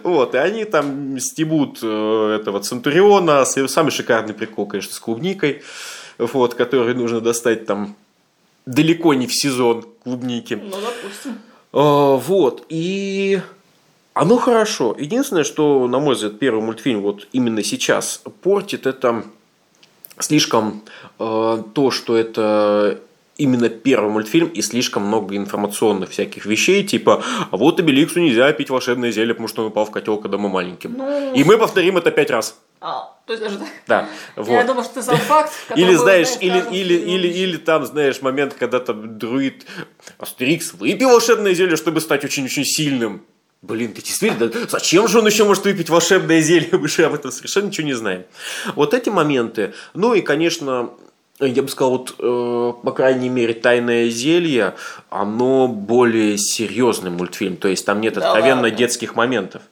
Вот, 0.03 0.35
и 0.35 0.39
они 0.39 0.65
там 0.65 1.19
стебут 1.19 1.79
э, 1.83 2.39
этого 2.41 2.61
Центуриона. 2.61 3.45
Самый 3.45 3.91
шикарный 3.91 4.35
прикол, 4.35 4.67
конечно, 4.67 4.93
с 4.93 5.01
клубникой. 5.01 5.63
Вот, 6.19 6.55
который 6.55 6.95
нужно 6.95 7.21
достать 7.21 7.67
там 7.67 7.97
далеко 8.67 9.15
не 9.15 9.27
в 9.27 9.35
сезон 9.35 9.87
клубники. 10.05 10.55
Ну, 10.55 10.71
допустим. 10.71 11.39
А, 11.73 12.17
Вот, 12.17 12.67
и 12.69 13.41
оно 14.13 14.37
хорошо. 14.39 14.95
Единственное, 14.99 15.45
что, 15.45 15.87
на 15.89 15.99
мой 15.99 16.15
взгляд, 16.15 16.39
первый 16.39 16.63
мультфильм 16.63 17.01
вот 17.01 17.29
именно 17.33 17.63
сейчас 17.63 18.23
портит, 18.43 18.87
это 18.87 19.25
слишком 20.19 20.83
э, 21.19 21.63
то, 21.75 21.91
что 21.91 22.17
это 22.17 23.01
именно 23.37 23.69
первый 23.69 24.11
мультфильм 24.11 24.49
и 24.49 24.63
слишком 24.63 25.07
много 25.07 25.37
информационных 25.37 26.11
всяких 26.11 26.47
вещей, 26.47 26.85
типа, 26.85 27.23
а 27.51 27.57
вот 27.57 27.79
Обеликсу 27.81 28.21
нельзя 28.21 28.51
пить 28.53 28.71
волшебное 28.71 29.13
зелье, 29.13 29.35
потому 29.35 29.49
что 29.49 29.63
он 29.63 29.69
упал 29.69 29.85
в 29.85 29.91
котел, 29.91 30.19
когда 30.19 30.39
мы 30.39 30.49
маленьким. 30.49 30.95
Ну. 30.97 31.35
И 31.35 31.45
мы 31.45 31.59
повторим 31.59 31.99
это 31.99 32.11
пять 32.11 32.31
раз. 32.31 32.59
А, 32.81 33.15
то 33.27 33.33
есть 33.33 33.43
даже 33.43 33.59
так. 33.59 33.69
Да, 33.87 34.09
Я 34.37 34.43
вот. 34.43 34.67
думаю, 34.67 34.85
что 34.85 34.95
ты 34.95 35.03
сам 35.03 35.17
факт. 35.17 35.53
Или 35.77 35.95
знаешь, 35.95 36.29
или, 36.41 36.63
или, 36.71 36.95
или, 36.95 37.29
или 37.29 37.57
там, 37.57 37.85
знаешь, 37.85 38.21
момент, 38.23 38.55
когда 38.55 38.81
там 38.81 39.19
друид 39.19 39.67
Астерикс 40.19 40.75
выпил 40.75 41.09
волшебное 41.09 41.55
зелье, 41.55 41.77
чтобы 41.77 42.01
стать 42.01 42.25
очень-очень 42.25 42.65
сильным. 42.65 43.23
Блин, 43.67 43.93
ты 43.93 44.01
действительно, 44.03 44.49
да 44.49 44.61
зачем 44.69 45.09
же 45.09 45.19
он 45.19 45.27
еще 45.27 45.45
может 45.45 45.65
выпить 45.65 45.89
волшебное 45.91 46.41
зелье? 46.41 46.69
Мы 46.73 46.89
же 46.89 47.05
об 47.05 47.15
этом 47.15 47.33
совершенно 47.33 47.67
ничего 47.67 47.87
не 47.87 47.95
знаем. 47.95 48.25
Вот 48.77 48.95
эти 48.95 49.09
моменты. 49.09 49.75
Ну 49.95 50.15
и, 50.15 50.21
конечно, 50.21 50.91
я 51.41 51.63
бы 51.63 51.69
сказал, 51.69 51.91
вот, 51.99 52.15
э, 52.19 52.73
по 52.83 52.93
крайней 52.93 53.29
мере, 53.29 53.55
«Тайное 53.55 54.09
зелье», 54.09 54.75
оно 55.11 55.67
более 55.67 56.39
серьезный 56.39 57.11
мультфильм. 57.11 57.57
То 57.57 57.67
есть 57.69 57.85
там 57.85 58.01
нет 58.01 58.15
Да 58.15 58.27
откровенно 58.29 58.63
ладно. 58.63 58.71
детских 58.77 59.17
моментов. 59.17 59.63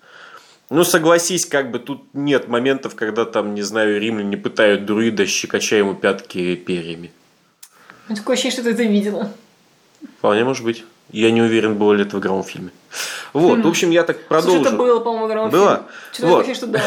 Ну, 0.71 0.83
согласись, 0.83 1.47
как 1.47 1.71
бы 1.71 1.79
тут 1.79 2.03
нет 2.15 2.49
моментов, 2.49 2.97
когда 2.97 3.25
там, 3.25 3.55
не 3.55 3.63
знаю, 3.63 4.01
римляне 4.01 4.37
пытают 4.37 4.87
друида, 4.87 5.27
щекоча 5.27 5.77
ему 5.77 5.95
пятки 5.95 6.57
перьями. 6.57 7.13
Такое 8.09 8.35
ощущение, 8.35 8.53
что 8.53 8.63
ты 8.65 8.71
это 8.71 8.83
видела. 8.83 9.33
Вполне 10.19 10.45
может 10.45 10.65
быть. 10.65 10.85
Я 11.11 11.31
не 11.31 11.43
уверен, 11.43 11.75
было 11.77 11.93
ли 11.93 12.03
это 12.03 12.17
в 12.17 12.21
игровом 12.21 12.43
фильме. 12.45 12.71
Вот, 13.33 13.61
в 13.65 13.69
общем, 13.69 13.91
я 13.91 14.03
так 14.05 14.23
продолжу. 14.29 14.61
это 14.63 14.71
было, 14.73 15.01
по-моему, 15.01 15.27
в 15.27 15.31
игровом 15.31 15.51
Было? 15.51 15.75
фильме. 15.77 15.89
Что-то 16.13 16.29
Вот. 16.49 16.57
что 16.57 16.67
да. 16.67 16.83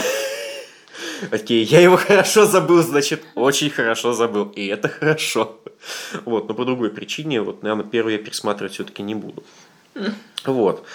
Окей, 1.32 1.64
я 1.64 1.82
его 1.82 1.98
хорошо 1.98 2.46
забыл, 2.46 2.82
значит, 2.84 3.22
очень 3.36 3.70
хорошо 3.70 4.14
забыл. 4.14 4.46
И 4.56 4.68
это 4.68 4.88
хорошо. 4.90 5.58
Вот, 6.26 6.48
но 6.48 6.54
по 6.54 6.66
другой 6.66 6.90
причине, 6.90 7.42
вот, 7.42 7.64
наверное, 7.64 7.86
первый 7.86 8.14
я 8.14 8.20
пересматривать 8.20 8.74
все-таки 8.74 9.04
не 9.04 9.16
буду. 9.16 9.44
Вот. 10.46 10.86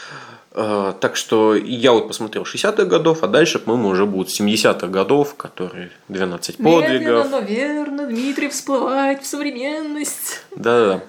Э, 0.53 0.93
Так 1.01 1.17
что 1.17 1.55
я 1.55 1.93
вот 1.93 2.09
посмотрел 2.09 2.45
60-х 2.45 2.85
годов, 2.85 3.23
а 3.23 3.27
дальше, 3.27 3.59
по-моему, 3.59 3.89
уже 3.89 4.07
будут 4.07 4.29
70-х 4.29 4.87
годов, 4.89 5.35
которые 5.35 5.91
12 6.09 6.59
Медленно, 6.59 6.81
подвигов. 6.83 7.31
но 7.31 7.39
верно 7.41 8.07
Дмитрий 8.07 8.49
всплывает 8.49 9.23
в 9.23 9.27
современность. 9.27 10.43
Да-да-да. 10.55 11.03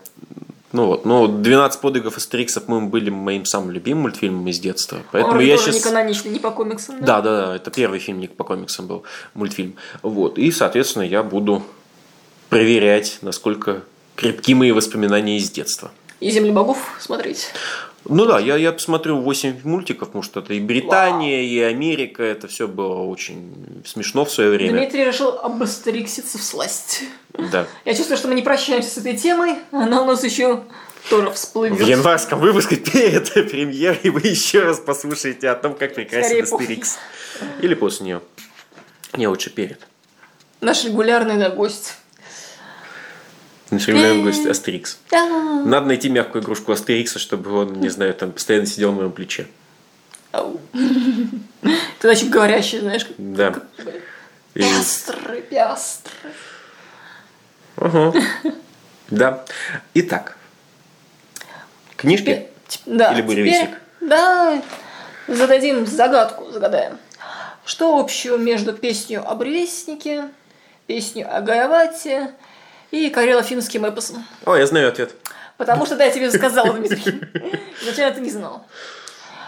Ну 0.74 0.88
вот, 0.88 1.06
ну, 1.06 1.28
12 1.28 1.82
подвигов 1.82 2.18
Астериксов 2.18 2.68
мы 2.68 2.82
были 2.82 3.12
моим 3.12 3.46
самым 3.46 3.70
любимым 3.70 4.04
мультфильмом 4.04 4.48
из 4.48 4.60
детства. 4.60 4.98
Поэтому 5.12 5.36
Он 5.36 5.40
я 5.40 5.56
сейчас... 5.56 5.76
не 5.76 5.82
каноничный, 5.82 6.32
не 6.32 6.40
по 6.40 6.50
комиксам. 6.50 7.00
Да, 7.00 7.22
да, 7.22 7.46
да, 7.46 7.56
это 7.56 7.70
первый 7.70 8.00
фильм 8.00 8.20
не 8.20 8.28
по 8.28 8.44
комиксам 8.44 8.88
был, 8.88 9.04
мультфильм. 9.36 9.76
Вот, 10.02 10.40
и, 10.40 10.52
соответственно, 10.52 11.04
я 11.04 11.22
буду 11.22 11.62
проверять, 12.50 13.20
насколько 13.22 13.84
крепки 14.16 14.56
мои 14.56 14.72
воспоминания 14.72 15.38
из 15.38 15.52
детства. 15.52 15.92
И 16.20 16.32
«Земли 16.32 16.52
богов» 16.52 16.78
смотреть. 17.00 17.50
Ну 18.06 18.26
да, 18.26 18.39
я, 18.39 18.58
я 18.58 18.72
посмотрю 18.74 19.22
8 19.22 19.62
мультиков, 19.63 20.10
потому 20.10 20.24
что 20.24 20.42
это 20.42 20.54
и 20.54 20.60
Британия, 20.60 21.42
и 21.42 21.60
Америка, 21.60 22.24
это 22.24 22.48
все 22.48 22.68
было 22.68 23.04
очень 23.04 23.84
смешно 23.86 24.26
в 24.26 24.32
свое 24.32 24.50
время. 24.50 24.74
Дмитрий 24.74 25.06
решил 25.06 25.30
обострикситься 25.39 26.38
в 26.38 26.44
сласть. 26.44 27.04
Да. 27.52 27.66
Я 27.86 27.94
чувствую, 27.94 28.18
что 28.18 28.28
мы 28.28 28.36
не 28.36 28.42
прощаемся 28.42 28.89
с 28.89 28.98
этой 28.98 29.16
темой, 29.16 29.56
она 29.72 30.02
у 30.02 30.06
нас 30.06 30.24
еще 30.24 30.63
тоже 31.10 31.32
всплывет. 31.32 31.80
В 31.80 31.88
январском 31.88 32.39
выпуске 32.39 32.76
перед 32.76 33.34
премьерой 33.52 34.10
вы 34.10 34.22
еще 34.22 34.63
раз 34.63 34.80
послушаете 34.80 35.50
о 35.50 35.56
том, 35.56 35.74
как 35.74 35.96
прекрасен. 35.96 36.44
Астерикс. 36.44 36.98
Или 37.62 37.74
после 37.74 38.06
нее. 38.06 38.22
Не, 39.16 39.28
лучше 39.28 39.50
перед. 39.50 39.80
Наш 40.62 40.86
регулярный 40.86 41.50
гость. 41.50 41.96
Наш 43.74 43.88
регулярный 43.88 44.24
гость 44.24 44.46
Астерикс. 44.46 45.00
Надо 45.12 45.88
найти 45.88 46.10
мягкую 46.10 46.44
игрушку 46.44 46.72
Астерикса, 46.72 47.20
чтобы 47.20 47.52
он, 47.54 47.74
не 47.74 47.90
знаю, 47.90 48.14
там 48.14 48.32
постоянно 48.32 48.68
сидел 48.68 48.92
на 48.92 48.98
моем 48.98 49.12
плече. 49.12 49.48
Ты 50.32 52.08
значит 52.08 52.30
говорящий, 52.30 52.80
знаешь, 52.80 53.06
как 53.06 53.16
Да. 53.18 53.56
Пястры, 54.54 55.42
пястры. 55.42 56.32
Ага. 57.78 58.14
Да. 59.10 59.46
Итак. 59.96 60.38
Книжки? 61.96 62.48
Да, 62.86 63.14
Или 63.14 63.22
буревестник? 63.22 63.70
Да, 64.02 64.62
зададим 65.28 65.86
загадку, 65.88 66.52
загадаем. 66.52 66.98
Что 67.66 67.98
общего 67.98 68.38
между 68.38 68.74
песней 68.74 69.18
о 69.18 69.34
буревестнике, 69.36 70.30
песней 70.86 71.24
о 71.24 71.42
Гаявате 71.42 72.34
и 72.93 73.10
карело-финским 73.10 73.84
эпосом? 73.86 74.25
О, 74.45 74.56
я 74.56 74.65
знаю 74.67 74.88
ответ. 74.88 75.15
Потому 75.58 75.88
что, 75.88 75.95
да, 75.95 76.06
я 76.06 76.12
тебе 76.12 76.32
сказала, 76.32 76.73
Дмитрий. 76.73 77.21
Изначально 77.82 78.15
ты 78.15 78.21
не 78.21 78.29
знал. 78.29 78.67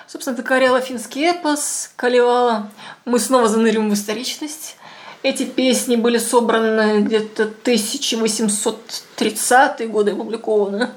Собственно, 0.08 0.34
это 0.34 0.44
карело-финский 0.44 1.26
эпос, 1.26 1.92
Калевала. 1.96 2.72
Мы 3.06 3.20
снова 3.20 3.48
занырим 3.48 3.92
в 3.92 3.94
историчность. 3.94 4.78
Эти 5.22 5.44
песни 5.44 5.96
были 5.96 6.18
собраны 6.18 7.02
где-то 7.02 7.52
1830-е 7.64 9.88
годы 9.90 10.14
опубликованы. 10.14 10.90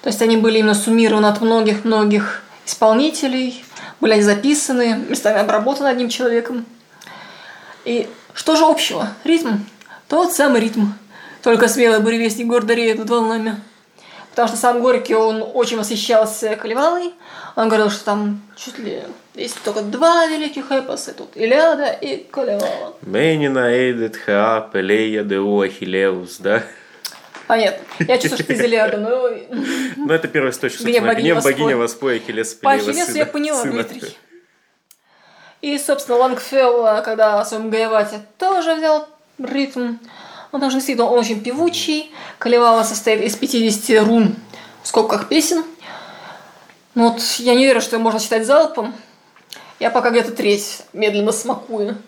То 0.00 0.08
есть 0.08 0.22
они 0.22 0.38
были 0.38 0.60
именно 0.60 0.74
суммированы 0.74 1.26
от 1.26 1.42
многих-многих 1.42 2.42
исполнителей, 2.66 3.62
были 4.00 4.14
они 4.14 4.22
записаны, 4.22 5.04
местами 5.08 5.38
обработаны 5.38 5.88
одним 5.88 6.08
человеком. 6.08 6.64
И 7.84 8.08
что 8.32 8.56
же 8.56 8.64
общего? 8.64 9.10
Ритм. 9.24 9.58
Тот 10.08 10.32
самый 10.32 10.62
ритм. 10.62 10.86
Только 11.44 11.68
смелый 11.68 12.00
буревестник 12.00 12.46
гордо 12.46 12.72
реет 12.72 12.98
над 12.98 13.10
волнами. 13.10 13.60
Потому 14.30 14.48
что 14.48 14.56
сам 14.56 14.80
Горький, 14.80 15.14
он 15.14 15.44
очень 15.54 15.76
восхищался 15.76 16.56
Калевалой. 16.56 17.12
Он 17.54 17.68
говорил, 17.68 17.90
что 17.90 18.04
там 18.06 18.40
чуть 18.56 18.78
ли 18.78 19.02
есть 19.34 19.62
только 19.62 19.82
два 19.82 20.26
великих 20.26 20.72
эпоса. 20.72 21.12
Тут 21.12 21.36
Илиада 21.36 21.92
и 21.92 22.24
Калевала. 22.24 22.96
Менина 23.02 23.70
Эйдет 23.70 24.16
Ха 24.16 24.68
Пелея 24.72 25.22
Деу 25.22 25.60
Ахиллеус, 25.60 26.38
да? 26.38 26.62
Понятно. 27.46 27.84
Я 28.00 28.16
чувствую, 28.16 28.38
что 28.38 28.46
ты 28.46 28.54
из 28.54 28.60
Илиады, 28.62 28.96
но... 28.96 29.28
Ну, 29.96 30.12
это 30.12 30.26
первый 30.26 30.50
источник. 30.50 30.80
Гнев 30.80 31.04
богини 31.04 31.32
Воспой. 31.32 31.74
Воспоя 31.74 32.16
Ахиллеса 32.16 32.56
По 32.56 32.72
Ахиллесу 32.72 33.12
я 33.12 33.26
поняла, 33.26 33.60
сына. 33.60 33.84
Дмитрий. 33.84 34.16
И, 35.60 35.78
собственно, 35.78 36.18
Лангфелл, 36.18 37.02
когда 37.04 37.38
о 37.38 37.44
своем 37.44 37.68
Гаевате 37.70 38.22
тоже 38.38 38.74
взял 38.74 39.06
ритм, 39.38 39.96
он 40.54 40.60
тоже 40.60 40.76
действительно 40.76 41.08
он 41.08 41.18
очень 41.18 41.42
певучий. 41.42 42.12
Калевала 42.38 42.84
состоит 42.84 43.20
из 43.22 43.34
50 43.34 44.06
рун 44.06 44.36
в 44.84 44.86
скобках 44.86 45.28
песен. 45.28 45.64
Но 46.94 47.10
вот 47.10 47.20
я 47.38 47.56
не 47.56 47.64
верю, 47.64 47.80
что 47.80 47.96
ее 47.96 48.02
можно 48.02 48.20
читать 48.20 48.46
залпом. 48.46 48.94
Я 49.80 49.90
пока 49.90 50.10
где-то 50.10 50.30
треть 50.30 50.82
медленно 50.92 51.32
смакую. 51.32 51.98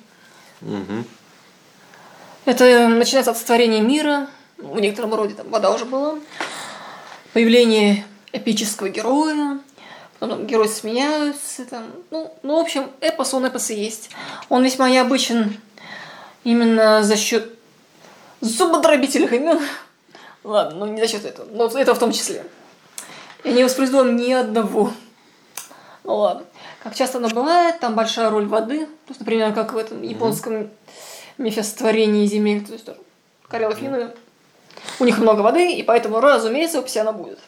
Мгм. 0.61 1.04
Это 2.44 2.87
начинается 2.87 3.32
от 3.32 3.37
сотворения 3.37 3.80
мира. 3.80 4.28
В 4.59 4.78
некотором 4.78 5.12
роде 5.14 5.35
там 5.35 5.50
вода 5.50 5.72
уже 5.72 5.85
была. 5.85 6.14
Появление 7.32 8.04
эпического 8.30 8.88
героя. 8.90 9.59
Потом 10.20 10.38
там 10.38 10.46
герои 10.46 10.68
сменяются. 10.68 11.64
Там, 11.64 11.87
ну, 12.12 12.32
ну, 12.44 12.59
в 12.59 12.61
общем, 12.61 12.92
эпос, 13.00 13.35
он 13.35 13.44
эпос 13.44 13.70
и 13.70 13.74
есть. 13.74 14.11
Он 14.48 14.62
весьма 14.62 14.88
необычен 14.88 15.61
именно 16.44 17.02
за 17.02 17.16
счет 17.16 17.56
зубодробительных 18.40 19.33
имен. 19.33 19.61
Ладно, 20.44 20.87
ну 20.87 20.92
не 20.92 21.01
за 21.01 21.09
счет 21.09 21.25
этого, 21.25 21.49
но 21.51 21.66
это 21.66 21.94
в 21.94 21.99
том 21.99 22.12
числе. 22.12 22.44
Я 23.44 23.53
не 23.53 23.64
воспроизвел 23.64 24.05
ни 24.05 24.33
одного. 24.33 24.92
Ну 26.05 26.16
ладно. 26.16 26.44
Как 26.83 26.94
часто 26.94 27.18
оно 27.18 27.29
бывает, 27.29 27.81
там 27.81 27.96
большая 27.96 28.31
роль 28.31 28.46
воды. 28.46 28.87
То 28.87 29.09
есть, 29.09 29.20
например, 29.20 29.53
как 29.53 29.72
в 29.72 29.77
этом 29.77 30.03
японском 30.03 30.70
мифе 31.37 31.64
сотворения 31.64 32.27
земель. 32.27 32.64
То 32.64 32.75
есть 32.75 32.85
тоже 32.85 33.01
финны. 33.75 34.11
У 35.01 35.05
них 35.05 35.18
много 35.18 35.40
воды, 35.40 35.72
и 35.72 35.83
поэтому, 35.83 36.20
разумеется, 36.20 36.83
в 36.83 36.96
она 36.96 37.12
будет. 37.12 37.38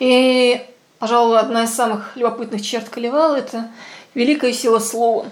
И, 0.00 0.64
пожалуй, 0.98 1.38
одна 1.38 1.64
из 1.64 1.74
самых 1.74 2.16
любопытных 2.16 2.62
черт 2.62 2.88
Калевала– 2.88 3.36
это 3.36 3.70
великая 4.14 4.52
сила 4.52 4.80
слова. 4.80 5.24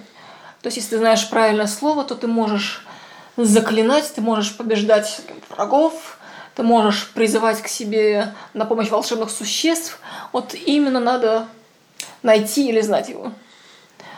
То 0.61 0.68
есть, 0.68 0.77
если 0.77 0.90
ты 0.90 0.98
знаешь 0.98 1.29
правильное 1.29 1.66
слово, 1.66 2.05
то 2.05 2.14
ты 2.14 2.29
можешь 2.29 2.85
заклинать, 3.37 4.12
ты 4.14 4.21
можешь 4.21 4.57
побеждать 4.57 5.21
врагов, 5.49 6.18
ты 6.55 6.62
можешь 6.62 7.11
призывать 7.11 7.62
к 7.62 7.68
себе 7.68 8.35
на 8.55 8.64
помощь 8.66 8.90
волшебных 8.90 9.31
существ. 9.31 9.99
Вот 10.33 10.55
именно 10.55 11.01
надо 11.01 11.47
найти 12.23 12.68
или 12.68 12.81
знать 12.81 13.09
его. 13.09 13.33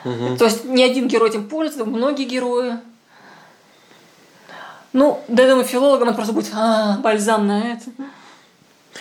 То 0.02 0.44
есть 0.44 0.64
не 0.64 0.84
один 0.84 1.08
герой 1.08 1.30
этим 1.30 1.48
пользуется, 1.48 1.84
многие 1.84 2.24
герои. 2.24 2.78
Ну, 4.92 5.22
да, 5.28 5.48
думаю, 5.48 5.64
филологам 5.64 6.08
это 6.08 6.16
просто 6.16 6.32
будет 6.32 6.50
а, 6.54 6.98
бальзам 6.98 7.46
на 7.48 7.72
это. 7.72 7.84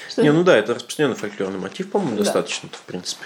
Что- 0.10 0.23
Не, 0.23 0.32
ну 0.32 0.43
да, 0.43 0.58
это 0.58 0.73
распространенный 0.73 1.15
фольклорный 1.15 1.60
мотив, 1.60 1.91
по-моему, 1.91 2.17
Да. 2.17 2.23
достаточно-то, 2.23 2.78
в 2.78 2.82
принципе. 2.82 3.26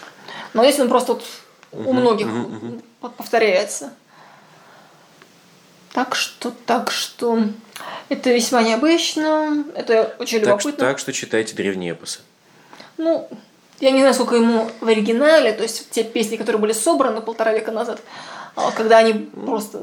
Но 0.53 0.63
если 0.63 0.81
он 0.81 0.89
просто 0.89 1.13
вот 1.13 1.23
у 1.71 1.93
многих 1.93 2.27
мгм. 2.27 2.81
п- 2.99 3.09
повторяется. 3.09 3.93
Так 5.97 6.13
что, 6.13 6.53
так 6.67 6.91
что, 6.91 7.39
это 8.09 8.31
весьма 8.31 8.61
необычно, 8.61 9.63
это 9.73 10.13
очень 10.19 10.41
Так, 10.41 10.59
что- 10.61 10.69
любопытно. 10.69 10.87
так 10.89 10.99
что 10.99 11.11
читайте 11.11 11.55
древние 11.55 11.93
эпосы. 11.93 12.19
Ну, 12.99 13.27
я 13.79 13.89
не 13.89 14.01
знаю, 14.01 14.13
сколько 14.13 14.35
ему 14.35 14.69
в 14.79 14.87
оригинале, 14.87 15.53
то 15.53 15.63
есть 15.63 15.89
те 15.89 16.03
песни, 16.03 16.35
которые 16.35 16.61
были 16.61 16.73
собраны 16.73 17.21
полтора 17.21 17.51
века 17.51 17.71
назад, 17.71 17.99
а 18.55 18.69
когда 18.73 18.99
они 18.99 19.13
просто 19.13 19.81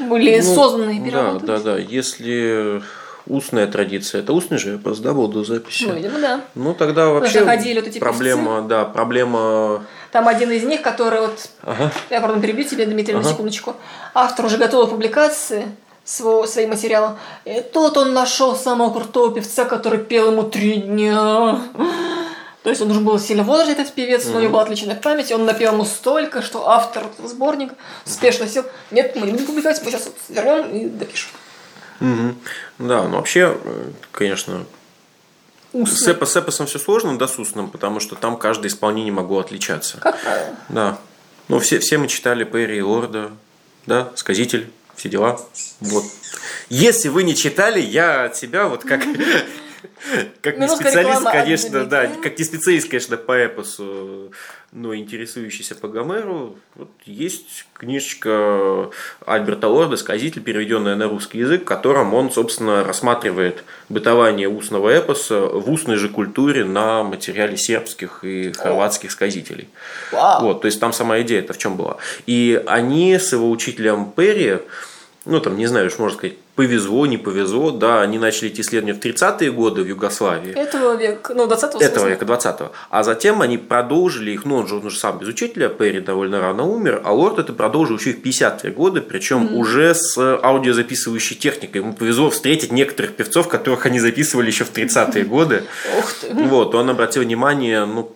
были 0.00 0.40
Ну, 0.40 0.54
созданы 0.54 0.96
и 0.96 1.10
Да, 1.10 1.32
да, 1.34 1.58
да. 1.58 1.76
Если 1.76 2.82
устная 3.26 3.66
традиция, 3.66 4.22
это 4.22 4.32
устный 4.32 4.56
же 4.56 4.76
эпос, 4.76 5.00
да, 5.00 5.12
был 5.12 5.28
до 5.28 5.44
записи? 5.44 5.84
Ну, 5.84 5.94
видимо, 5.94 6.20
да. 6.20 6.40
Ну, 6.54 6.72
тогда 6.72 7.08
вообще 7.10 7.40
что 7.40 7.44
ходили 7.44 7.80
вот 7.80 7.88
эти 7.88 7.98
проблема, 7.98 8.62
да, 8.62 8.86
проблема... 8.86 9.84
Там 10.12 10.28
один 10.28 10.50
из 10.50 10.62
них, 10.62 10.82
который 10.82 11.22
вот 11.22 11.48
Ага. 11.62 11.90
Я, 12.10 12.20
пардон, 12.20 12.42
перебью 12.42 12.64
тебя, 12.64 12.84
Дмитрий, 12.84 13.14
на 13.14 13.20
Ага. 13.20 13.30
секундочку. 13.30 13.74
Автор 14.14 14.44
уже 14.44 14.58
готовил 14.58 14.86
публикации 14.86 15.66
своего, 16.04 16.46
своим 16.46 16.70
материалом. 16.70 17.18
И 17.46 17.62
тут 17.72 17.96
он 17.96 18.12
нашел 18.12 18.54
самого 18.54 18.92
крутого 18.92 19.34
певца, 19.34 19.64
который 19.64 19.98
пел 20.00 20.30
ему 20.30 20.42
три 20.42 20.76
дня. 20.82 21.62
То 22.62 22.70
есть 22.70 22.82
он 22.82 22.90
уже 22.90 23.00
был 23.00 23.18
сильно 23.18 23.42
возрастный, 23.42 23.74
этот 23.74 23.92
певец, 23.94 24.26
но 24.26 24.38
у 24.38 24.40
него 24.40 24.52
была 24.52 24.62
отличная 24.62 24.94
память, 24.94 25.32
он 25.32 25.46
напел 25.46 25.72
ему 25.72 25.84
столько, 25.84 26.42
что 26.42 26.68
автор 26.68 27.04
этого 27.06 27.26
сборника 27.26 27.74
спешно 28.04 28.46
сел. 28.46 28.64
Нет, 28.92 29.16
мы 29.16 29.26
не 29.26 29.32
будем 29.32 29.46
публиковать, 29.46 29.82
мы 29.82 29.90
сейчас 29.90 30.04
вот 30.04 30.14
вернем 30.28 30.70
и 30.70 30.84
допишем. 30.86 31.30
Мгм. 31.98 32.38
Да, 32.78 33.02
ну 33.04 33.16
вообще, 33.16 33.56
э, 33.64 33.90
конечно, 35.72 35.96
с, 35.96 35.98
Устно, 36.00 36.10
эпо- 36.10 36.26
с 36.26 36.36
эпосом 36.36 36.66
все 36.66 36.78
сложно, 36.78 37.18
да, 37.18 37.26
с 37.28 37.38
устным, 37.38 37.70
потому 37.70 38.00
что 38.00 38.14
там 38.14 38.36
каждое 38.36 38.68
исполнение 38.68 39.12
могло 39.12 39.40
отличаться. 39.40 39.98
как 39.98 40.20
правило. 40.20 40.54
Да. 40.68 40.98
Ну, 41.48 41.58
все, 41.58 41.78
все 41.80 41.98
мы 41.98 42.08
читали 42.08 42.44
Перри 42.44 42.78
и 42.78 42.80
Орда, 42.80 43.30
да, 43.86 44.10
Сказитель, 44.14 44.70
все 44.94 45.08
дела. 45.08 45.40
Вот. 45.80 46.04
Если 46.68 47.08
вы 47.08 47.24
не 47.24 47.34
читали, 47.34 47.80
я 47.80 48.24
от 48.24 48.36
себя 48.36 48.68
вот 48.68 48.84
как 48.84 49.02
Как 50.40 50.58
не 50.58 50.68
специалист, 50.68 51.24
конечно, 51.24 51.84
да, 51.84 52.06
как 52.22 52.38
не 52.38 52.44
специалист, 52.44 52.88
конечно, 52.88 53.16
по 53.16 53.32
эпосу, 53.32 54.32
но 54.72 54.94
интересующийся 54.94 55.74
по 55.74 55.86
Гомеру, 55.86 56.56
вот 56.74 56.90
есть 57.04 57.66
книжечка 57.74 58.90
Альберта 59.26 59.68
Лорда 59.68 59.96
«Сказитель», 59.96 60.42
переведенная 60.42 60.96
на 60.96 61.08
русский 61.08 61.38
язык, 61.38 61.62
в 61.62 61.64
котором 61.66 62.14
он, 62.14 62.30
собственно, 62.30 62.82
рассматривает 62.82 63.64
бытование 63.88 64.48
устного 64.48 64.98
эпоса 64.98 65.40
в 65.40 65.70
устной 65.70 65.96
же 65.96 66.08
культуре 66.08 66.64
на 66.64 67.02
материале 67.04 67.56
сербских 67.56 68.24
и 68.24 68.52
хорватских 68.52 69.10
сказителей. 69.10 69.68
Вау. 70.10 70.42
Вот, 70.42 70.62
то 70.62 70.66
есть 70.66 70.80
там 70.80 70.92
сама 70.92 71.20
идея 71.20 71.40
это 71.40 71.52
в 71.52 71.58
чем 71.58 71.76
была. 71.76 71.98
И 72.26 72.62
они 72.66 73.18
с 73.18 73.32
его 73.32 73.50
учителем 73.50 74.10
Перри, 74.10 74.58
ну 75.24 75.40
там, 75.40 75.56
не 75.56 75.66
знаю, 75.66 75.86
уж 75.86 75.98
можно 75.98 76.16
сказать, 76.16 76.36
повезло, 76.54 77.06
не 77.06 77.16
повезло, 77.16 77.70
да, 77.70 78.02
они 78.02 78.18
начали 78.18 78.50
эти 78.50 78.60
исследования 78.60 78.98
в 78.98 79.02
30-е 79.02 79.50
годы 79.50 79.82
в 79.82 79.86
Югославии. 79.86 80.52
Этого 80.52 80.96
века, 80.96 81.32
ну, 81.34 81.46
20-го 81.46 81.78
Этого 81.78 82.08
века, 82.08 82.24
20-го. 82.26 82.72
А 82.90 83.02
затем 83.02 83.40
они 83.40 83.56
продолжили 83.56 84.32
их, 84.32 84.44
ну, 84.44 84.56
он 84.56 84.66
же, 84.66 84.76
он 84.76 84.90
же 84.90 84.98
сам 84.98 85.18
без 85.18 85.28
учителя, 85.28 85.68
Перри 85.68 86.00
довольно 86.00 86.40
рано 86.40 86.64
умер, 86.64 87.00
а 87.04 87.12
Лорд 87.12 87.38
это 87.38 87.52
продолжил 87.52 87.96
еще 87.96 88.10
и 88.10 88.14
в 88.14 88.22
50-е 88.22 88.70
годы, 88.72 89.00
причем 89.00 89.54
уже 89.54 89.94
с 89.94 90.18
аудиозаписывающей 90.18 91.36
техникой. 91.36 91.80
Ему 91.80 91.94
повезло 91.94 92.28
встретить 92.28 92.70
некоторых 92.70 93.14
певцов, 93.16 93.48
которых 93.48 93.86
они 93.86 93.98
записывали 93.98 94.48
еще 94.48 94.64
в 94.64 94.72
30-е 94.72 95.24
годы. 95.32 95.64
Ух 95.98 96.12
ты. 96.12 96.34
Вот, 96.34 96.74
он 96.74 96.90
обратил 96.90 97.22
внимание, 97.22 97.86
ну, 97.86 98.14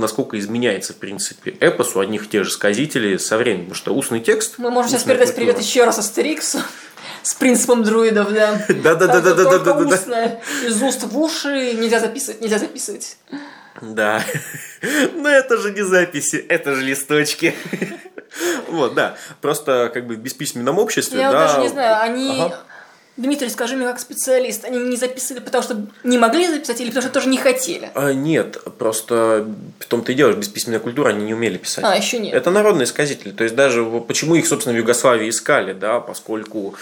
насколько 0.00 0.38
изменяется, 0.38 0.92
в 0.92 0.96
принципе, 0.96 1.52
эпос 1.60 1.96
у 1.96 2.00
одних 2.00 2.24
и 2.24 2.28
тех 2.28 2.44
же 2.44 2.50
сказителей 2.50 3.18
со 3.18 3.36
временем. 3.36 3.64
Потому 3.64 3.76
что 3.76 3.94
устный 3.94 4.20
текст... 4.20 4.54
Мы 4.58 4.70
можем 4.70 4.90
сейчас 4.90 5.04
передать 5.04 5.34
привет 5.34 5.54
культура. 5.54 5.68
еще 5.68 5.84
раз 5.84 5.98
Астериксу 5.98 6.58
с 7.22 7.34
принципом 7.34 7.82
друидов, 7.82 8.32
да. 8.32 8.64
Устное, 9.94 10.40
из 10.64 10.82
уст 10.82 11.04
в 11.04 11.18
уши, 11.18 11.72
нельзя 11.74 12.00
записывать, 12.00 12.40
нельзя 12.40 12.58
записывать. 12.58 13.16
Да. 13.80 14.22
Но 15.14 15.28
это 15.28 15.56
же 15.58 15.72
не 15.72 15.82
записи, 15.82 16.36
это 16.36 16.74
же 16.74 16.82
листочки. 16.82 17.54
Вот, 18.68 18.94
да. 18.94 19.16
Просто 19.40 19.90
как 19.92 20.06
бы 20.06 20.14
в 20.14 20.18
бесписьменном 20.18 20.78
обществе, 20.78 21.20
Я 21.20 21.32
да. 21.32 21.46
даже 21.46 21.60
не 21.60 21.68
знаю, 21.68 22.02
они... 22.02 22.42
Ага. 22.42 22.60
Дмитрий, 23.16 23.48
скажи 23.48 23.76
мне 23.76 23.86
как 23.86 23.98
специалист, 23.98 24.64
они 24.64 24.78
не 24.78 24.96
записывали, 24.96 25.42
потому 25.42 25.64
что 25.64 25.86
не 26.04 26.18
могли 26.18 26.48
записать 26.48 26.80
или 26.80 26.88
потому 26.88 27.02
что 27.02 27.12
тоже 27.12 27.28
не 27.28 27.38
хотели? 27.38 27.90
А, 27.94 28.12
нет, 28.12 28.58
просто 28.78 29.46
в 29.78 29.86
том-то 29.86 30.12
и 30.12 30.14
дело, 30.14 30.32
бесписьменная 30.32 30.80
культура, 30.80 31.08
они 31.08 31.24
не 31.24 31.32
умели 31.34 31.56
писать. 31.56 31.84
А, 31.84 31.96
еще 31.96 32.18
нет. 32.18 32.34
Это 32.34 32.50
народные 32.50 32.86
сказители. 32.86 33.30
То 33.30 33.44
есть 33.44 33.56
даже 33.56 33.84
почему 34.06 34.34
их, 34.34 34.46
собственно, 34.46 34.74
в 34.74 34.78
Югославии 34.78 35.30
искали, 35.30 35.72
да, 35.72 36.00
поскольку 36.00 36.74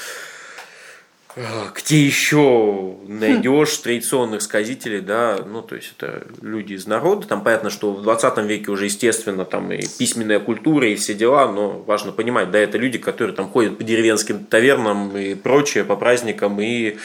где 1.37 2.05
еще 2.05 2.95
найдешь 3.09 3.77
традиционных 3.79 4.43
сказителей, 4.43 5.01
да, 5.01 5.39
ну, 5.45 5.63
то 5.63 5.75
есть 5.75 5.95
это 5.97 6.25
люди 6.43 6.75
из 6.75 6.87
народа, 6.87 7.27
там 7.27 7.43
понятно, 7.43 7.71
что 7.71 7.93
в 7.93 8.03
20 8.03 8.39
веке 8.39 8.71
уже, 8.71 8.85
естественно, 8.85 9.45
там 9.45 9.73
и 9.73 9.85
письменная 9.99 10.39
культура, 10.39 10.89
и 10.89 10.95
все 10.95 11.15
дела, 11.15 11.51
но 11.51 11.71
важно 11.87 12.13
понимать, 12.13 12.51
да, 12.51 12.59
это 12.59 12.79
люди, 12.79 12.99
которые 12.99 13.35
там 13.35 13.49
ходят 13.49 13.79
по 13.79 13.83
деревенским 13.85 14.45
тавернам 14.45 15.17
и 15.17 15.35
прочее, 15.35 15.85
по 15.85 15.97
праздникам, 15.97 16.61
и 16.61 16.97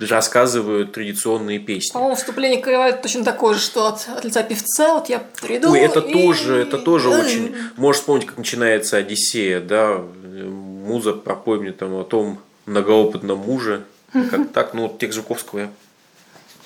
рассказывают 0.00 0.92
традиционные 0.92 1.58
песни. 1.58 1.92
По-моему, 1.92 2.14
вступление 2.14 2.60
Каевая 2.60 2.92
точно 2.92 3.24
такое 3.24 3.54
же, 3.54 3.60
что 3.60 3.86
от, 3.88 4.08
от 4.08 4.24
лица 4.24 4.42
певца, 4.42 4.94
вот 4.94 5.08
я 5.08 5.22
приду 5.40 5.72
Ой, 5.72 5.80
это 5.80 6.00
и- 6.00 6.12
тоже, 6.12 6.56
это 6.56 6.78
тоже 6.78 7.08
очень. 7.08 7.54
Можешь 7.76 8.00
вспомнить, 8.00 8.26
как 8.26 8.38
начинается 8.38 8.96
Одиссея, 8.96 9.60
да? 9.60 10.00
Муза 10.22 11.12
пропой 11.12 11.60
мне 11.60 11.72
там 11.72 11.94
о 11.94 12.04
том 12.04 12.40
многоопытном 12.66 13.38
муже. 13.38 13.84
Как 14.12 14.52
так, 14.52 14.74
ну 14.74 14.82
вот 14.82 14.98
текст 14.98 15.16
Жуковского 15.16 15.60
я 15.60 15.70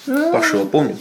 Ну, 0.07 0.33
Пашева 0.33 0.65
помню. 0.67 0.99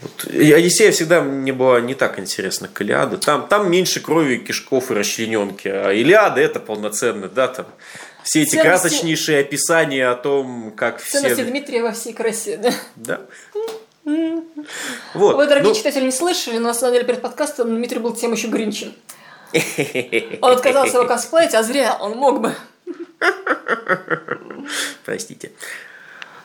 Вот. 0.00 0.24
Одиссея 0.34 0.90
всегда 0.90 1.22
мне 1.22 1.52
была 1.52 1.80
не 1.80 1.94
так 1.94 2.18
интересна, 2.18 2.66
как 2.66 2.82
Илиада. 2.82 3.18
Там, 3.18 3.46
там 3.46 3.70
меньше 3.70 4.00
крови, 4.00 4.38
кишков 4.38 4.90
и 4.90 4.94
расчлененки. 4.94 5.68
А 5.68 5.92
Илиада 5.92 6.40
это 6.40 6.58
полноценно, 6.58 7.28
да, 7.28 7.46
там 7.46 7.66
все 8.24 8.42
эти 8.42 8.56
Ценности- 8.56 8.62
красочнейшие 8.62 9.40
описания 9.40 10.08
о 10.08 10.14
том, 10.14 10.72
как 10.76 11.00
Ценности 11.00 11.42
все... 11.42 11.44
Дмитрия 11.44 11.82
во 11.82 11.92
всей 11.92 12.12
красе, 12.12 12.56
да. 12.56 12.72
Да. 12.96 13.20
Вот. 15.14 15.36
Вы, 15.36 15.46
дорогие 15.46 15.68
ну, 15.68 15.76
читатели, 15.76 16.04
не 16.04 16.10
слышали, 16.10 16.58
но 16.58 16.68
на 16.68 16.74
самом 16.74 16.94
деле 16.94 17.06
перед 17.06 17.22
подкастом 17.22 17.68
Дмитрий 17.68 18.00
был 18.00 18.12
тем 18.14 18.32
еще 18.32 18.48
гринчем. 18.48 18.92
Он 20.40 20.50
отказался 20.50 20.96
его 20.96 21.06
косплеить, 21.06 21.54
а 21.54 21.62
зря, 21.62 21.96
он 22.00 22.16
мог 22.16 22.40
бы. 22.40 22.52
Простите. 25.04 25.52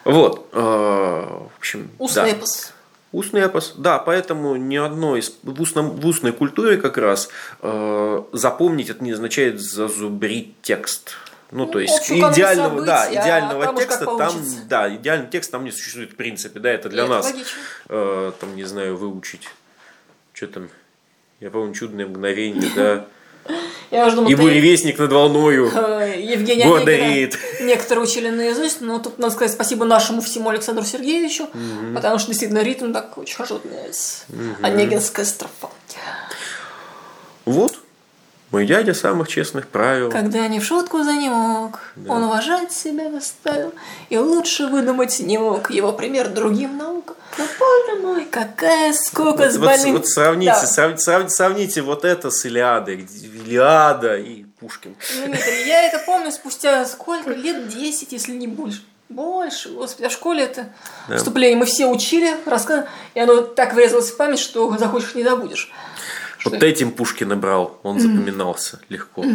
Вот. 0.03 0.49
э, 0.53 0.57
В 0.59 1.51
общем, 1.57 1.89
Устный 1.99 2.23
да. 2.23 2.29
эпос. 2.37 2.73
Устный 3.13 3.41
эпос, 3.41 3.73
да, 3.77 3.99
поэтому 3.99 4.57
ни 4.57 4.75
одно 4.75 5.15
из 5.15 5.37
в, 5.41 5.61
устном, 5.61 5.91
в 5.91 6.05
устной 6.05 6.33
культуре 6.33 6.77
как 6.77 6.97
раз 6.97 7.29
э, 7.61 8.23
запомнить 8.33 8.89
это 8.89 9.01
не 9.03 9.11
означает 9.13 9.61
зазубрить 9.61 10.61
текст. 10.61 11.11
Ну, 11.51 11.65
то 11.65 11.73
Ну, 11.75 11.79
есть 11.79 11.97
общую 11.99 12.19
канву 12.19 12.35
идеального, 12.35 12.81
да, 12.81 12.97
событий, 13.03 13.17
а 13.19 13.23
идеального 13.23 13.65
там 13.65 13.77
текста 13.77 14.05
там, 14.05 14.33
да, 14.67 14.93
идеальный 14.93 15.27
текст 15.29 15.49
там 15.51 15.63
не 15.63 15.71
существует 15.71 16.11
в 16.11 16.15
принципе, 16.17 16.59
да, 16.59 16.69
это 16.69 16.89
для 16.89 17.03
И 17.03 17.05
это 17.05 17.13
нас, 17.13 17.25
логично. 17.25 17.59
э, 17.87 18.31
там, 18.41 18.55
не 18.57 18.65
знаю, 18.65 18.97
выучить, 18.97 19.47
что 20.33 20.47
там, 20.47 20.69
я 21.39 21.49
помню, 21.49 21.73
чудное 21.73 22.05
мгновение, 22.05 22.69
да, 22.75 23.05
Я 23.91 24.07
уже 24.07 24.15
думал, 24.15 24.29
и 24.29 24.35
буревестник 24.35 24.99
над 24.99 25.11
волною, 25.11 25.71
э, 25.75 26.19
Евгений 26.19 26.63
гордо 26.63 26.91
реет. 26.91 27.37
некоторые 27.61 28.03
учили 28.03 28.29
наизусть, 28.29 28.81
но 28.81 28.99
тут 28.99 29.17
надо 29.19 29.33
сказать 29.33 29.53
спасибо 29.53 29.85
нашему 29.85 30.21
всему 30.21 30.49
Александру 30.49 30.85
Сергеевичу, 30.85 31.47
потому 31.93 32.19
что 32.19 32.29
действительно 32.29 32.63
ритм 32.63 32.91
так 32.93 33.17
очень 33.17 33.35
хорошо 33.35 33.61
нравится. 33.63 34.25
Онегинская 34.61 35.25
строфа. 35.25 35.69
Вот, 37.45 37.79
мой 38.51 38.65
дядя 38.65 38.93
самых 38.93 39.27
честных 39.27 39.67
правил. 39.67 40.09
Когда 40.09 40.47
не 40.47 40.59
в 40.59 40.63
шутку 40.65 41.03
за 41.03 41.13
не 41.13 41.29
мог, 41.29 41.79
он 42.07 42.23
уважать 42.23 42.71
себя 42.71 43.11
заставил, 43.11 43.73
и 44.09 44.17
лучше 44.17 44.67
выдумать 44.67 45.19
не 45.19 45.37
мог 45.37 45.69
его 45.71 45.91
пример 45.93 46.29
другим 46.29 46.77
наукам. 46.77 47.15
Но, 47.37 47.43
боже 47.59 48.01
мой, 48.01 48.25
какая 48.25 48.93
скука 48.93 49.31
Вот, 49.37 49.51
с 49.51 49.57
вот- 49.57 49.65
больным... 49.65 49.93
вот 49.93 50.07
сравните, 50.07 50.51
Да. 50.53 50.65
сравните, 50.65 51.01
сравните, 51.03 51.33
сравните 51.35 51.81
вот 51.81 52.05
это 52.05 52.31
с 52.31 52.45
Илиадой, 52.45 53.05
Илиада 53.45 54.17
и 54.17 54.43
Пушкин. 54.59 54.95
Дмитрий, 55.25 55.67
я 55.67 55.83
это 55.83 55.99
помню 56.05 56.31
спустя 56.31 56.85
сколько? 56.85 57.29
Лет 57.31 57.67
10, 57.67 58.11
если 58.11 58.31
не 58.33 58.47
больше. 58.47 58.81
Больше, 59.09 59.69
господи, 59.69 60.05
а 60.07 60.09
в 60.09 60.13
школе 60.13 60.43
это 60.43 60.67
Да. 61.07 61.17
вступление 61.17 61.55
мы 61.57 61.65
все 61.65 61.85
учили, 61.87 62.35
рассказывали, 62.45 62.89
и 63.13 63.19
оно 63.19 63.41
так 63.41 63.73
врезалось 63.73 64.09
в 64.11 64.17
память, 64.17 64.39
что 64.39 64.75
захочешь 64.77 65.15
не 65.15 65.23
забудешь. 65.23 65.71
Вот 66.49 66.63
этим 66.63 66.91
Пушкина 66.91 67.35
брал, 67.35 67.79
он 67.83 67.99
запоминался 67.99 68.79
легко. 68.89 69.25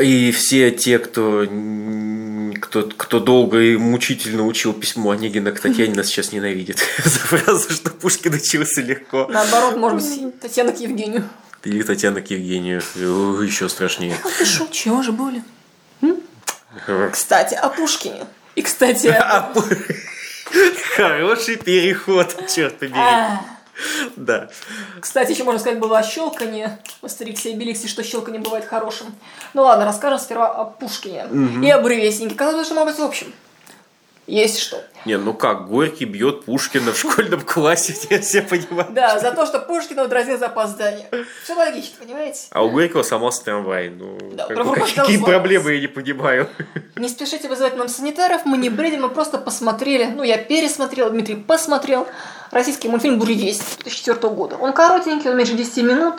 И 0.00 0.32
все 0.32 0.70
те, 0.72 0.98
кто, 0.98 1.46
кто, 2.60 2.82
кто 2.96 3.20
долго 3.20 3.60
и 3.60 3.76
мучительно 3.76 4.44
учил 4.44 4.72
письмо 4.72 5.10
Онегина 5.10 5.52
к 5.52 5.60
Татьяне, 5.60 5.94
нас 5.94 6.06
сейчас 6.06 6.32
ненавидит 6.32 6.78
за 7.04 7.18
фразу, 7.20 7.70
что 7.70 7.90
Пушкин 7.90 8.34
учился 8.34 8.80
легко. 8.80 9.28
Наоборот, 9.30 9.76
может 9.76 10.00
быть, 10.00 10.40
Татьяна 10.40 10.72
к 10.72 10.80
Евгению. 10.80 11.28
Или 11.62 11.82
Татьяна 11.82 12.20
к 12.22 12.30
Евгению, 12.30 12.82
еще 13.42 13.68
страшнее. 13.68 14.16
А 14.24 14.28
ты 14.38 14.44
шо, 14.44 14.66
чего 14.66 15.02
же 15.02 15.12
более? 15.12 15.44
Кстати, 17.12 17.54
о 17.54 17.68
Пушкине. 17.68 18.26
И, 18.56 18.62
кстати, 18.62 19.06
о- 19.06 19.52
А, 19.54 19.54
Хороший 20.96 21.56
переход, 21.56 22.48
черт 22.48 22.78
побери. 22.78 22.94
Да. 24.16 24.48
Кстати, 25.00 25.32
еще 25.32 25.44
можно 25.44 25.60
сказать 25.60 25.78
было 25.78 25.98
о 25.98 26.02
щелканье 26.02 26.78
в 27.00 27.06
Астериксе 27.06 27.52
и 27.52 27.54
Беликсе, 27.54 27.88
что 27.88 28.02
щелканье 28.02 28.40
бывает 28.40 28.64
хорошим. 28.64 29.14
Ну 29.52 29.62
ладно, 29.62 29.84
расскажем 29.84 30.18
сперва 30.18 30.48
о 30.48 30.64
Пушкине 30.64 31.26
и 31.62 31.70
о 31.70 31.80
буревестнике. 31.80 32.34
Казалось, 32.34 32.66
что 32.66 32.74
может 32.74 32.94
быть 32.94 33.00
в 33.00 33.04
общем. 33.04 33.32
Есть 34.26 34.58
что. 34.58 34.82
Не, 35.04 35.18
ну 35.18 35.34
как, 35.34 35.68
Горький 35.68 36.06
бьет 36.06 36.46
Пушкина 36.46 36.92
в 36.92 36.98
школьном 36.98 37.42
классе, 37.42 37.94
я 38.10 38.20
все 38.20 38.40
понимаю. 38.40 38.88
Да, 38.90 39.18
за 39.18 39.32
то, 39.32 39.44
что 39.44 39.58
Пушкина 39.58 40.08
дразнил 40.08 40.38
за 40.38 40.46
опоздание. 40.46 41.06
Все 41.42 41.54
логично, 41.54 41.96
понимаете? 42.00 42.40
А 42.50 42.64
у 42.64 42.70
Горького 42.70 43.02
сломался 43.02 43.44
трамвай. 43.44 43.90
Ну, 43.90 44.16
Да, 44.32 44.46
как 44.46 44.56
какие 44.56 44.94
сломался. 44.94 45.24
проблемы 45.24 45.72
я 45.74 45.80
не 45.80 45.88
понимаю. 45.88 46.48
Не 46.96 47.08
спешите 47.08 47.48
вызывать 47.48 47.76
нам 47.76 47.88
санитаров, 47.88 48.46
мы 48.46 48.56
не 48.56 48.70
бредим, 48.70 49.02
мы 49.02 49.10
просто 49.10 49.36
посмотрели, 49.36 50.06
ну 50.06 50.22
я 50.22 50.38
пересмотрел, 50.38 51.10
Дмитрий 51.10 51.36
посмотрел 51.36 52.06
российский 52.50 52.88
мультфильм 52.88 53.18
«Буревестник» 53.18 53.82
2004 53.82 54.32
года. 54.32 54.56
Он 54.56 54.72
коротенький, 54.72 55.28
он 55.28 55.36
меньше 55.36 55.54
10 55.54 55.76
минут. 55.78 56.14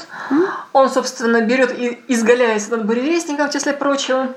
Он, 0.73 0.89
собственно, 0.89 1.41
берет 1.41 1.77
и 1.77 1.99
изгаляется 2.09 2.71
над 2.71 2.85
буревестником, 2.85 3.49
в 3.49 3.53
числе 3.53 3.73
прочего. 3.73 4.33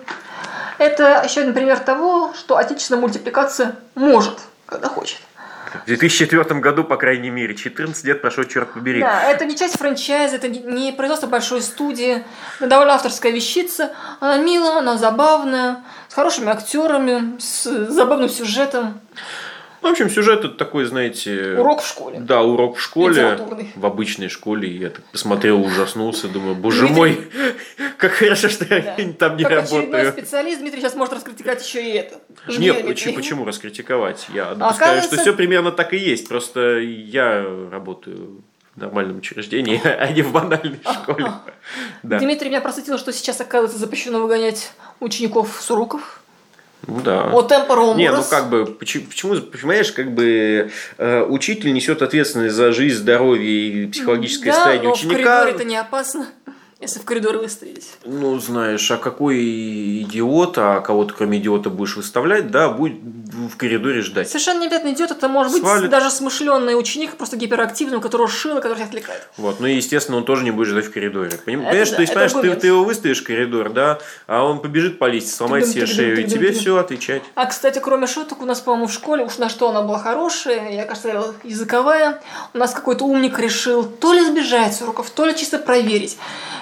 Это 0.78 1.22
еще 1.24 1.40
один 1.40 1.54
пример 1.54 1.78
того, 1.80 2.32
что 2.34 2.56
отечественная 2.56 3.00
мультипликация 3.00 3.76
может, 3.94 4.38
когда 4.66 4.88
хочет. 4.88 5.18
В 5.82 5.86
2004 5.86 6.60
году, 6.60 6.82
по 6.82 6.96
крайней 6.96 7.28
мере, 7.28 7.54
14 7.54 8.02
лет 8.04 8.22
прошло, 8.22 8.44
черт 8.44 8.72
побери. 8.72 9.00
Да, 9.00 9.22
это 9.30 9.44
не 9.44 9.54
часть 9.54 9.76
франчайза, 9.76 10.36
это 10.36 10.48
не- 10.48 10.92
производство 10.92 11.26
большой 11.26 11.60
студии. 11.60 12.24
Довольно 12.60 12.94
авторская 12.94 13.32
вещица. 13.32 13.90
Она 14.20 14.38
милая, 14.38 14.78
она 14.78 14.96
забавная, 14.96 15.82
с 16.08 16.14
хорошими 16.14 16.48
актерами, 16.50 17.38
с 17.38 17.64
забавным 17.90 18.30
сюжетом. 18.30 18.98
В 19.88 19.92
общем, 19.92 20.10
сюжет 20.10 20.40
это 20.40 20.50
такой, 20.50 20.84
знаете... 20.84 21.54
Урок 21.58 21.80
в 21.82 21.86
школе. 21.88 22.20
Да, 22.20 22.42
урок 22.42 22.76
в 22.76 22.80
школе, 22.80 23.38
в 23.74 23.86
обычной 23.86 24.28
школе. 24.28 24.68
Я 24.70 24.90
так 24.90 25.02
посмотрел, 25.06 25.62
ужаснулся, 25.62 26.28
думаю, 26.28 26.54
боже 26.54 26.86
Дмитрий- 26.86 26.94
мой, 26.96 27.28
как 27.96 28.12
хорошо, 28.12 28.48
что 28.50 28.66
я 28.66 28.80
Да. 28.96 29.12
там 29.18 29.36
не 29.38 29.44
как 29.44 29.52
работаю. 29.52 30.12
специалист, 30.12 30.60
Дмитрий 30.60 30.80
сейчас 30.82 30.94
может 30.94 31.14
раскритиковать 31.14 31.66
еще 31.66 31.82
и 31.82 31.94
это. 31.94 32.20
Нет, 32.58 32.86
почему, 32.86 33.14
почему 33.14 33.44
раскритиковать? 33.46 34.26
Я 34.34 34.54
допускаю, 34.54 34.62
А 34.62 34.68
Оказывается- 34.74 35.14
что 35.14 35.22
все 35.22 35.32
примерно 35.32 35.72
так 35.72 35.94
и 35.94 35.96
есть. 35.96 36.28
Просто 36.28 36.78
я 36.80 37.42
работаю 37.72 38.42
в 38.76 38.80
нормальном 38.80 39.18
учреждении, 39.18 39.80
а 39.84 40.12
не 40.12 40.20
в 40.20 40.32
банальной 40.32 40.80
школе. 40.82 41.32
Да. 42.02 42.18
Дмитрий 42.18 42.48
меня 42.48 42.60
просветил, 42.60 42.96
что 42.98 43.12
сейчас, 43.12 43.40
оказывается, 43.40 43.78
запрещено 43.78 44.20
выгонять 44.20 44.72
учеников 45.00 45.58
с 45.60 45.70
уроков. 45.70 46.17
Ну 46.88 47.02
да. 47.02 47.24
От 47.24 47.48
темпора 47.48 47.94
Не, 47.94 48.10
ну 48.10 48.22
как 48.28 48.48
бы, 48.48 48.64
почему, 48.64 49.36
понимаешь, 49.42 49.92
как 49.92 50.14
бы 50.14 50.70
э, 50.96 51.22
учитель 51.22 51.74
несет 51.74 52.00
ответственность 52.00 52.54
за 52.54 52.72
жизнь, 52.72 52.96
здоровье 52.96 53.84
и 53.84 53.86
психологическое 53.88 54.50
да, 54.50 54.54
состояние 54.54 54.88
но 54.88 54.94
в 54.94 54.98
ученика. 54.98 55.16
коридоре 55.16 55.50
это 55.50 55.64
не 55.64 55.76
опасно, 55.76 56.28
если 56.80 56.98
в 56.98 57.04
коридоре 57.04 57.40
выстоять. 57.40 57.90
Ну, 58.06 58.38
знаешь, 58.38 58.90
а 58.90 58.96
какой 58.96 59.38
идиот, 60.00 60.56
а 60.56 60.80
кого-то 60.80 61.12
кроме 61.12 61.38
идиота 61.38 61.68
будешь 61.68 61.96
выставлять, 61.96 62.50
да, 62.50 62.70
будет 62.70 62.96
в 63.48 63.56
коридоре 63.56 64.02
ждать. 64.02 64.28
Совершенно 64.28 64.60
не 64.60 64.66
обязательно 64.66 64.92
идет, 64.92 65.10
это 65.10 65.28
может 65.28 65.52
быть 65.52 65.62
Свалит. 65.62 65.90
даже 65.90 66.10
смышленный 66.10 66.78
ученик, 66.78 67.16
просто 67.16 67.36
гиперактивный, 67.36 67.98
у 67.98 68.00
которого 68.00 68.28
шило, 68.28 68.60
который 68.60 68.84
отвлекает. 68.84 69.28
Вот, 69.36 69.60
ну 69.60 69.66
и, 69.66 69.74
естественно, 69.74 70.18
он 70.18 70.24
тоже 70.24 70.44
не 70.44 70.50
будет 70.50 70.68
ждать 70.68 70.86
в 70.86 70.92
коридоре. 70.92 71.30
Понимаешь, 71.44 71.90
да, 71.90 72.02
это 72.02 72.12
понимаешь, 72.12 72.32
ты, 72.32 72.54
ты 72.60 72.66
его 72.68 72.84
выставишь 72.84 73.22
в 73.22 73.24
коридор, 73.24 73.70
да, 73.70 73.98
а 74.26 74.44
он 74.44 74.60
побежит 74.60 74.98
по 74.98 75.06
листья, 75.06 75.34
сломает 75.34 75.66
себе 75.66 75.86
шею, 75.86 76.20
и 76.20 76.28
тебе 76.28 76.52
все 76.52 76.76
отвечать. 76.76 77.22
А, 77.34 77.46
кстати, 77.46 77.78
кроме 77.78 78.06
шуток, 78.06 78.42
у 78.42 78.44
нас, 78.44 78.60
по-моему, 78.60 78.86
в 78.86 78.92
школе, 78.92 79.24
уж 79.24 79.38
на 79.38 79.48
что 79.48 79.70
она 79.70 79.82
была 79.82 79.98
хорошая, 79.98 80.70
я, 80.72 80.84
кажется, 80.84 81.34
языковая, 81.44 82.20
у 82.54 82.58
нас 82.58 82.72
какой-то 82.72 83.04
умник 83.04 83.38
решил 83.38 83.84
то 83.84 84.12
ли 84.12 84.24
сбежать 84.24 84.74
с 84.74 84.82
уроков, 84.82 85.10
то 85.10 85.24
ли 85.24 85.36
чисто 85.36 85.58
проверить. 85.58 86.18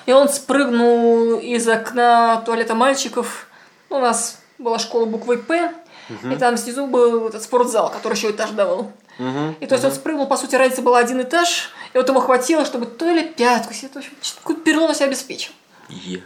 И 0.06 0.12
он 0.12 0.28
спрыгнул 0.28 1.38
из 1.38 1.66
окна 1.68 2.42
туалета 2.44 2.74
мальчиков. 2.74 3.48
У 3.90 3.98
нас 3.98 4.38
была 4.58 4.78
школа 4.78 5.04
буквой 5.04 5.38
«П», 5.38 5.72
и 6.08 6.36
там 6.36 6.56
снизу 6.56 6.86
был 6.86 7.28
этот 7.28 7.42
спортзал, 7.42 7.90
который 7.90 8.14
еще 8.14 8.30
этаж 8.30 8.50
давал. 8.50 8.92
Мгм. 9.18 9.56
И 9.60 9.66
то 9.66 9.74
есть 9.74 9.84
он 9.84 9.92
спрыгнул, 9.92 10.26
по 10.26 10.36
сути, 10.36 10.54
разница 10.56 10.82
была 10.82 10.98
один 10.98 11.20
этаж, 11.22 11.70
и 11.94 11.98
вот 11.98 12.08
ему 12.08 12.20
хватило, 12.20 12.64
чтобы 12.64 12.86
то 12.86 13.10
ли 13.10 13.24
пятку 13.24 13.72
себе, 13.72 13.88
в 13.92 13.96
общем, 13.96 14.12
какую-то 14.36 14.62
перелом 14.62 14.94
себе 14.94 15.06
обеспечил. 15.06 15.52
Е. 15.88 16.22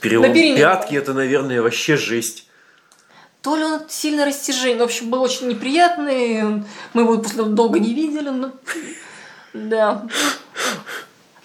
Перелом 0.00 0.28
На 0.28 0.34
периметр. 0.34 0.60
пятки 0.60 0.94
это, 0.94 1.12
наверное, 1.12 1.62
вообще 1.62 1.96
жесть. 1.96 2.48
То 3.42 3.56
ли 3.56 3.62
он 3.62 3.82
сильно 3.88 4.24
растяжение. 4.24 4.78
В 4.78 4.84
общем, 4.84 5.10
был 5.10 5.20
очень 5.20 5.48
неприятный. 5.48 6.64
Мы 6.94 7.02
его 7.02 7.18
после 7.18 7.42
этого 7.42 7.50
долго 7.50 7.78
не 7.78 7.92
видели. 7.92 8.30
Но... 8.30 8.52
Да. 9.52 10.06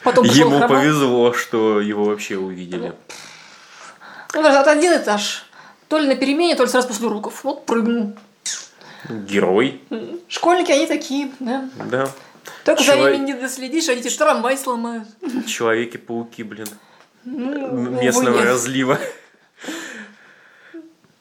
Потом 0.04 0.24
Ему 0.24 0.66
повезло, 0.66 1.34
что 1.34 1.82
его 1.82 2.06
вообще 2.06 2.38
увидели. 2.38 2.94
Ну, 4.34 4.42
вот 4.42 4.68
один 4.68 4.94
этаж. 4.94 5.46
То 5.90 5.98
ли 5.98 6.08
на 6.08 6.16
перемене, 6.16 6.56
то 6.56 6.64
ли 6.64 6.70
сразу 6.70 6.88
после 6.88 7.08
уроков. 7.08 7.44
Вот 7.44 7.66
прыгнул. 7.66 8.14
Герой, 9.10 9.82
Школьники, 10.28 10.72
они 10.72 10.86
такие, 10.86 11.32
да. 11.40 11.70
да. 11.90 12.10
Только 12.64 12.84
за 12.84 12.94
Человек- 12.94 13.18
ними 13.20 13.26
не 13.28 13.34
доследишь, 13.34 13.90
они 13.90 14.02
тебе 14.02 14.12
трамвай 14.12 14.58
сломают. 14.58 15.08
Человеки-пауки, 15.48 16.44
блин. 16.44 16.68
Ну, 17.24 17.78
местного 17.90 18.44
разлива. 18.44 19.00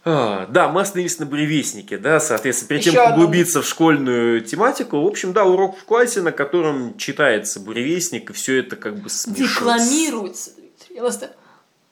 А, 0.05 0.47
да, 0.47 0.69
мы 0.69 0.81
остановились 0.83 1.19
на 1.19 1.27
буревестнике, 1.27 1.99
да, 1.99 2.19
соответственно, 2.19 2.69
перед 2.69 2.83
тем, 2.83 2.93
Ещё 2.95 3.05
как 3.05 3.17
углубиться 3.17 3.63
в 3.63 3.67
школьную 3.67 4.41
тематику, 4.41 5.01
в 5.03 5.07
общем, 5.07 5.33
да, 5.33 5.45
урок 5.45 5.79
в 5.79 5.85
классе, 5.85 6.23
на 6.23 6.33
котором 6.33 6.97
читается 6.97 7.61
буревестник, 7.61 8.31
и 8.31 8.33
все 8.33 8.61
это 8.61 8.77
как 8.77 8.97
бы 8.97 9.11
смешно. 9.11 9.45
Декламируется, 9.45 10.51
Дмитрий. 10.57 11.29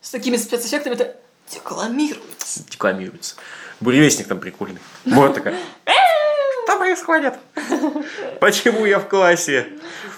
С 0.01 0.11
такими 0.11 0.37
спецэффектами 0.37 0.95
это 0.95 1.17
декламируется. 1.53 2.65
Декламируется. 2.71 3.37
Буревестник 3.81 4.29
там 4.29 4.41
прикольный. 4.41 4.81
Вот 5.05 5.35
такая. 5.35 5.57
Что 6.65 6.79
происходит? 6.79 7.35
Почему 8.41 8.87
я 8.87 8.99
в 8.99 9.09
классе? 9.09 9.69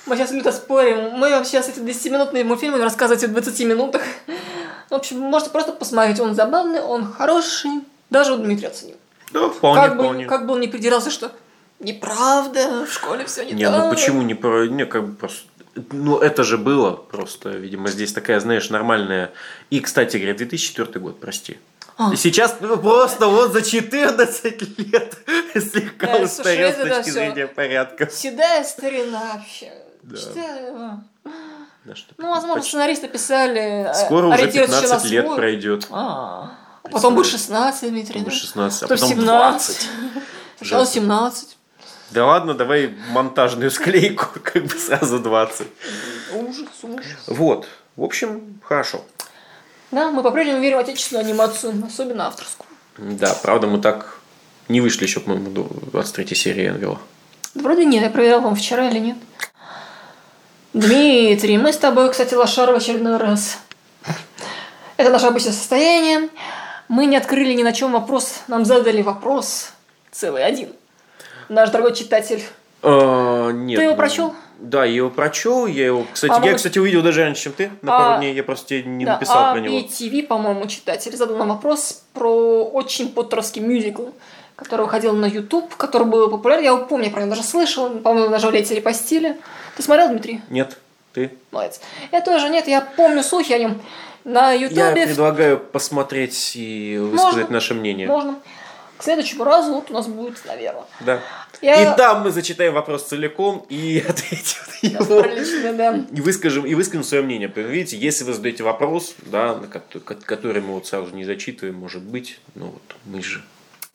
Мы 0.07 0.16
сейчас 0.16 0.33
люто 0.33 0.51
спорим. 0.51 1.11
Мы 1.12 1.31
вам 1.31 1.45
сейчас 1.45 1.68
эти 1.68 1.79
10-минутные 1.79 2.43
мультфильмы 2.45 2.79
рассказываете 2.79 3.26
в 3.26 3.33
20 3.33 3.61
минутах. 3.66 4.03
В 4.89 4.95
общем, 4.95 5.20
можете 5.20 5.51
просто 5.51 5.72
посмотреть. 5.72 6.18
Он 6.20 6.35
забавный, 6.35 6.81
он 6.81 7.12
хороший. 7.12 7.83
Даже 8.09 8.33
вот 8.33 8.43
Дмитрий 8.43 8.68
оценил. 8.68 8.97
Да, 9.33 9.51
вполне, 9.51 9.83
как, 9.83 9.97
бы, 9.97 10.03
вполне. 10.05 10.24
как 10.24 10.47
бы 10.47 10.55
он 10.55 10.61
не 10.61 10.68
придирался, 10.68 11.11
что 11.11 11.31
неправда, 11.81 12.87
в 12.87 12.93
школе 12.93 13.26
все 13.26 13.45
не, 13.45 13.53
Не, 13.53 13.66
так. 13.66 13.85
ну 13.85 13.91
почему 13.91 14.22
не 14.22 14.35
про... 14.35 14.66
Не, 14.66 14.87
как 14.87 15.07
бы 15.07 15.14
просто... 15.14 15.43
Ну, 15.93 16.18
это 16.18 16.45
же 16.45 16.59
было 16.59 16.93
просто, 16.93 17.51
видимо, 17.51 17.89
здесь 17.89 18.12
такая, 18.12 18.41
знаешь, 18.41 18.70
нормальная... 18.70 19.31
И, 19.70 19.81
кстати 19.81 20.16
говоря, 20.16 20.35
2004 20.35 21.01
год, 21.01 21.20
прости. 21.20 21.59
А. 21.97 22.14
Сейчас 22.14 22.57
ну, 22.61 22.76
просто 22.76 23.26
вот 23.26 23.53
за 23.53 23.62
14 23.62 24.79
лет 24.79 25.16
слегка 25.55 26.07
Да, 26.07 26.16
устарел 26.24 26.72
слушай, 26.72 26.93
с 26.93 26.97
точки 26.97 27.11
зрения 27.11 27.47
порядка. 27.49 28.09
Седая 28.11 28.62
старина 28.64 29.35
вообще. 29.35 29.72
Да. 30.03 30.16
Седая. 30.16 31.01
Да, 31.85 31.95
что 31.95 32.14
Ну, 32.18 32.29
возможно, 32.31 32.55
почти- 32.57 32.68
сценаристы 32.70 33.09
писали, 33.09 33.91
э, 33.91 33.95
Скоро 33.95 34.26
уже 34.29 34.35
ориентируясь 34.37 34.70
еще 34.70 34.81
на 34.81 34.87
15 34.89 35.11
лет 35.11 35.24
свой. 35.24 35.37
пройдет. 35.37 35.87
А, 35.91 36.53
а 36.85 36.89
потом 36.89 37.14
будет 37.14 37.26
16, 37.26 37.91
Дмитрий. 37.91 38.20
да? 38.20 38.31
16, 38.31 38.83
а 38.83 38.87
Потом 38.89 39.09
потом 39.09 39.18
17. 39.24 39.66
20. 39.66 39.89
Сначала 40.59 40.85
Жесть. 40.85 40.95
17. 40.95 41.58
Да 42.11 42.27
ладно, 42.27 42.55
давай 42.55 42.95
монтажную 43.11 43.71
склейку, 43.71 44.27
как 44.43 44.65
бы 44.65 44.75
сразу 44.79 45.19
20. 45.19 45.67
Ужас, 46.35 46.69
ужас. 46.83 47.07
Вот. 47.27 47.67
В 47.97 48.05
общем, 48.05 48.61
хорошо. 48.63 49.05
Да, 49.91 50.11
мы 50.11 50.23
по-прежнему 50.23 50.61
верим 50.61 50.77
в 50.77 50.81
отечественную 50.81 51.25
анимацию, 51.25 51.75
особенно 51.87 52.27
авторскую. 52.27 52.69
Да, 52.99 53.35
правда, 53.43 53.67
мы 53.67 53.81
так 53.81 54.19
не 54.69 54.81
вышли 54.81 55.05
еще, 55.05 55.21
по-моему, 55.21 55.51
до 55.51 55.69
23 55.93 56.37
серии 56.37 56.69
Энвилла. 56.69 56.99
Да 57.55 57.63
вроде 57.63 57.85
нет, 57.85 58.03
я 58.03 58.11
проверял 58.11 58.41
вам 58.41 58.55
вчера 58.55 58.89
или 58.89 58.99
нет. 58.99 59.17
Дмитрий, 60.75 61.57
мы 61.57 61.73
с 61.73 61.79
тобой, 61.79 62.11
кстати, 62.11 62.35
лошары 62.35 62.73
в 62.73 62.77
очередной 62.77 63.17
раз. 63.17 63.59
Это 64.97 65.11
наше 65.11 65.27
обычное 65.27 65.53
состояние. 65.53 66.29
Мы 66.89 67.07
не 67.07 67.17
открыли 67.17 67.55
ни 67.55 67.63
на 67.63 67.73
чем 67.73 67.93
вопрос. 67.93 68.43
Нам 68.49 68.65
задали 68.65 69.01
вопрос 69.01 69.73
целый 70.11 70.45
один. 70.45 70.69
Наш 71.49 71.71
дорогой 71.71 71.95
читатель. 71.95 72.43
А, 72.83 73.51
нет. 73.51 73.77
Ты 73.79 73.83
его 73.83 73.93
ну, 73.93 73.97
прочел? 73.97 74.35
Да, 74.59 74.85
я 74.85 74.97
его 74.97 75.11
прочел. 75.11 75.67
Я 75.67 75.87
его, 75.87 76.07
кстати, 76.13 76.33
А 76.35 76.45
я, 76.45 76.55
кстати, 76.55 76.79
увидел 76.79 77.03
даже 77.03 77.23
раньше, 77.23 77.45
чем 77.45 77.53
ты 77.53 77.71
на 77.83 77.97
А, 77.97 77.99
пару 77.99 78.19
дней. 78.21 78.35
Я 78.35 78.43
просто 78.43 78.83
не 78.83 79.05
Да, 79.05 79.15
написал 79.15 79.45
а 79.45 79.53
про 79.53 79.61
него. 79.61 79.77
BTV, 79.79 80.27
по-моему, 80.27 80.67
читатель 80.67 81.17
задал 81.17 81.37
нам 81.37 81.49
вопрос 81.49 82.03
про 82.13 82.65
очень 82.65 83.11
поттерский 83.11 83.63
мюзикл, 83.63 84.07
который 84.57 84.83
выходил 84.83 85.13
на 85.15 85.27
YouTube, 85.27 85.75
который 85.77 86.07
был 86.07 86.29
популярен. 86.31 86.65
Я 86.65 86.71
его 86.73 86.85
помню, 86.87 87.07
я 87.07 87.11
про 87.13 87.21
него 87.21 87.31
даже 87.31 87.45
слышал. 87.45 87.89
По-моему, 87.91 88.31
даже 88.31 88.49
в 88.49 88.53
лете 88.53 88.75
репостили. 88.75 89.37
Ты 89.77 89.83
смотрел, 89.83 90.09
Дмитрий? 90.09 90.41
Нет, 90.51 90.77
ты? 91.13 91.33
Молодец. 91.53 91.81
Я 92.11 92.21
тоже 92.21 92.49
нет, 92.49 92.67
я 92.67 92.81
помню 92.81 93.23
слухи 93.23 93.53
о 93.53 93.59
нем. 93.59 93.81
На 94.25 94.53
Я 94.53 94.67
Ютубе 94.67 95.07
предлагаю 95.07 95.59
посмотреть 95.59 96.53
и 96.55 96.99
высказать 96.99 97.49
наше 97.51 97.75
мнение. 97.75 98.07
можно. 98.09 98.35
К 98.99 99.03
следующему 99.05 99.45
разу 99.45 99.75
вот 99.75 99.91
у 99.91 99.95
нас 99.95 100.07
будет, 100.09 100.45
наверное. 100.45 100.83
Да. 101.01 101.21
Я- 101.63 101.95
И 101.95 101.97
там 101.97 102.23
мы 102.23 102.31
зачитаем 102.33 102.75
вопрос 102.75 103.05
целиком 103.05 103.65
и 103.69 104.05
ответим 104.09 104.59
на 104.83 104.89
его. 104.89 105.23
Прилично, 105.23 105.73
да. 105.73 106.01
И 106.13 106.21
выскажем, 106.21 106.67
и 106.67 106.75
выскажем 106.75 107.05
свое 107.05 107.23
мнение. 107.23 107.49
Видите, 107.55 107.97
если 107.97 108.25
вы 108.25 108.33
задаете 108.35 108.65
вопрос, 108.65 109.15
да, 109.27 109.57
который 110.25 110.61
мы 110.63 110.75
вот 110.75 110.87
сразу 110.87 111.07
же 111.07 111.15
не 111.15 111.25
зачитываем, 111.25 111.77
может 111.77 112.03
быть, 112.03 112.41
ну 112.57 112.67
вот 112.67 112.97
мы 113.05 113.23
же 113.23 113.43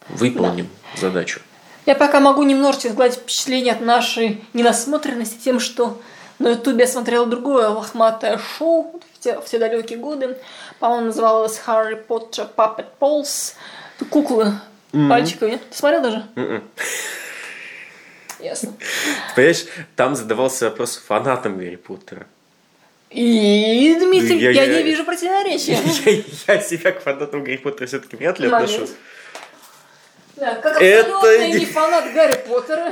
выполним 0.10 0.70
задачу. 0.96 1.42
Я 1.86 1.96
пока 1.96 2.22
могу 2.22 2.44
немножечко 2.44 2.90
сгладить 2.90 3.18
впечатление 3.18 3.74
от 3.74 3.82
нашей 3.82 4.42
ненасмотренности 4.54 5.38
тем, 5.38 5.60
что 5.60 6.02
на 6.40 6.52
Ютубе 6.52 6.86
я 6.86 6.88
смотрела 6.88 7.26
другое 7.26 7.68
лохматое 7.68 8.40
шоу 8.58 9.02
в 9.14 9.20
те, 9.20 9.38
в 9.40 9.46
те 9.46 9.60
далекие 9.60 10.00
годы. 10.00 10.38
По-моему, 10.80 11.08
называлось 11.08 11.62
Harry 11.68 12.02
Potter 12.08 12.48
Puppet 12.56 12.86
Pulse. 13.02 13.54
Куклы 14.10 14.54
пальчиковые. 14.94 15.58
Ты 15.58 15.76
смотрел 15.78 16.02
даже? 16.02 16.26
Мгм. 16.36 16.64
Ясно. 18.40 18.74
Понимаешь, 19.36 19.66
там 19.96 20.16
задавался 20.16 20.66
вопрос 20.70 20.98
фанатам 20.98 21.58
Гарри 21.58 21.78
Поттера. 21.78 22.28
И, 23.10 23.96
Дмитрий, 24.00 24.40
Я- 24.40 24.52
я, 24.52 24.64
я- 24.64 24.78
не 24.78 24.84
вижу 24.84 25.04
противоречия. 25.06 25.78
Я, 26.48 26.56
я 26.56 26.62
себя 26.62 26.92
к 26.92 27.02
фанатам 27.02 27.44
Гарри 27.44 27.58
Поттера 27.58 27.88
все-таки 27.88 28.16
вряд 28.16 28.40
ли 28.40 28.48
Молодец. 28.50 28.76
отношу. 28.76 28.94
Да, 30.36 30.56
как 30.56 30.82
Это 30.82 31.48
не- 31.48 31.66
фанат 31.66 32.12
Гарри 32.14 32.44
Поттера. 32.48 32.92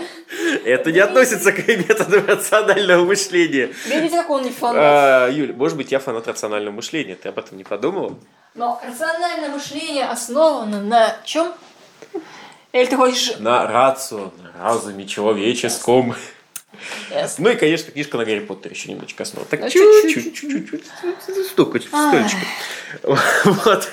Это 0.63 0.91
не 0.91 0.99
относится 0.99 1.51
к 1.51 1.67
методу 1.67 2.21
рационального 2.25 3.03
мышления. 3.03 3.71
Видите, 3.87 4.15
как 4.17 4.29
он 4.29 4.43
не 4.43 4.51
фанат. 4.51 4.77
А, 4.79 5.27
Юля, 5.29 5.53
может 5.53 5.75
быть, 5.75 5.91
я 5.91 5.99
фанат 5.99 6.27
рационального 6.27 6.75
мышления. 6.75 7.15
Ты 7.15 7.29
об 7.29 7.39
этом 7.39 7.57
не 7.57 7.63
подумала? 7.63 8.15
Но 8.53 8.79
рациональное 8.87 9.49
мышление 9.49 10.05
основано 10.05 10.81
на 10.81 11.15
чем? 11.25 11.51
Или 12.73 12.85
ты 12.85 12.95
хочешь... 12.95 13.37
На 13.39 13.67
рацию, 13.67 14.31
на 14.41 14.63
разуме 14.63 15.05
человеческом. 15.05 16.15
Ясно. 17.09 17.43
Ну 17.43 17.51
и, 17.51 17.55
конечно, 17.55 17.91
книжка 17.91 18.17
на 18.17 18.25
Гарри 18.25 18.39
Поттере 18.39 18.73
еще 18.75 18.89
немножечко 18.91 19.23
основа. 19.23 19.45
Так 19.45 19.59
Ну, 19.61 19.69
чуть-чуть, 19.69 20.35
чуть-чуть, 20.35 20.85
столько, 21.51 21.79
столечко. 21.79 22.37
Вот. 23.03 23.89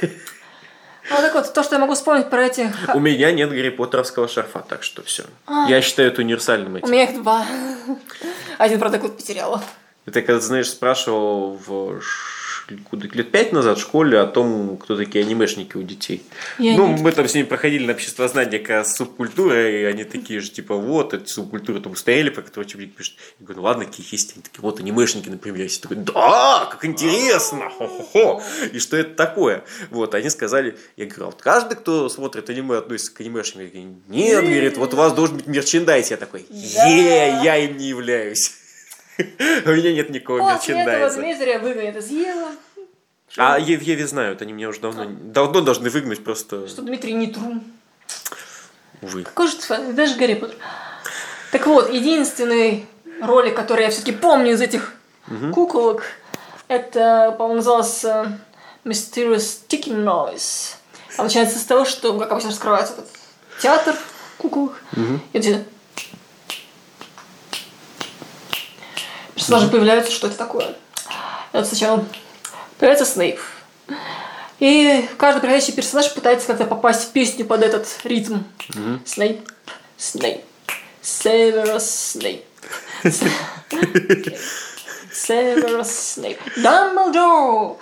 Ну 1.10 1.16
так 1.16 1.34
вот, 1.34 1.52
то, 1.54 1.62
что 1.62 1.74
я 1.76 1.80
могу 1.80 1.94
вспомнить 1.94 2.28
про 2.28 2.44
эти... 2.44 2.70
У 2.94 3.00
меня 3.00 3.32
нет 3.32 3.50
Гарри 3.50 3.70
Поттеровского 3.70 4.28
шарфа, 4.28 4.60
так 4.60 4.82
что 4.82 5.02
все. 5.02 5.24
Я 5.68 5.80
считаю 5.80 6.10
это 6.10 6.20
универсальным 6.20 6.74
У 6.74 6.78
этим. 6.78 6.90
меня 6.90 7.04
их 7.04 7.14
два. 7.22 7.46
Один, 8.58 8.78
правда, 8.78 8.98
год 8.98 9.16
потеряла. 9.16 9.62
Это 10.06 10.22
когда, 10.22 10.40
знаешь, 10.40 10.68
спрашивал 10.68 11.56
в 11.56 12.00
куда- 12.90 13.08
лет 13.12 13.30
пять 13.30 13.52
назад 13.52 13.78
в 13.78 13.80
школе 13.80 14.18
о 14.18 14.26
том, 14.26 14.76
кто 14.76 14.96
такие 14.96 15.24
анимешники 15.24 15.76
у 15.76 15.82
детей. 15.82 16.22
Я 16.58 16.76
ну, 16.76 16.88
нет. 16.88 17.00
мы 17.00 17.12
там 17.12 17.28
с 17.28 17.34
ними 17.34 17.46
проходили 17.46 17.84
на 17.86 17.92
обществознание 17.92 18.58
как 18.58 18.68
раз 18.70 18.96
субкультура, 18.96 19.70
и 19.70 19.84
они 19.84 20.04
такие 20.04 20.40
же, 20.40 20.50
типа, 20.50 20.74
вот, 20.74 21.14
эти 21.14 21.28
субкультуры 21.28 21.80
там 21.80 21.96
стояли, 21.96 22.30
про 22.30 22.42
которые 22.42 22.66
учебник 22.66 22.94
пишет. 22.94 23.14
Я 23.38 23.46
говорю, 23.46 23.60
ну 23.60 23.66
ладно, 23.66 23.84
какие 23.84 24.06
есть, 24.10 24.32
они 24.34 24.42
такие, 24.42 24.60
вот 24.60 24.80
анимешники, 24.80 25.28
например. 25.28 25.62
Я 25.62 25.68
такой, 25.80 25.96
да, 25.98 26.68
как 26.70 26.84
интересно, 26.84 27.70
хо-хо-хо. 27.70 28.42
И 28.72 28.78
что 28.78 28.96
это 28.96 29.14
такое? 29.14 29.64
Вот, 29.90 30.14
они 30.14 30.30
сказали, 30.30 30.76
я 30.96 31.06
говорю, 31.06 31.24
а 31.24 31.26
вот 31.26 31.42
каждый, 31.42 31.76
кто 31.76 32.08
смотрит 32.08 32.50
аниме, 32.50 32.78
относится 32.78 33.14
к 33.14 33.20
анимешникам? 33.20 34.02
Нет, 34.08 34.44
говорит, 34.44 34.76
вот 34.76 34.94
у 34.94 34.96
вас 34.96 35.12
должен 35.12 35.36
быть 35.36 35.46
мерчендайз. 35.46 36.10
Я 36.10 36.16
такой, 36.16 36.46
е, 36.50 37.40
я 37.42 37.56
им 37.56 37.76
не 37.76 37.88
являюсь. 37.88 38.52
У 39.66 39.70
меня 39.70 39.92
нет 39.92 40.10
никакого 40.10 40.54
После 40.54 40.80
этого. 40.80 41.10
Дмитрия 41.10 41.58
выгонят 41.58 41.96
из 41.96 42.08
Ева. 42.08 42.48
А 43.36 43.58
в 43.58 43.62
Еве 43.62 44.06
знают, 44.06 44.40
они 44.42 44.52
меня 44.52 44.68
уже 44.68 44.80
давно, 44.80 45.04
давно 45.06 45.60
должны 45.60 45.90
выгнать, 45.90 46.24
просто, 46.24 46.66
Что 46.66 46.82
Дмитрий 46.82 47.12
не 47.12 47.26
трун. 47.26 47.62
увы. 49.02 49.24
Какой 49.24 49.48
же? 49.48 49.56
Даже 49.92 50.16
Гарри 50.16 50.34
Поттер. 50.34 50.56
Так 51.52 51.66
вот, 51.66 51.92
единственный 51.92 52.86
ролик, 53.20 53.54
который 53.54 53.84
я 53.84 53.90
все-таки 53.90 54.12
помню 54.12 54.52
из 54.52 54.60
этих 54.60 54.94
куколок, 55.52 56.04
это, 56.68 57.34
по-моему, 57.36 57.56
назывался 57.56 58.38
Mysterious 58.84 59.60
Ticking 59.68 60.04
Noise. 60.04 60.76
А 61.16 61.24
начинается 61.24 61.58
с 61.58 61.64
того, 61.64 61.84
что, 61.84 62.18
как 62.18 62.30
обычно, 62.30 62.50
раскрывается 62.50 62.94
этот 62.94 63.08
театр 63.60 63.94
куколок. 64.38 64.80
И 65.32 65.38
вот 65.38 65.44
Персонажи 69.48 69.70
появляются, 69.70 70.12
что 70.12 70.26
это 70.26 70.36
такое. 70.36 70.66
И 70.66 71.56
вот 71.56 71.66
сначала 71.66 72.04
появляется 72.78 73.10
Снейп. 73.10 73.40
И 74.58 75.08
каждый 75.16 75.40
приходящий 75.40 75.72
персонаж 75.72 76.12
пытается 76.12 76.48
как-то 76.48 76.66
попасть 76.66 77.08
в 77.08 77.12
песню 77.12 77.46
под 77.46 77.62
этот 77.62 77.86
ритм. 78.04 78.40
Снейп, 79.06 79.48
Снейп, 79.96 80.44
Северус 81.00 81.88
Снейп. 81.88 82.44
Северус 85.14 85.88
Снейп. 85.88 86.38
Дамблдор! 86.56 87.78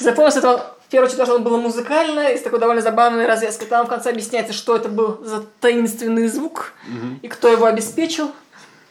Запомнил 0.00 0.32
с 0.32 0.36
этого 0.36 0.76
в 0.86 0.90
первую 0.90 1.06
очередь, 1.06 1.18
потому 1.18 1.26
что 1.26 1.34
оно 1.36 1.44
было 1.44 1.56
музыкальное, 1.56 2.34
и 2.34 2.38
с 2.38 2.42
такой 2.42 2.58
довольно 2.58 2.82
забавной 2.82 3.24
развязкой. 3.24 3.68
Там 3.68 3.86
в 3.86 3.88
конце 3.88 4.10
объясняется, 4.10 4.52
что 4.52 4.76
это 4.76 4.90
был 4.90 5.24
за 5.24 5.46
таинственный 5.62 6.28
звук, 6.28 6.74
и 7.22 7.28
кто 7.28 7.48
его 7.48 7.64
обеспечил. 7.64 8.32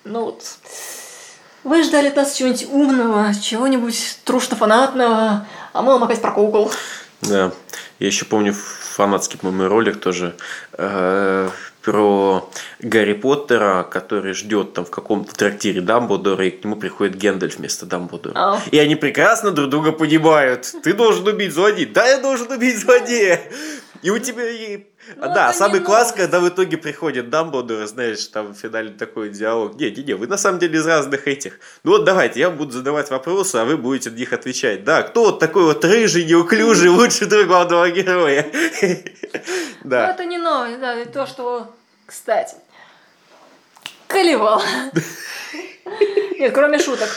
Ну 0.06 0.26
вот. 0.26 0.44
Вы 1.64 1.84
ждали 1.84 2.08
от 2.08 2.16
нас 2.16 2.34
чего-нибудь 2.34 2.68
умного, 2.72 3.34
чего-нибудь 3.34 4.20
трушно-фанатного, 4.26 5.46
а 5.72 5.82
мы 5.82 5.94
вам 5.94 6.04
опять 6.04 6.22
про 6.22 6.32
кукол. 6.32 6.72
Да. 7.22 7.52
Я 8.00 8.08
еще 8.08 8.26
помню 8.26 8.54
фанатский, 8.54 9.40
по-моему, 9.40 9.70
ролик 9.70 10.00
тоже 10.02 10.36
э, 10.74 11.50
про 11.82 12.50
Гарри 12.80 13.14
Поттера, 13.14 13.84
который 13.84 14.34
ждет 14.34 14.74
там 14.74 14.86
в 14.86 14.90
каком-то 14.90 15.34
трактире 15.34 15.80
Дамблдора, 15.82 16.46
и 16.46 16.52
к 16.52 16.64
нему 16.64 16.76
приходит 16.76 17.16
Гендальф 17.16 17.58
вместо 17.58 17.86
Дамблдора. 17.86 18.34
А. 18.36 18.62
И 18.72 18.78
они 18.78 18.96
прекрасно 18.96 19.52
друг 19.52 19.70
друга 19.70 19.94
понимают. 19.94 20.74
Ты 20.84 20.94
должен 20.94 21.26
убить 21.28 21.54
злодея. 21.54 21.88
Да, 21.88 22.06
я 22.06 22.18
должен 22.20 22.52
убить 22.52 22.78
злодея. 22.78 23.42
И 24.02 24.10
у 24.10 24.20
тебя... 24.20 24.50
и- 24.50 24.86
Ну, 25.16 25.22
да, 25.34 25.54
самый 25.54 25.80
не 25.80 25.86
класс, 25.86 26.14
когда 26.14 26.40
в 26.40 26.48
итоге 26.48 26.78
приходит 26.78 27.30
Дамблдор, 27.30 27.84
и, 27.84 27.88
знаешь, 27.88 28.26
там 28.28 28.54
в 28.54 28.58
финале 28.58 28.92
такой 28.92 29.30
диалог. 29.30 29.76
Не, 29.76 29.92
не, 29.92 30.04
не, 30.04 30.14
вы 30.14 30.28
на 30.28 30.38
самом 30.38 30.60
деле 30.60 30.80
из 30.80 30.86
разных 30.88 31.28
этих. 31.28 31.60
Ну 31.84 31.92
вот 31.92 32.06
давайте, 32.06 32.40
я 32.40 32.50
буду 32.50 32.72
задавать 32.72 33.10
вопросы, 33.10 33.58
а 33.58 33.66
вы 33.66 33.78
будете 33.78 34.10
на 34.10 34.16
них 34.16 34.32
отвечать. 34.34 34.84
Да, 34.84 35.04
кто 35.04 35.26
вот 35.26 35.40
такой 35.40 35.64
вот 35.64 35.84
рыжий, 35.84 36.26
неуклюжий, 36.26 36.90
лучший 37.00 37.28
друг 37.28 37.48
главного 37.48 37.90
героя? 37.90 38.46
Ну, 39.86 39.90
Да. 39.90 40.12
это 40.12 40.24
не 40.24 40.38
новость, 40.38 40.80
да, 40.80 40.94
это 40.94 41.12
то, 41.12 41.26
что... 41.26 41.76
Кстати, 42.06 42.56
Колевал. 44.08 44.62
Нет, 46.40 46.54
кроме 46.54 46.80
шуток. 46.80 47.10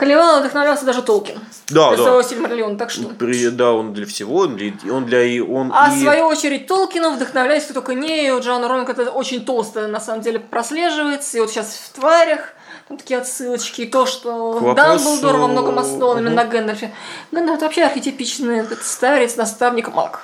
Колевал 0.00 0.40
вдохновлялся 0.40 0.86
даже 0.86 1.02
Толкин. 1.02 1.38
Да, 1.68 1.88
Для 1.90 1.98
да. 1.98 2.02
своего 2.04 2.22
Сильмариллиона, 2.22 2.78
так 2.78 2.90
что... 2.90 3.08
При- 3.10 3.50
Да, 3.50 3.72
он 3.72 3.92
для 3.92 4.06
всего, 4.06 4.34
он 4.38 4.56
для, 4.56 4.72
он 4.90 5.04
для 5.04 5.22
и 5.22 5.40
он 5.40 5.70
А 5.74 5.88
и... 5.92 5.96
в 5.98 6.00
свою 6.00 6.24
очередь 6.24 6.66
Толкином 6.66 7.16
вдохновляясь 7.16 7.64
кто 7.64 7.74
только 7.74 7.92
не, 7.92 8.32
у 8.32 8.40
Джона 8.40 8.66
Роминга 8.66 8.92
это 8.92 9.10
очень 9.10 9.44
толсто 9.44 9.86
на 9.88 10.00
самом 10.00 10.22
деле 10.22 10.38
прослеживается. 10.40 11.36
И 11.36 11.40
вот 11.42 11.50
сейчас 11.50 11.66
в 11.74 11.92
«Тварях» 12.00 12.40
там 12.88 12.96
такие 12.96 13.20
отсылочки, 13.20 13.82
и 13.82 13.86
то, 13.86 14.06
что 14.06 14.54
К 14.54 14.62
вопросу- 14.62 14.74
Дамблдор 15.04 15.36
во 15.36 15.48
многом 15.48 15.78
основан 15.78 16.16
именно 16.20 16.30
Мгм. 16.30 16.36
на 16.36 16.44
Гэндальфе. 16.46 16.94
Гэндальф 17.30 17.56
это 17.56 17.66
вообще 17.66 17.82
архетипичный 17.84 18.60
этот 18.60 18.82
старец, 18.82 19.36
наставник, 19.36 19.94
маг. 19.94 20.22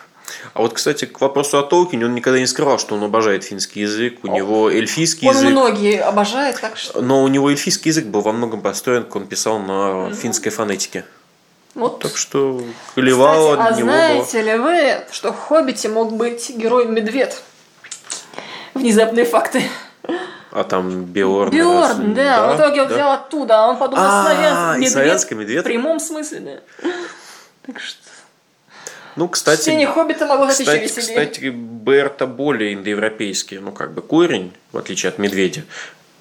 А 0.55 0.63
вот, 0.63 0.73
кстати, 0.73 1.05
к 1.05 1.21
вопросу 1.21 1.59
о 1.59 1.63
Толкине, 1.63 2.07
он 2.07 2.15
никогда 2.15 2.39
не 2.39 2.47
скрывал, 2.47 2.79
что 2.79 2.95
он 2.95 3.05
обожает 3.05 3.45
финский 3.45 3.81
язык, 3.81 4.19
у 4.23 4.29
него 4.29 4.71
эльфийский 4.71 5.29
Он 5.29 5.35
язык. 5.37 5.51
многие 5.51 6.01
обожает, 6.01 6.61
так 6.61 6.77
что... 6.77 7.01
Но 7.01 7.23
у 7.23 7.29
него 7.29 7.51
эльфийский 7.51 7.91
язык 7.91 8.07
был 8.07 8.21
во 8.23 8.33
многом 8.33 8.61
построен, 8.61 9.05
как 9.05 9.17
он 9.17 9.27
писал 9.27 9.59
на 9.59 10.13
финской 10.15 10.51
фонетике. 10.51 11.05
Вот. 11.75 12.01
Так 12.01 12.17
что 12.17 12.63
колевало 12.95 13.57
Кстати, 13.57 13.75
а 13.75 13.77
него 13.77 13.87
было. 13.89 13.97
знаете 13.97 14.43
ли 14.43 14.57
вы, 14.57 15.05
что 15.13 15.33
в 15.33 15.39
«Хоббите» 15.39 15.89
мог 15.91 16.13
быть 16.15 16.51
герой-медведь? 16.51 17.37
Внезапные 18.75 19.25
факты. 19.27 19.63
А 20.53 20.65
там 20.65 21.05
Биорн. 21.05 21.51
Биорн, 21.51 21.83
раз- 21.83 22.15
да, 22.17 22.53
в 22.53 22.57
итоге 22.57 22.83
он 22.83 22.89
да. 22.89 22.95
взял 22.95 23.13
оттуда, 23.13 23.65
а 23.65 23.69
он 23.69 23.77
подумал, 23.77 24.05
А, 24.07 24.23
славянский 24.23 24.75
медведь. 24.79 24.93
славянский 24.93 25.37
медведь? 25.37 25.61
В 25.61 25.65
прямом 25.65 26.01
смысле, 26.01 26.41
да. 26.41 26.91
Так 27.67 27.81
что... 27.81 27.99
Ну, 29.17 29.29
кстати, 29.29 29.63
Чтение 29.63 29.87
«Хоббита» 29.87 30.27
могло 30.27 30.45
еще 30.47 30.59
Кстати, 30.65 30.83
веселее. 30.83 31.27
кстати, 31.27 31.49
Берта 31.49 32.27
более 32.27 32.75
индоевропейский, 32.75 33.59
ну, 33.59 33.73
как 33.73 33.93
бы 33.93 34.03
корень, 34.03 34.53
в 34.73 34.79
отличие 34.79 35.09
от 35.09 35.19
медведя. 35.19 35.65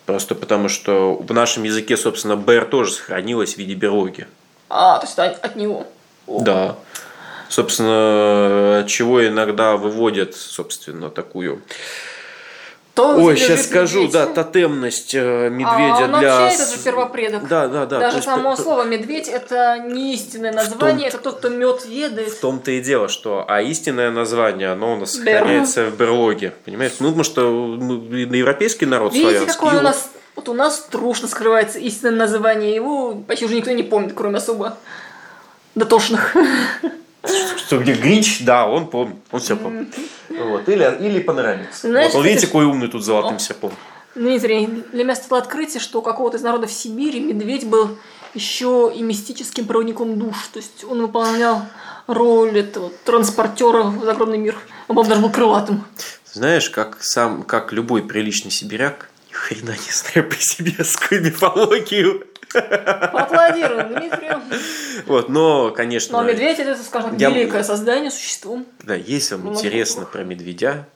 Просто 0.05 0.33
потому, 0.33 0.69
что 0.69 1.15
в 1.15 1.33
нашем 1.33 1.63
языке, 1.63 1.97
собственно, 1.97 2.35
Бер 2.35 2.65
тоже 2.65 2.91
сохранилась 2.91 3.55
в 3.55 3.57
виде 3.57 3.73
берлоги. 3.73 4.27
А, 4.69 4.99
то 4.99 5.05
есть 5.05 5.17
это 5.17 5.37
от 5.45 5.55
него. 5.55 5.87
О. 6.27 6.41
Да. 6.41 6.75
Собственно, 7.49 8.79
от 8.79 8.87
чего 8.87 9.25
иногда 9.27 9.77
выводят, 9.77 10.35
собственно, 10.35 11.09
такую... 11.09 11.61
То, 12.95 13.17
Ой, 13.17 13.35
сейчас 13.35 13.65
скажу, 13.65 14.03
медведь. 14.03 14.13
да, 14.13 14.25
тотемность 14.25 15.13
э, 15.13 15.47
А 15.47 15.49
медведя 15.49 16.05
он 16.05 16.19
для... 16.19 16.39
вообще 16.39 16.55
это 16.63 16.71
же 16.71 16.81
первопредок. 16.81 17.47
Да, 17.49 17.67
да, 17.67 17.85
да. 17.85 17.99
Даже 17.99 18.17
есть 18.17 18.25
само 18.25 18.55
п- 18.55 18.61
слово 18.61 18.83
«медведь» 18.85 19.27
это 19.27 19.79
не 19.85 20.13
истинное 20.13 20.53
название, 20.53 21.09
это 21.09 21.17
тот, 21.17 21.39
кто 21.39 21.49
мед 21.49 21.85
ведает. 21.85 22.29
В 22.29 22.39
том-то 22.39 22.71
и 22.71 22.79
дело, 22.79 23.09
что 23.09 23.43
а 23.49 23.61
истинное 23.61 24.11
название, 24.11 24.69
оно 24.71 24.93
у 24.93 24.95
нас 24.95 25.11
сохраняется 25.11 25.87
в 25.87 25.97
берлоге. 25.97 26.53
Понимаете? 26.63 26.95
Ну, 26.99 27.07
потому 27.07 27.25
что 27.25 27.41
ну, 27.41 28.01
на 28.01 28.35
европейский 28.35 28.85
народ 28.85 29.11
Видите, 29.11 29.31
славянский. 29.39 29.59
какое 29.59 29.79
у 29.79 29.83
нас... 29.83 30.09
Вот 30.37 30.47
у 30.49 30.53
нас 30.53 30.79
трушно 30.89 31.27
скрывается 31.27 31.79
истинное 31.79 32.15
название. 32.15 32.73
Его 32.75 33.15
почти 33.15 33.45
уже 33.45 33.55
никто 33.55 33.71
не 33.71 33.83
помнит, 33.83 34.13
кроме 34.13 34.37
особо 34.37 34.77
дотошных. 35.75 36.33
Что 37.57 37.79
где 37.79 37.93
Гринч, 37.93 38.41
да, 38.41 38.67
он 38.67 38.87
помнит, 38.87 39.17
он 39.31 39.39
все 39.39 39.55
помнит. 39.55 39.93
Вот. 40.29 40.67
Или, 40.69 40.97
или 40.99 41.19
Панорамикс. 41.19 41.81
Знаешь, 41.81 42.13
вот, 42.13 42.19
он, 42.19 42.25
видите, 42.25 42.47
какой 42.47 42.65
умный 42.65 42.87
тут 42.87 43.03
золотым 43.03 43.39
серпом. 43.39 43.71
Дмитрий, 44.15 44.83
для 44.93 45.03
меня 45.03 45.15
стало 45.15 45.41
открытие, 45.41 45.81
что 45.81 45.99
у 45.99 46.01
какого-то 46.01 46.37
из 46.37 46.41
народов 46.41 46.71
Сибири 46.71 47.19
медведь 47.19 47.67
был 47.67 47.97
еще 48.33 48.91
и 48.95 49.01
мистическим 49.01 49.65
проводником 49.65 50.17
душ. 50.17 50.35
То 50.53 50.59
есть 50.59 50.85
он 50.85 51.01
выполнял 51.01 51.63
роль 52.07 52.59
этого 52.59 52.91
транспортера 53.03 53.83
в 53.83 54.03
загробный 54.05 54.37
мир. 54.37 54.55
Он, 54.87 54.95
по-моему, 54.95 55.09
даже 55.09 55.21
был 55.21 55.31
крылатым. 55.31 55.83
Знаешь, 56.31 56.69
как 56.69 56.97
сам, 57.01 57.43
как 57.43 57.73
любой 57.73 58.03
приличный 58.03 58.51
сибиряк, 58.51 59.09
ни 59.29 59.33
хрена 59.33 59.71
не 59.71 59.91
знаю 59.91 60.29
про 60.29 60.37
сибирскую 60.39 61.23
мифологию. 61.23 62.25
Поаплодируем 62.61 63.87
Дмитрию. 63.89 64.41
Вот, 65.05 65.29
но, 65.29 65.71
конечно, 65.71 66.19
а 66.19 66.23
медведь 66.23 66.59
это, 66.59 66.81
скажем 66.81 67.17
Я- 67.17 67.29
великое 67.29 67.63
создание, 67.63 68.11
существо. 68.11 68.59
да, 68.83 68.95
если 68.95 69.35
вам 69.35 69.45
Ну, 69.45 69.53
интересно 69.53 70.05
про 70.05 70.23
медведя, 70.23 70.87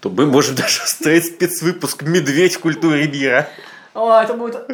то 0.00 0.10
мы 0.10 0.26
можем 0.26 0.54
даже 0.54 0.82
устроить 0.84 1.26
спецвыпуск 1.26 2.02
«Медведь 2.02 2.54
в 2.56 2.60
культуре 2.60 3.08
мира». 3.08 3.48
О, 3.94 4.20
это 4.22 4.34
будет 4.34 4.66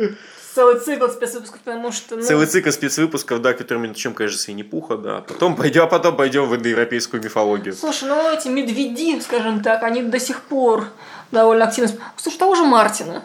целый 0.54 0.78
цикл 0.78 1.08
спецвыпусков, 1.08 1.60
потому 1.60 1.90
что... 1.92 2.16
Ну, 2.16 2.22
Целый 2.22 2.46
цикл 2.46 2.70
спецвыпусков, 2.70 3.42
да, 3.42 3.54
которыми 3.54 3.88
начнем, 3.88 4.14
конечно, 4.14 4.38
с 4.38 4.46
Винни-Пуха, 4.46 4.96
да. 4.96 5.20
Потом 5.22 5.56
пойдем, 5.56 5.82
а 5.82 5.86
потом 5.86 6.16
пойдем 6.16 6.46
в 6.46 6.54
индоевропейскую 6.54 7.22
мифологию. 7.22 7.74
Слушай, 7.74 8.08
ну 8.08 8.30
эти 8.30 8.48
медведи, 8.48 9.18
скажем 9.20 9.62
так, 9.62 9.82
они 9.82 10.02
до 10.02 10.20
сих 10.20 10.42
пор 10.42 10.88
довольно 11.32 11.64
активно... 11.64 11.90
Слушай, 12.16 12.38
того 12.38 12.54
же 12.54 12.64
Мартина. 12.64 13.24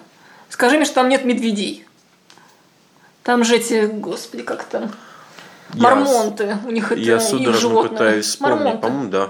Скажи 0.49 0.78
мне, 0.78 0.86
что 0.86 0.95
там 0.95 1.09
нет 1.09 1.24
медведей. 1.26 1.86
Там 3.24 3.43
же 3.43 3.55
эти, 3.57 3.86
господи, 3.86 4.43
как 4.43 4.63
там... 4.63 4.91
Я 5.76 5.82
Мормонты. 5.84 6.57
У 6.65 6.72
них 6.72 6.91
это 6.91 6.99
Я 6.99 7.20
судорожно 7.20 7.59
животное. 7.59 7.89
пытаюсь 7.91 8.26
вспомнить, 8.26 8.82
по-моему, 8.82 9.09
да. 9.09 9.30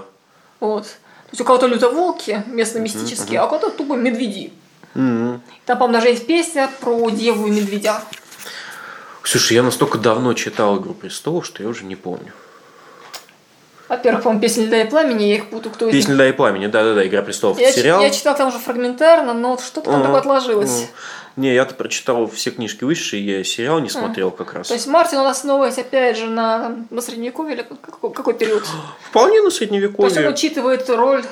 Вот. 0.58 0.84
То 0.84 1.32
есть 1.32 1.40
у 1.42 1.44
кого-то 1.44 1.66
лютоволки, 1.66 2.42
местно-мистические, 2.46 3.40
а 3.40 3.44
у 3.46 3.48
кого-то 3.50 3.70
тупо 3.70 3.92
медведи. 3.94 4.52
Мгм. 4.94 5.42
Там, 5.66 5.78
по-моему, 5.78 5.98
даже 6.00 6.08
есть 6.08 6.26
песня 6.26 6.70
про 6.80 7.10
деву 7.10 7.46
и 7.46 7.50
медведя. 7.50 8.00
Слушай, 9.22 9.54
я 9.54 9.62
настолько 9.62 9.98
давно 9.98 10.32
читал 10.32 10.78
«Игру 10.80 10.94
престолов», 10.94 11.44
что 11.44 11.62
я 11.62 11.68
уже 11.68 11.84
не 11.84 11.94
помню. 11.94 12.32
Во-первых, 13.88 14.22
по-моему, 14.22 14.40
песня 14.40 14.64
«Льда 14.66 14.82
и 14.82 14.88
пламени», 14.88 15.24
я 15.24 15.34
их 15.36 15.50
путаю, 15.50 15.74
кто 15.74 15.88
из 15.88 15.92
«Песня 15.92 16.10
них. 16.10 16.18
«Да 16.18 16.28
и 16.28 16.32
пламени», 16.32 16.68
да-да-да, 16.68 17.06
«Игра 17.06 17.22
престолов» 17.22 17.58
Я, 17.60 17.70
сериал. 17.70 18.00
я 18.00 18.10
читал 18.10 18.36
там 18.36 18.48
уже 18.48 18.58
фрагментарно, 18.58 19.34
но 19.34 19.50
вот 19.50 19.60
что-то 19.62 19.90
там 19.90 19.96
Ага, 20.00 20.04
такое 20.04 20.20
отложилось. 20.20 20.70
ага. 20.70 20.88
Не, 21.36 21.54
я-то 21.54 21.74
прочитал 21.74 22.26
все 22.28 22.50
книжки 22.50 22.84
высшие, 22.84 23.24
я 23.24 23.44
сериал 23.44 23.78
не 23.80 23.88
смотрел 23.88 24.30
как 24.30 24.52
раз. 24.54 24.68
То 24.68 24.74
есть 24.74 24.86
Мартин 24.86 25.18
у 25.18 25.22
нас 25.24 25.38
основывается 25.38 25.80
опять 25.82 26.16
же 26.18 26.26
на, 26.26 26.76
на 26.90 27.00
средневековье 27.00 27.54
или 27.54 27.62
какой, 27.62 28.12
какой 28.12 28.34
период? 28.34 28.64
Вполне 29.10 29.36
на 29.40 29.42
То 29.42 29.46
есть 29.48 29.56
он 29.62 29.68
средневековье. 29.68 30.30
учитывает 30.30 30.90
роль, 30.90 31.24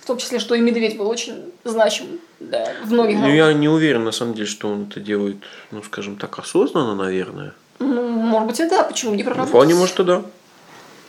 в 0.00 0.06
том 0.06 0.18
числе, 0.18 0.38
что 0.38 0.54
и 0.54 0.60
медведь 0.60 0.96
был 0.96 1.08
очень 1.08 1.52
значим 1.64 2.20
да, 2.40 2.72
в 2.84 2.92
многих 2.92 3.18
Ну, 3.18 3.28
я 3.28 3.52
не 3.52 3.68
уверен, 3.68 4.04
на 4.04 4.12
самом 4.12 4.34
деле, 4.34 4.46
что 4.46 4.68
он 4.68 4.86
это 4.90 5.00
делает, 5.00 5.36
ну, 5.70 5.82
скажем 5.82 6.16
так, 6.16 6.38
осознанно, 6.38 6.94
наверное. 6.94 7.54
Ну, 7.78 8.08
может 8.08 8.48
быть, 8.48 8.60
и 8.60 8.68
да, 8.68 8.82
почему 8.84 9.12
не 9.12 9.22
Ну, 9.22 9.24
проработать? 9.24 9.50
Вполне 9.50 9.74
может 9.74 9.98
и 10.00 10.04
да. 10.04 10.22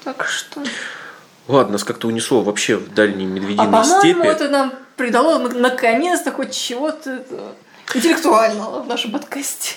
Так 0.03 0.25
что... 0.25 0.61
Ладно, 1.47 1.73
нас 1.73 1.83
как-то 1.83 2.07
унесло 2.07 2.41
вообще 2.41 2.75
в 2.75 2.93
дальние 2.93 3.27
А 3.27 3.31
медвединые 3.31 3.67
по-моему, 3.71 3.99
степи. 3.99 4.27
это 4.27 4.49
нам 4.49 4.73
придало 4.95 5.39
на- 5.39 5.49
наконец-то 5.57 6.31
хоть 6.31 6.51
чего-то 6.51 7.23
интеллектуального 7.93 8.81
в 8.81 8.87
нашем 8.87 9.11
подкасте. 9.11 9.75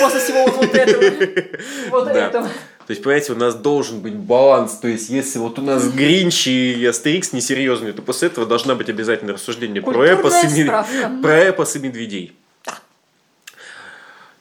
После 0.00 0.20
всего 0.20 0.46
вот, 0.46 0.74
этого. 0.74 1.28
Вот 1.90 2.04
Да. 2.06 2.26
этого. 2.26 2.48
То 2.86 2.92
есть, 2.92 3.02
понимаете, 3.04 3.32
у 3.34 3.36
нас 3.36 3.54
должен 3.54 4.00
быть 4.00 4.14
баланс. 4.14 4.78
То 4.78 4.88
есть, 4.88 5.10
если 5.10 5.38
вот 5.38 5.58
у 5.58 5.62
нас 5.62 5.88
Гринч 5.88 6.48
и 6.48 6.84
Астерикс 6.84 7.32
несерьезные, 7.32 7.92
то 7.92 8.02
после 8.02 8.28
этого 8.28 8.46
должна 8.46 8.74
быть 8.74 8.88
обязательно 8.88 9.32
рассуждение 9.32 9.80
про 9.80 10.04
эпос, 10.04 10.44
и, 10.44 10.64
про 11.22 11.36
эпос 11.36 11.76
и 11.76 11.78
медведей. 11.78 12.36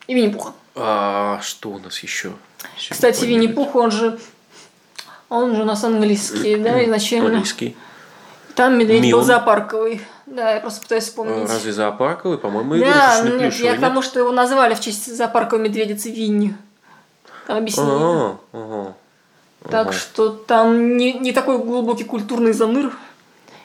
И 0.08 0.16
Винни-Пуха. 0.16 0.54
А 0.76 1.40
что 1.44 1.70
у 1.70 1.80
нас 1.80 2.00
еще? 2.00 2.32
Кстати, 2.90 3.26
Винни-Пух, 3.26 3.76
он 3.76 3.92
же... 3.92 4.20
Он 5.30 5.56
же 5.56 5.62
у 5.62 5.66
нас 5.66 5.84
английский, 5.84 6.56
да, 6.56 6.84
изначально. 6.86 7.30
Английский. 7.30 7.76
Там 8.56 8.80
медведь 8.80 9.02
был 9.04 9.08
Милан. 9.10 9.26
зоопарковый. 9.26 10.02
Да, 10.32 10.54
я 10.54 10.60
просто 10.60 10.82
пытаюсь 10.82 11.04
А, 11.04 11.08
вспомнить. 11.08 11.50
Разве 11.50 11.74
зоопарковый? 11.74 12.38
По-моему, 12.38 12.76
Да, 12.76 12.80
игрушечный 12.80 13.24
ну 13.24 13.38
нет, 13.38 13.40
плюшевый, 13.52 13.72
я 13.72 13.78
к 13.78 13.82
тому, 13.82 14.02
что 14.02 14.20
его 14.20 14.32
назвали 14.32 14.74
в 14.76 14.80
честь 14.80 15.16
зоопарковой 15.16 15.66
медведицы 15.66 16.12
Винни. 16.12 16.56
Там 17.48 17.58
объяснили. 17.58 17.90
А, 17.90 18.38
ага. 18.54 18.94
Так 19.70 19.88
Ага. 19.88 19.94
что 19.94 20.30
там 20.30 20.98
не, 20.98 21.14
не 21.14 21.32
такой 21.32 21.58
глубокий 21.58 22.04
культурный 22.04 22.54
заныр. 22.54 22.94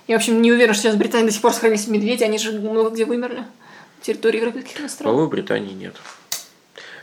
Я, 0.06 0.16
в 0.16 0.18
общем, 0.20 0.40
не 0.42 0.52
уверен, 0.52 0.74
что 0.74 0.84
сейчас 0.84 0.94
в 0.96 0.98
Британии 0.98 1.26
до 1.26 1.32
сих 1.32 1.42
пор 1.42 1.52
сохранились 1.52 1.86
медведи, 1.86 2.24
они 2.24 2.38
же 2.38 2.52
много 2.52 2.90
где 2.90 3.04
вымерли. 3.04 3.38
На 3.40 3.46
территории 4.02 4.38
Европейских 4.38 4.84
островов. 4.84 5.12
По-моему, 5.12 5.28
в 5.28 5.30
Британии 5.30 5.72
нет. 5.72 5.94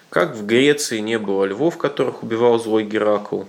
Как 0.09 0.35
в 0.35 0.45
Греции 0.45 0.99
не 0.99 1.17
было 1.17 1.45
львов, 1.45 1.77
которых 1.77 2.21
убивал 2.23 2.59
злой 2.59 2.83
Геракл. 2.83 3.43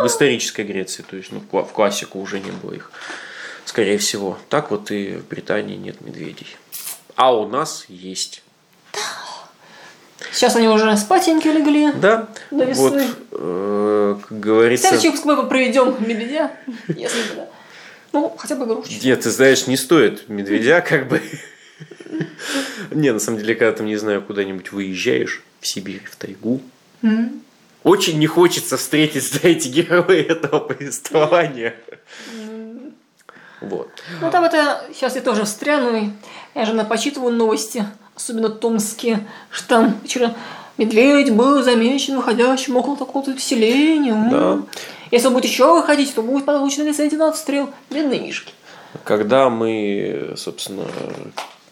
В 0.00 0.06
исторической 0.06 0.62
Греции, 0.62 1.02
то 1.02 1.16
есть 1.16 1.32
ну, 1.32 1.40
в 1.40 1.72
классику 1.72 2.20
уже 2.20 2.38
не 2.38 2.50
было 2.50 2.72
их. 2.74 2.90
Скорее 3.66 3.98
всего. 3.98 4.38
Так 4.48 4.70
вот 4.70 4.90
и 4.90 5.16
в 5.16 5.26
Британии 5.28 5.76
нет 5.76 6.00
медведей. 6.00 6.46
А 7.16 7.36
у 7.36 7.48
нас 7.48 7.84
есть. 7.88 8.42
Сейчас 10.32 10.56
они 10.56 10.68
уже 10.68 10.96
спатеньки 10.96 11.48
легли. 11.48 11.92
Да, 11.92 12.28
До 12.50 12.64
весны. 12.64 13.06
вот, 13.30 13.40
э, 13.40 14.16
как 14.28 14.40
говорится... 14.40 14.88
Следующий 14.88 15.08
выпуск 15.08 15.24
мы 15.26 15.46
проведем 15.46 15.96
медведя, 16.06 16.52
если 16.88 17.20
бы, 17.22 17.36
да. 17.36 17.48
Ну, 18.12 18.34
хотя 18.38 18.54
бы 18.54 18.64
игрушечку. 18.64 19.04
Нет, 19.04 19.20
ты 19.20 19.30
знаешь, 19.30 19.66
не 19.66 19.76
стоит 19.76 20.28
медведя, 20.28 20.80
как 20.80 21.08
бы. 21.08 21.20
Не, 22.90 23.12
на 23.12 23.18
самом 23.18 23.40
деле, 23.40 23.54
когда 23.54 23.76
ты, 23.76 23.82
не 23.82 23.96
знаю, 23.96 24.22
куда-нибудь 24.22 24.72
выезжаешь, 24.72 25.42
в 25.60 25.66
Сибирь, 25.66 26.02
в 26.10 26.16
тайгу, 26.16 26.60
очень 27.82 28.18
не 28.18 28.26
хочется 28.26 28.76
встретить, 28.76 29.24
знаете, 29.24 29.68
героя 29.68 30.22
этого 30.22 30.60
повествования. 30.60 31.74
Вот. 33.68 33.90
Ну, 34.20 34.30
там 34.30 34.44
это... 34.44 34.84
Сейчас 34.92 35.16
я 35.16 35.22
тоже 35.22 35.44
встряну. 35.44 35.96
и 35.96 36.10
Я 36.54 36.64
же 36.64 36.84
почитываю 36.84 37.34
новости, 37.34 37.84
особенно 38.14 38.48
томские, 38.48 39.26
что 39.50 39.68
там 39.68 40.00
вчера 40.04 40.34
медведь 40.78 41.32
был 41.32 41.62
замечен 41.62 42.16
выходящим 42.16 42.76
около 42.76 42.96
такого-то 42.96 43.38
селения. 43.38 44.12
М. 44.12 44.30
Да. 44.30 44.58
Если 45.10 45.28
он 45.28 45.34
будет 45.34 45.44
еще 45.44 45.72
выходить, 45.72 46.14
то 46.14 46.22
будет 46.22 46.44
получен 46.44 46.86
лицензия 46.86 47.18
на 47.18 47.28
отстрел. 47.28 47.70
Бедные 47.90 48.20
мишки. 48.20 48.52
Когда 49.04 49.50
мы, 49.50 50.34
собственно, 50.36 50.84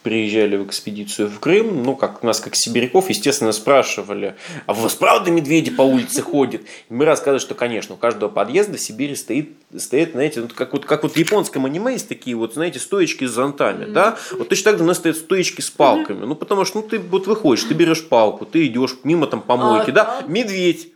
приезжали 0.04 0.56
в 0.56 0.66
экспедицию 0.66 1.28
в 1.28 1.40
Крым, 1.40 1.82
ну, 1.82 1.96
как 1.96 2.22
нас, 2.22 2.38
как 2.38 2.54
сибиряков, 2.54 3.08
естественно, 3.08 3.52
спрашивали, 3.52 4.36
а 4.66 4.72
у 4.72 4.76
вас 4.76 4.94
правда 4.94 5.30
медведи 5.30 5.70
по 5.70 5.80
улице 5.80 6.20
ходят? 6.20 6.60
И 6.62 6.94
мы 6.94 7.06
рассказывали, 7.06 7.40
что, 7.40 7.54
конечно, 7.54 7.94
у 7.94 7.98
каждого 7.98 8.28
подъезда 8.28 8.76
в 8.76 8.80
Сибири 8.80 9.16
стоит, 9.16 9.48
стоит 9.76 10.12
знаете, 10.12 10.42
ну, 10.42 10.48
как, 10.54 10.74
вот, 10.74 10.84
как 10.84 11.02
вот 11.02 11.14
в 11.14 11.16
японском 11.16 11.64
аниме 11.64 11.94
есть 11.94 12.06
такие 12.06 12.36
вот, 12.36 12.52
знаете, 12.52 12.78
стоечки 12.78 13.24
с 13.24 13.30
зонтами, 13.30 13.86
да? 13.86 14.16
Вот 14.32 14.50
точно 14.50 14.72
так 14.72 14.78
же 14.78 14.84
у 14.84 14.86
нас 14.86 14.98
стоят 14.98 15.16
стоечки 15.16 15.62
с 15.62 15.70
палками. 15.70 16.26
Ну, 16.26 16.34
потому 16.34 16.66
что, 16.66 16.82
ну, 16.82 16.86
ты 16.86 16.98
вот 16.98 17.26
выходишь, 17.26 17.64
ты 17.64 17.72
берешь 17.72 18.04
палку, 18.06 18.44
ты 18.44 18.66
идешь 18.66 18.96
мимо 19.04 19.26
там 19.26 19.40
помойки, 19.40 19.90
А, 19.90 19.92
да? 19.92 20.18
а. 20.20 20.30
Медведь. 20.30 20.93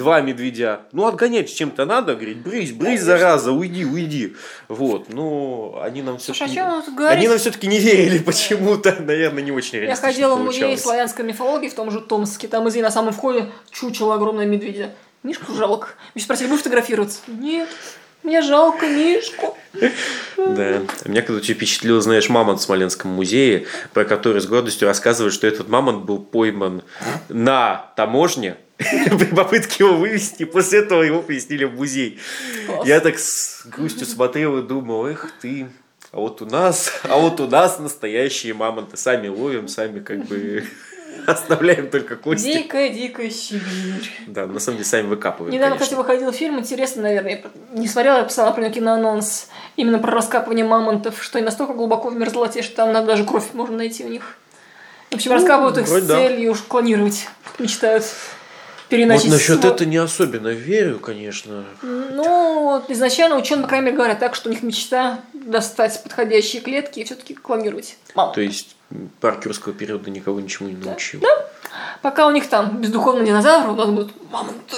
Два 0.00 0.22
медведя. 0.22 0.80
Ну, 0.92 1.06
отгонять 1.06 1.54
чем-то 1.54 1.84
надо, 1.84 2.14
говорит, 2.14 2.38
брысь, 2.38 2.72
брысь, 2.72 3.02
зараза, 3.02 3.52
уйди, 3.52 3.84
уйди. 3.84 4.34
Вот, 4.68 5.12
ну, 5.12 5.78
они 5.82 6.00
нам 6.00 6.14
а 6.14 6.18
все-таки... 6.18 6.58
говорить? 6.96 7.18
Они 7.18 7.28
нам 7.28 7.36
все-таки 7.36 7.66
не 7.66 7.78
верили 7.78 8.16
почему-то, 8.18 8.96
наверное, 8.98 9.42
не 9.42 9.52
очень 9.52 9.80
Я 9.80 9.94
ходила 9.96 10.36
в 10.36 10.42
музей 10.42 10.78
славянской 10.78 11.22
мифологии 11.22 11.68
в 11.68 11.74
том 11.74 11.90
же 11.90 12.00
Томске. 12.00 12.48
Там, 12.48 12.66
извини, 12.66 12.84
на 12.84 12.90
самом 12.90 13.12
входе 13.12 13.52
чучело 13.70 14.14
огромное 14.14 14.46
медведя. 14.46 14.94
Мишку 15.22 15.52
жалко. 15.52 15.88
Меня 16.14 16.24
спросили, 16.24 16.48
будешь 16.48 16.60
фотографироваться? 16.60 17.18
Нет. 17.26 17.68
Мне 18.22 18.42
жалко 18.42 18.86
Мишку. 18.86 19.56
Да. 20.36 20.82
Меня 21.04 21.22
когда 21.22 21.40
впечатлил, 21.40 22.00
знаешь, 22.00 22.28
мамонт 22.28 22.60
в 22.60 22.62
Смоленском 22.62 23.10
музее, 23.10 23.66
про 23.92 24.04
который 24.04 24.40
с 24.40 24.46
гордостью 24.46 24.88
рассказывают, 24.88 25.34
что 25.34 25.46
этот 25.46 25.68
мамонт 25.68 26.04
был 26.04 26.18
пойман 26.18 26.82
на 27.28 27.92
таможне 27.96 28.56
при 28.78 29.34
попытке 29.34 29.84
его 29.84 29.96
вывести, 29.96 30.42
и 30.42 30.46
после 30.46 30.80
этого 30.80 31.02
его 31.02 31.22
пояснили 31.22 31.64
в 31.64 31.74
музей. 31.74 32.18
Я 32.84 33.00
так 33.00 33.18
с 33.18 33.66
грустью 33.66 34.06
смотрел 34.06 34.58
и 34.58 34.62
думал, 34.62 35.06
эх 35.06 35.32
ты, 35.40 35.68
а 36.12 36.18
вот 36.18 36.42
у 36.42 36.46
нас, 36.46 36.92
а 37.04 37.16
вот 37.18 37.40
у 37.40 37.46
нас 37.46 37.78
настоящие 37.78 38.52
мамонты. 38.52 38.96
Сами 38.96 39.28
ловим, 39.28 39.68
сами 39.68 40.00
как 40.00 40.24
бы 40.26 40.64
оставляем 41.26 41.88
только 41.90 42.16
кости. 42.16 42.52
Дикая-дикая 42.52 43.30
Сибирь. 43.30 44.10
Да, 44.26 44.46
на 44.46 44.60
самом 44.60 44.78
деле 44.78 44.88
сами 44.88 45.06
выкапываем, 45.06 45.54
Недавно, 45.54 45.76
кстати, 45.76 45.94
выходил 45.94 46.32
фильм, 46.32 46.58
интересно, 46.58 47.02
наверное, 47.02 47.42
не 47.72 47.88
смотрела, 47.88 48.18
я 48.18 48.24
писала 48.24 48.50
про 48.52 48.62
него 48.62 48.72
киноанонс, 48.72 49.48
именно 49.76 49.98
про 49.98 50.12
раскапывание 50.12 50.64
мамонтов, 50.64 51.22
что 51.22 51.38
они 51.38 51.44
настолько 51.44 51.74
глубоко 51.74 52.08
в 52.10 52.16
мерзлоте, 52.16 52.62
что 52.62 52.76
там 52.76 52.92
надо 52.92 53.08
даже 53.08 53.24
кровь 53.24 53.44
можно 53.52 53.76
найти 53.76 54.04
у 54.04 54.08
них. 54.08 54.36
В 55.10 55.14
общем, 55.16 55.32
раскапывают 55.32 55.78
их 55.78 55.88
с 55.88 55.90
Ну, 55.90 56.06
целью 56.06 56.52
уж 56.52 56.60
клонировать, 56.62 57.26
мечтают 57.58 58.04
Вот 58.04 58.12
переносить. 58.88 59.30
насчет 59.30 59.60
свой- 59.60 59.72
это 59.72 59.86
не 59.86 59.96
особенно 59.96 60.48
верю, 60.48 61.00
конечно. 61.00 61.64
Ну, 61.82 62.62
вот 62.64 62.90
изначально 62.90 63.36
ученые, 63.36 63.62
по 63.62 63.68
крайней 63.68 63.86
мере, 63.86 63.96
говорят 63.96 64.20
так, 64.20 64.34
что 64.36 64.48
у 64.48 64.52
них 64.52 64.62
мечта 64.62 65.20
достать 65.32 66.00
подходящие 66.02 66.62
клетки 66.62 67.00
и 67.00 67.04
все-таки 67.04 67.34
клонировать 67.34 67.96
мамонтов. 68.14 68.34
То 68.36 68.40
есть 68.40 68.76
м, 68.90 69.10
парк 69.20 69.46
юрского 69.46 69.74
периода 69.74 70.10
никого 70.10 70.40
ничему 70.40 70.68
не 70.68 70.76
научил. 70.76 71.22
Пока 72.02 72.26
у 72.26 72.30
них 72.30 72.48
там 72.48 72.78
бездуховный 72.78 73.26
динозавр, 73.26 73.70
у 73.70 73.76
нас 73.76 73.88
будут 73.88 74.30
мамонты. 74.30 74.76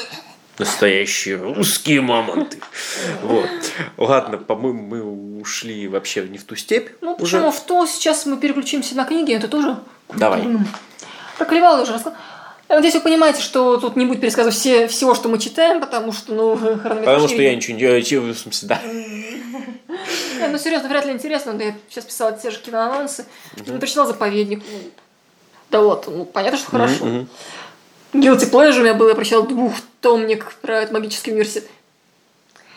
Настоящие 0.58 1.36
русские 1.36 2.02
мамонты. 2.02 2.58
Вот. 3.22 3.48
Ладно, 3.96 4.38
по-моему, 4.38 4.82
мы 4.82 5.40
ушли 5.40 5.88
вообще 5.88 6.28
не 6.28 6.38
в 6.38 6.44
ту 6.44 6.56
степь. 6.56 6.90
Ну, 7.00 7.14
уже. 7.14 7.36
почему 7.38 7.50
в 7.50 7.60
то 7.60 7.86
сейчас 7.86 8.26
мы 8.26 8.36
переключимся 8.36 8.94
на 8.94 9.04
книги, 9.04 9.32
это 9.32 9.48
тоже 9.48 9.78
Давай. 10.14 10.46
Про 11.38 11.46
Калевала 11.46 11.82
уже 11.82 11.94
рассказал. 11.94 12.18
Надеюсь, 12.72 12.94
вы 12.94 13.00
понимаете, 13.02 13.42
что 13.42 13.76
тут 13.76 13.96
не 13.96 14.06
будет 14.06 14.22
пересказывать 14.22 14.56
все, 14.56 14.88
всего, 14.88 15.14
что 15.14 15.28
мы 15.28 15.38
читаем, 15.38 15.78
потому 15.78 16.10
что, 16.10 16.32
ну, 16.32 16.56
хронометраж 16.56 17.04
Потому 17.04 17.28
что 17.28 17.42
я 17.42 17.54
ничего 17.54 17.76
не 17.76 18.02
делаю, 18.02 18.32
в 18.32 18.38
смысле, 18.38 18.68
да. 18.68 18.80
Ну, 20.50 20.58
серьезно, 20.58 20.88
вряд 20.88 21.04
ли 21.04 21.12
интересно. 21.12 21.52
Да 21.52 21.64
я 21.64 21.74
сейчас 21.88 22.06
писала 22.06 22.32
те 22.32 22.50
же 22.50 22.58
киноанонсы. 22.58 23.26
Ну, 23.66 23.78
прочитал 23.78 24.06
«Заповедник». 24.06 24.62
Да 25.70 25.82
вот, 25.82 26.08
ну, 26.08 26.24
понятно, 26.24 26.58
что 26.58 26.70
хорошо. 26.70 27.26
Guilty 28.12 28.50
Pleasure 28.50 28.78
у 28.78 28.82
меня 28.82 28.94
был, 28.94 29.08
я 29.08 29.14
прочитал 29.14 29.46
двухтомник 29.46 30.54
про 30.62 30.80
этот 30.80 30.92
магический 30.92 31.30
университет. 31.30 31.66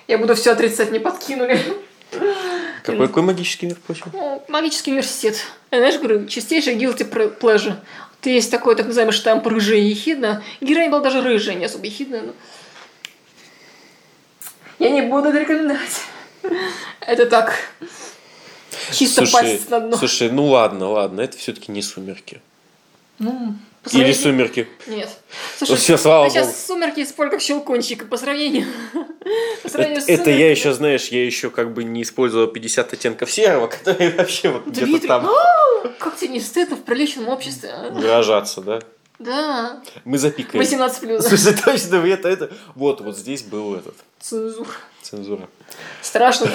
Я 0.08 0.18
буду 0.18 0.36
все 0.36 0.52
отрицать, 0.52 0.92
не 0.92 1.00
подкинули. 1.00 1.60
Какой, 2.84 3.08
какой 3.08 3.24
магический 3.24 3.66
мир, 3.66 3.78
впрочем? 3.82 4.12
Ну, 4.14 4.44
магический 4.48 4.92
университет. 4.92 5.38
Я, 5.72 5.80
знаешь, 5.80 5.98
говорю, 5.98 6.28
чистейший 6.28 6.76
guilty 6.76 7.40
pleasure. 7.40 7.76
Есть 8.26 8.52
такой 8.52 8.76
так 8.76 8.88
называемый 8.88 9.14
штамп 9.14 9.46
рыжая 9.48 9.78
и 9.80 9.88
ехидна. 9.90 10.44
Героиня 10.62 10.90
была 10.90 11.02
даже 11.02 11.22
рыжая, 11.22 11.56
не 11.56 11.66
особо 11.66 11.86
ехидная. 11.86 12.22
но- 12.24 12.34
Я 14.80 14.90
не 14.90 15.02
буду 15.04 15.30
это 15.30 15.40
рекомендовать. 15.40 16.02
Это 17.02 17.26
так. 17.26 17.54
Чисто 18.92 19.26
Слушай, 19.26 19.32
пасть 19.58 19.70
на 19.70 19.80
дно. 19.80 19.98
слушай, 19.98 20.30
ну 20.30 20.46
ладно, 20.48 20.90
ладно, 20.90 21.22
это 21.22 21.38
все-таки 21.38 21.72
не 21.72 21.82
сумерки. 21.82 22.42
Ну, 23.20 23.56
по 23.86 23.90
Или 23.90 24.12
сравнению- 24.14 24.16
сумерки. 24.16 24.68
Нет. 24.88 25.10
Ну, 25.62 25.76
всё, 25.76 25.98
слава 25.98 26.30
сейчас 26.30 26.48
богу. 26.48 26.58
сумерки 26.68 27.06
спорь 27.06 27.30
как 27.30 27.42
щелкунчик 27.42 28.10
по 28.10 28.18
сравнению. 28.18 28.66
По 29.64 29.68
Это, 29.68 29.70
сравнению 29.70 30.02
с 30.04 30.08
это 30.10 30.30
я 30.30 30.52
еще, 30.52 30.72
знаешь, 30.74 31.08
я 31.08 31.26
еще 31.26 31.50
как 31.50 31.74
бы 31.74 31.84
не 31.84 32.04
использовал 32.04 32.46
50 32.48 32.94
оттенков 32.94 33.32
серого, 33.32 33.68
которые 33.76 34.12
вообще 34.12 34.50
вот 34.50 34.68
где-то 34.68 35.08
там 35.08 35.28
а, 35.28 35.88
как 36.00 36.16
тебе 36.18 36.30
не 36.34 36.40
стыдно 36.40 36.76
в 36.76 36.84
приличном 36.84 37.28
обществе? 37.30 37.70
а? 37.74 37.90
выражаться, 37.92 38.62
да? 38.62 38.80
Да. 39.18 39.82
Мы 40.04 40.18
запикаем. 40.18 40.60
18 40.64 41.00
плюс. 41.00 41.26
Слушай, 41.28 41.56
точно, 41.56 41.96
это, 42.06 42.28
это. 42.30 42.52
Вот, 42.76 43.02
вот 43.02 43.18
здесь 43.18 43.42
был 43.44 43.76
этот 43.76 43.96
Цензура. 44.20 44.68
цензура. 45.02 45.48
Страшно. 46.02 46.50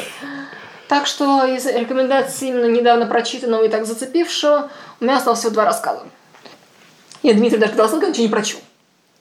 Так 0.88 1.06
что 1.06 1.44
из 1.44 1.66
рекомендаций 1.66 2.48
именно 2.48 2.66
недавно 2.66 3.06
прочитанного 3.06 3.64
и 3.64 3.68
так 3.68 3.86
зацепившего, 3.86 4.70
у 5.00 5.04
меня 5.04 5.16
осталось 5.16 5.38
всего 5.40 5.52
два 5.52 5.64
рассказа. 5.64 6.04
Я 7.22 7.34
Дмитрий 7.34 7.58
даже 7.58 7.72
когда 7.72 7.88
сказал, 7.88 8.08
ничего 8.08 8.24
не 8.24 8.30
прочел. 8.30 8.60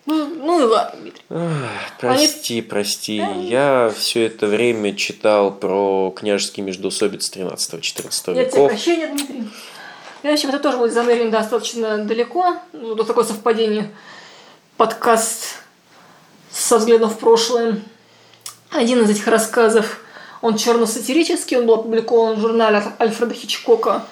Ну, 0.05 0.25
ну 0.25 0.61
и 0.61 0.63
ладно, 0.63 0.99
Дмитрий. 1.01 1.23
Ах, 1.29 1.97
Прости, 1.99 2.61
прости. 2.61 3.23
Я 3.41 3.93
все 3.95 4.25
это 4.25 4.47
время 4.47 4.95
читал 4.95 5.51
про 5.51 6.11
княжеский 6.15 6.63
междоусобиц 6.63 7.29
13-14 7.31 8.11
Я 8.27 8.33
тебе 8.33 8.45
веков. 8.45 8.69
прощения, 8.69 9.07
Дмитрий. 9.07 9.47
В 10.23 10.27
общем, 10.27 10.49
это 10.49 10.59
тоже 10.59 10.77
будет 10.77 10.93
занырен 10.93 11.29
достаточно 11.29 11.97
далеко. 11.99 12.57
Ну, 12.73 12.95
вот 12.95 13.07
такое 13.07 13.23
совпадение. 13.23 13.91
Подкаст 14.77 15.59
со 16.51 16.77
взглядом 16.77 17.09
в 17.09 17.19
прошлое. 17.19 17.79
Один 18.71 19.03
из 19.03 19.09
этих 19.09 19.27
рассказов, 19.27 19.99
он 20.41 20.57
черно-сатирический, 20.57 21.57
он 21.57 21.65
был 21.65 21.75
опубликован 21.75 22.35
в 22.35 22.39
журнале 22.39 22.83
Альфреда 22.99 23.33
Хичкока 23.33 24.03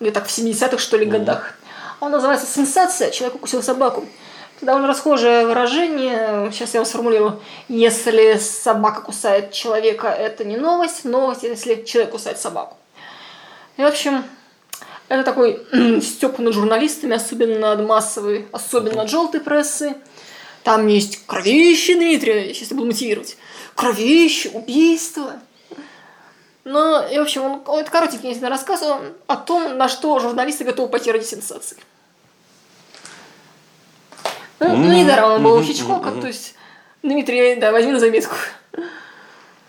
где-то 0.00 0.20
так 0.20 0.28
в 0.28 0.36
70-х, 0.36 0.78
что 0.78 0.96
ли, 0.96 1.06
годах. 1.06 1.54
Он 2.02 2.10
называется 2.10 2.48
«Сенсация. 2.48 3.12
Человек 3.12 3.36
укусил 3.36 3.62
собаку». 3.62 4.04
Это 4.56 4.66
довольно 4.66 4.88
расхожее 4.88 5.46
выражение. 5.46 6.50
Сейчас 6.50 6.74
я 6.74 6.78
его 6.80 6.84
сформулирую. 6.84 7.40
Если 7.68 8.38
собака 8.38 9.02
кусает 9.02 9.52
человека, 9.52 10.08
это 10.08 10.42
не 10.42 10.56
новость. 10.56 11.04
Новость, 11.04 11.44
если 11.44 11.84
человек 11.84 12.10
кусает 12.10 12.40
собаку. 12.40 12.76
И, 13.76 13.82
в 13.82 13.86
общем, 13.86 14.24
это 15.06 15.22
такой 15.22 15.64
степ 16.02 16.40
над 16.40 16.52
журналистами, 16.54 17.14
особенно 17.14 17.60
над 17.60 17.86
массовой, 17.86 18.48
особенно 18.50 18.96
над 18.96 19.08
желтой 19.08 19.40
прессы. 19.40 19.94
Там 20.64 20.88
есть 20.88 21.24
кровище, 21.24 21.94
Дмитрий, 21.94 22.48
я 22.48 22.52
сейчас 22.52 22.70
буду 22.70 22.86
мотивировать. 22.86 23.36
Кровище, 23.76 24.48
убийство. 24.48 25.34
Ну, 26.64 27.08
и, 27.08 27.16
в 27.16 27.22
общем, 27.22 27.62
он, 27.64 27.78
это 27.78 27.88
коротенький 27.92 28.36
рассказ 28.44 28.82
он 28.82 29.02
о 29.28 29.36
том, 29.36 29.76
на 29.78 29.88
что 29.88 30.18
журналисты 30.18 30.64
готовы 30.64 30.88
пойти 30.88 31.12
ради 31.12 31.22
сенсации. 31.22 31.76
Ну, 34.68 34.76
ну, 34.76 34.92
недаром 34.92 35.32
он 35.32 35.42
был 35.42 35.54
у 35.54 35.62
Хичкока, 35.62 36.10
то 36.12 36.26
есть, 36.26 36.54
Дмитрий, 37.02 37.56
да, 37.56 37.72
возьми 37.72 37.92
на 37.92 38.00
заметку. 38.00 38.34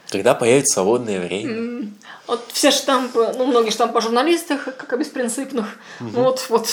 Когда 0.10 0.36
появится 0.36 0.76
свободное 0.76 1.20
время. 1.20 1.90
Вот 2.28 2.44
все 2.54 2.72
штампы, 2.72 3.34
ну, 3.38 3.46
многие 3.48 3.72
штампы 3.72 3.98
о 3.98 4.02
журналистах, 4.02 4.64
как 4.64 4.94
о 4.94 4.98
беспринципных. 4.98 5.66
Ну, 6.00 6.24
вот, 6.24 6.46
вот, 6.50 6.68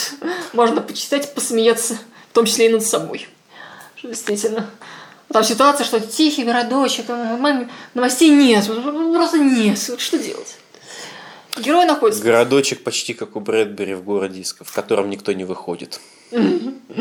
можно 0.52 0.80
почитать, 0.80 1.34
посмеяться, 1.34 1.98
в 2.30 2.34
том 2.34 2.44
числе 2.44 2.66
и 2.66 2.68
над 2.68 2.84
собой. 2.84 3.26
Что 3.96 4.08
действительно. 4.08 4.70
Там 5.32 5.44
ситуация, 5.44 5.84
что 5.84 6.00
тихий 6.00 6.44
городочек, 6.44 7.06
там, 7.06 7.40
маме, 7.40 7.68
новостей 7.94 8.30
нет, 8.30 8.66
просто 8.66 9.38
нет. 9.38 9.78
Что 9.78 10.18
делать? 10.18 10.56
Герой 11.56 11.84
находится. 11.84 12.22
Городочек 12.22 12.82
почти 12.82 13.14
как 13.14 13.36
у 13.36 13.40
Брэдбери 13.40 13.94
в 13.94 14.04
городе 14.04 14.40
Иска, 14.40 14.64
в 14.64 14.72
котором 14.72 15.10
никто 15.10 15.32
не 15.32 15.44
выходит. 15.44 16.00
Ну, 16.30 16.74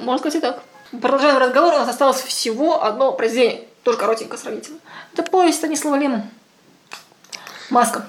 можно 0.00 0.18
сказать 0.18 0.36
и 0.36 0.40
так. 0.40 0.62
Продолжаем 1.00 1.38
разговор, 1.38 1.74
у 1.74 1.78
нас 1.78 1.88
осталось 1.88 2.20
всего 2.20 2.82
одно 2.82 3.12
произведение. 3.12 3.64
Тоже 3.84 3.96
коротенько 3.96 4.36
сравнительно. 4.36 4.78
Это 5.12 5.22
повесть 5.22 5.58
Станислава 5.58 5.96
Лема. 5.96 6.26
Маска. 7.70 8.06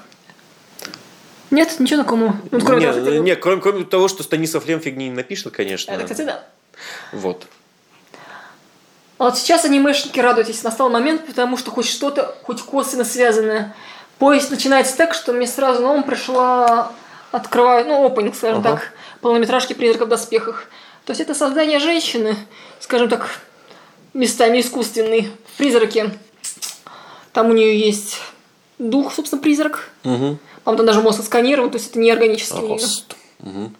Нет, 1.50 1.78
ничего 1.78 1.96
знакомого. 1.96 2.36
Ну, 2.50 2.60
кроме 2.60 2.80
не, 2.80 2.86
того, 2.92 3.00
что 3.02 3.10
ты- 3.10 3.18
не, 3.20 3.36
кроме, 3.36 3.60
кроме 3.62 3.84
того, 3.84 4.08
что 4.08 4.22
Станислав 4.22 4.66
Лем 4.66 4.80
фигни 4.80 5.08
не 5.08 5.14
напишет, 5.14 5.52
конечно. 5.54 5.92
Это, 5.92 6.02
кстати, 6.04 6.22
да. 6.22 6.44
Вот. 7.12 7.46
А 9.18 9.24
Вот 9.24 9.38
сейчас 9.38 9.64
анимешники 9.64 10.18
радуйтесь, 10.18 10.62
настал 10.64 10.90
момент, 10.90 11.26
потому 11.26 11.56
что 11.56 11.70
хоть 11.70 11.86
что-то, 11.86 12.34
хоть 12.42 12.60
косвенно 12.62 13.04
связанное. 13.04 13.74
Поезд 14.18 14.50
начинается 14.50 14.96
так, 14.96 15.14
что 15.14 15.32
мне 15.32 15.46
сразу 15.46 15.82
на 15.82 15.92
ум 15.92 16.02
пришла, 16.02 16.90
открываю, 17.30 17.86
ну, 17.86 18.04
опенинг, 18.04 18.34
скажем 18.34 18.58
Ага. 18.58 18.70
так, 18.70 18.92
полнометражки 19.20 19.74
«Призрака 19.74 20.06
в 20.06 20.08
доспехах». 20.08 20.66
То 21.04 21.10
есть 21.10 21.20
это 21.20 21.34
создание 21.34 21.78
женщины, 21.78 22.36
скажем 22.80 23.08
так, 23.08 23.40
местами 24.14 24.60
искусственный, 24.60 25.30
в 25.52 25.58
призраке. 25.58 26.10
Там 27.32 27.50
у 27.50 27.52
нее 27.52 27.78
есть 27.78 28.18
дух, 28.78 29.12
собственно, 29.12 29.42
призрак. 29.42 29.90
Угу. 30.04 30.38
По-моему, 30.64 30.76
там 30.76 30.86
даже 30.86 31.00
мозг 31.00 31.24
сканирован, 31.24 31.70
то 31.70 31.78
есть 31.78 31.90
это 31.90 31.98
не 31.98 32.10
органический. 32.10 32.68
Рост. 32.68 33.16
Мгм. 33.40 33.74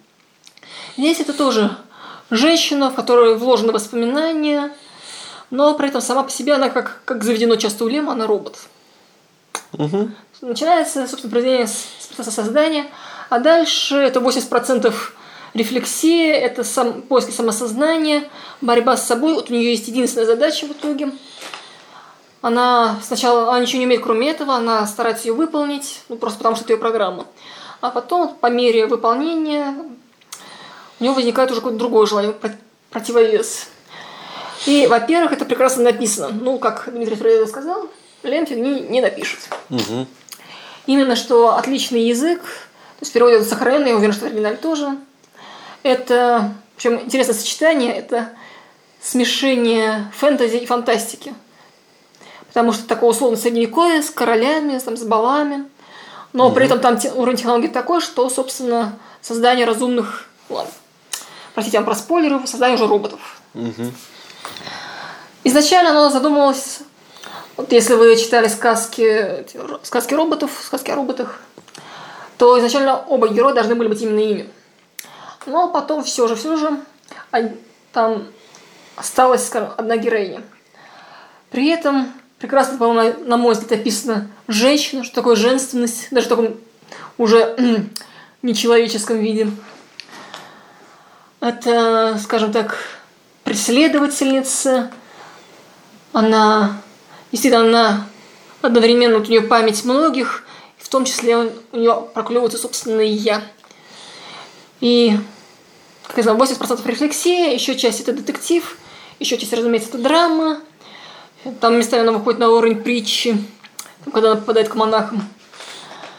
Здесь 0.96 1.20
это 1.20 1.32
тоже 1.32 1.76
женщина, 2.30 2.90
в 2.90 2.94
которой 2.94 3.36
вложены 3.36 3.72
воспоминания, 3.72 4.72
но 5.50 5.74
при 5.74 5.88
этом 5.88 6.00
сама 6.00 6.22
по 6.22 6.30
себе 6.30 6.54
она, 6.54 6.70
как, 6.70 7.02
как 7.04 7.24
заведено 7.24 7.56
часто 7.56 7.84
у 7.84 7.88
Лема, 7.88 8.12
она 8.12 8.26
робот. 8.26 8.58
Мгм. 9.72 10.14
Начинается, 10.40 11.06
собственно, 11.06 11.30
произведение 11.30 11.68
с 11.68 11.86
с 12.00 12.06
процесса 12.06 12.42
создания, 12.42 12.86
а 13.30 13.38
дальше 13.38 13.96
это 13.96 14.20
80% 14.20 14.94
рефлексия, 15.54 16.34
это 16.34 16.64
сам, 16.64 17.02
поиски 17.02 17.30
самосознания, 17.30 18.24
борьба 18.60 18.96
с 18.96 19.06
собой. 19.06 19.34
Вот 19.34 19.50
у 19.50 19.52
нее 19.52 19.72
есть 19.72 19.88
единственная 19.88 20.26
задача 20.26 20.66
в 20.66 20.72
итоге. 20.72 21.12
Она 22.40 22.96
сначала 23.02 23.50
она 23.50 23.60
ничего 23.60 23.78
не 23.78 23.86
умеет, 23.86 24.02
кроме 24.02 24.30
этого, 24.30 24.54
она 24.54 24.86
старается 24.86 25.28
ее 25.28 25.34
выполнить, 25.34 26.00
ну, 26.08 26.16
просто 26.16 26.38
потому 26.38 26.56
что 26.56 26.64
это 26.64 26.72
ее 26.72 26.78
программа. 26.78 27.26
А 27.80 27.90
потом, 27.90 28.34
по 28.34 28.48
мере 28.48 28.86
выполнения, 28.86 29.74
у 30.98 31.02
нее 31.04 31.12
возникает 31.12 31.50
уже 31.50 31.60
какое-то 31.60 31.78
другое 31.78 32.06
желание, 32.06 32.32
про- 32.32 32.56
противовес. 32.90 33.68
И, 34.66 34.86
во-первых, 34.88 35.32
это 35.32 35.44
прекрасно 35.44 35.84
написано. 35.84 36.28
Ну, 36.28 36.58
как 36.58 36.88
Дмитрий 36.92 37.16
Фрейдов 37.16 37.48
сказал, 37.48 37.88
Лем 38.22 38.46
фигни 38.46 38.80
не 38.80 39.00
напишет. 39.00 39.40
Мгм. 39.68 40.06
Именно 40.86 41.16
что 41.16 41.56
отличный 41.56 42.02
язык, 42.02 42.40
то 42.40 43.04
есть 43.04 43.14
это 43.14 43.44
сохраненный, 43.44 43.90
я 43.90 43.96
уверен, 43.96 44.12
что 44.12 44.24
в 44.24 44.28
оригинале 44.28 44.56
тоже. 44.56 44.96
Это, 45.82 46.54
причем 46.76 47.00
интересное 47.00 47.34
сочетание, 47.34 47.94
это 47.94 48.30
смешение 49.00 50.10
фэнтези 50.14 50.56
и 50.56 50.66
фантастики. 50.66 51.34
Потому 52.48 52.72
что 52.72 52.86
такое 52.86 53.10
условно 53.10 53.36
средневековье 53.36 54.02
с 54.02 54.10
королями, 54.10 54.78
там, 54.78 54.96
с 54.96 55.02
балами. 55.02 55.64
Но 56.32 56.50
при 56.50 56.66
этом 56.66 56.80
там 56.80 56.98
уровень 57.14 57.36
технологий 57.36 57.68
такой, 57.68 58.00
что, 58.00 58.28
собственно, 58.30 58.98
создание 59.20 59.66
разумных... 59.66 60.28
Ладно. 60.48 60.70
Простите, 61.54 61.76
я 61.76 61.80
вам 61.80 61.86
проспойлерю, 61.86 62.46
создание 62.46 62.76
уже 62.76 62.86
роботов. 62.86 63.40
Мгм. 63.54 63.92
Изначально 65.44 65.90
оно 65.90 66.08
задумывалось, 66.08 66.80
вот 67.56 67.72
если 67.72 67.94
вы 67.94 68.16
читали 68.16 68.48
сказки, 68.48 69.44
сказки 69.82 70.14
роботов, 70.14 70.50
сказки 70.62 70.90
о 70.90 70.96
роботах, 70.96 71.40
то 72.38 72.58
изначально 72.58 72.96
оба 72.96 73.28
героя 73.28 73.54
должны 73.54 73.74
были 73.74 73.88
быть 73.88 74.00
именно 74.00 74.20
ими. 74.20 74.48
Но 75.46 75.68
потом 75.68 76.04
все 76.04 76.28
же, 76.28 76.36
все 76.36 76.56
же, 76.56 76.80
од- 77.32 77.58
там 77.92 78.26
осталась, 78.96 79.46
скажем, 79.46 79.70
одна 79.76 79.96
героиня. 79.96 80.42
При 81.50 81.68
этом 81.68 82.12
прекрасно, 82.38 82.78
по-моему, 82.78 83.24
на 83.24 83.36
мой 83.36 83.54
взгляд, 83.54 83.72
описана 83.72 84.28
женщина, 84.48 85.04
что 85.04 85.14
такое 85.14 85.36
женственность, 85.36 86.08
даже 86.10 86.26
в 86.26 86.28
таком 86.28 86.56
уже 87.18 87.56
нечеловеческом 88.42 89.18
виде. 89.18 89.50
Это, 91.40 92.18
скажем 92.22 92.52
так, 92.52 92.76
преследовательница. 93.44 94.90
Она, 96.12 96.80
действительно, 97.30 97.64
она 97.64 98.06
одновременно, 98.60 99.18
вот 99.18 99.28
у 99.28 99.30
нее 99.30 99.40
память 99.40 99.84
многих, 99.84 100.44
в 100.78 100.88
том 100.88 101.04
числе 101.04 101.36
у 101.36 101.76
нее 101.76 102.08
проклевывается 102.14 102.58
собственное 102.58 103.04
«я». 103.04 103.42
И, 104.80 105.16
как 106.12 106.18
я 106.18 106.24
сказала, 106.24 106.76
80% 106.76 106.86
рефлексия, 106.86 107.54
еще 107.54 107.74
часть 107.74 108.00
это 108.00 108.12
детектив, 108.12 108.76
еще 109.18 109.38
часть, 109.38 109.54
разумеется, 109.54 109.88
это 109.88 109.98
драма. 109.98 110.60
Там 111.60 111.78
местами 111.78 112.02
она 112.02 112.12
выходит 112.12 112.38
на 112.38 112.50
уровень 112.50 112.82
притчи, 112.82 113.42
когда 114.12 114.32
она 114.32 114.40
попадает 114.40 114.68
к 114.68 114.74
монахам. 114.74 115.26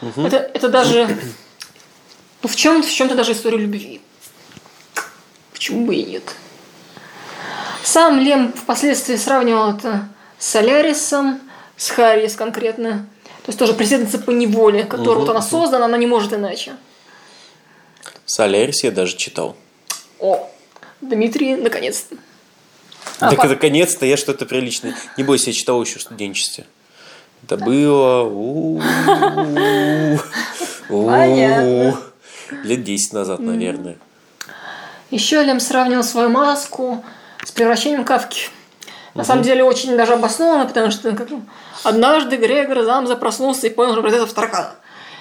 Угу. 0.02 0.22
Это, 0.22 0.38
это 0.38 0.68
даже 0.68 1.06
ну, 2.42 2.48
в 2.48 2.56
чем-то, 2.56 2.88
в 2.88 2.92
чем-то 2.92 3.14
даже 3.14 3.32
история 3.32 3.56
любви. 3.56 4.00
Почему 5.52 5.86
бы 5.86 5.94
и 5.94 6.04
нет? 6.04 6.24
Сам 7.84 8.18
Лем 8.18 8.52
впоследствии 8.52 9.14
сравнивал 9.14 9.76
это 9.76 10.08
с 10.40 10.48
Солярисом, 10.48 11.40
с 11.76 11.90
Харрис 11.90 12.34
конкретно. 12.34 13.06
То 13.44 13.50
есть 13.50 13.58
тоже 13.60 13.74
преследоваться 13.74 14.18
по 14.18 14.32
неволе, 14.32 14.82
которую 14.82 15.18
угу. 15.18 15.26
вот 15.26 15.30
она 15.30 15.40
создана, 15.40 15.84
она 15.84 15.98
не 15.98 16.08
может 16.08 16.32
иначе. 16.32 16.72
Солярис 18.26 18.82
я 18.82 18.90
даже 18.90 19.16
читал. 19.16 19.56
О, 20.24 20.50
Дмитрий, 21.02 21.54
наконец-то. 21.54 22.16
А, 23.20 23.28
так 23.28 23.42
по... 23.42 23.46
наконец-то 23.46 24.06
я 24.06 24.16
что-то 24.16 24.46
приличное. 24.46 24.94
Не 25.18 25.22
бойся, 25.22 25.50
я 25.50 25.52
читал 25.52 25.82
еще 25.82 25.98
в 25.98 26.02
студенчестве. 26.02 26.64
Это 27.42 27.58
было... 27.58 28.24
Лет 32.62 32.84
10 32.84 33.12
назад, 33.12 33.40
наверное. 33.40 33.98
Еще 35.10 35.42
Лем 35.42 35.60
сравнил 35.60 36.02
свою 36.02 36.30
маску 36.30 37.04
с 37.44 37.52
превращением 37.52 38.06
Кавки. 38.06 38.48
На 39.12 39.20
угу. 39.20 39.26
самом 39.26 39.42
деле 39.42 39.62
очень 39.62 39.94
даже 39.94 40.14
обоснованно, 40.14 40.64
потому 40.64 40.90
что 40.90 41.14
как, 41.14 41.28
однажды 41.82 42.36
Грегор 42.38 42.82
Замза 42.82 43.16
проснулся 43.16 43.66
и 43.66 43.70
понял, 43.70 43.92
что 43.92 44.00
превратился 44.00 44.32
в 44.32 44.34
таракана. 44.34 44.74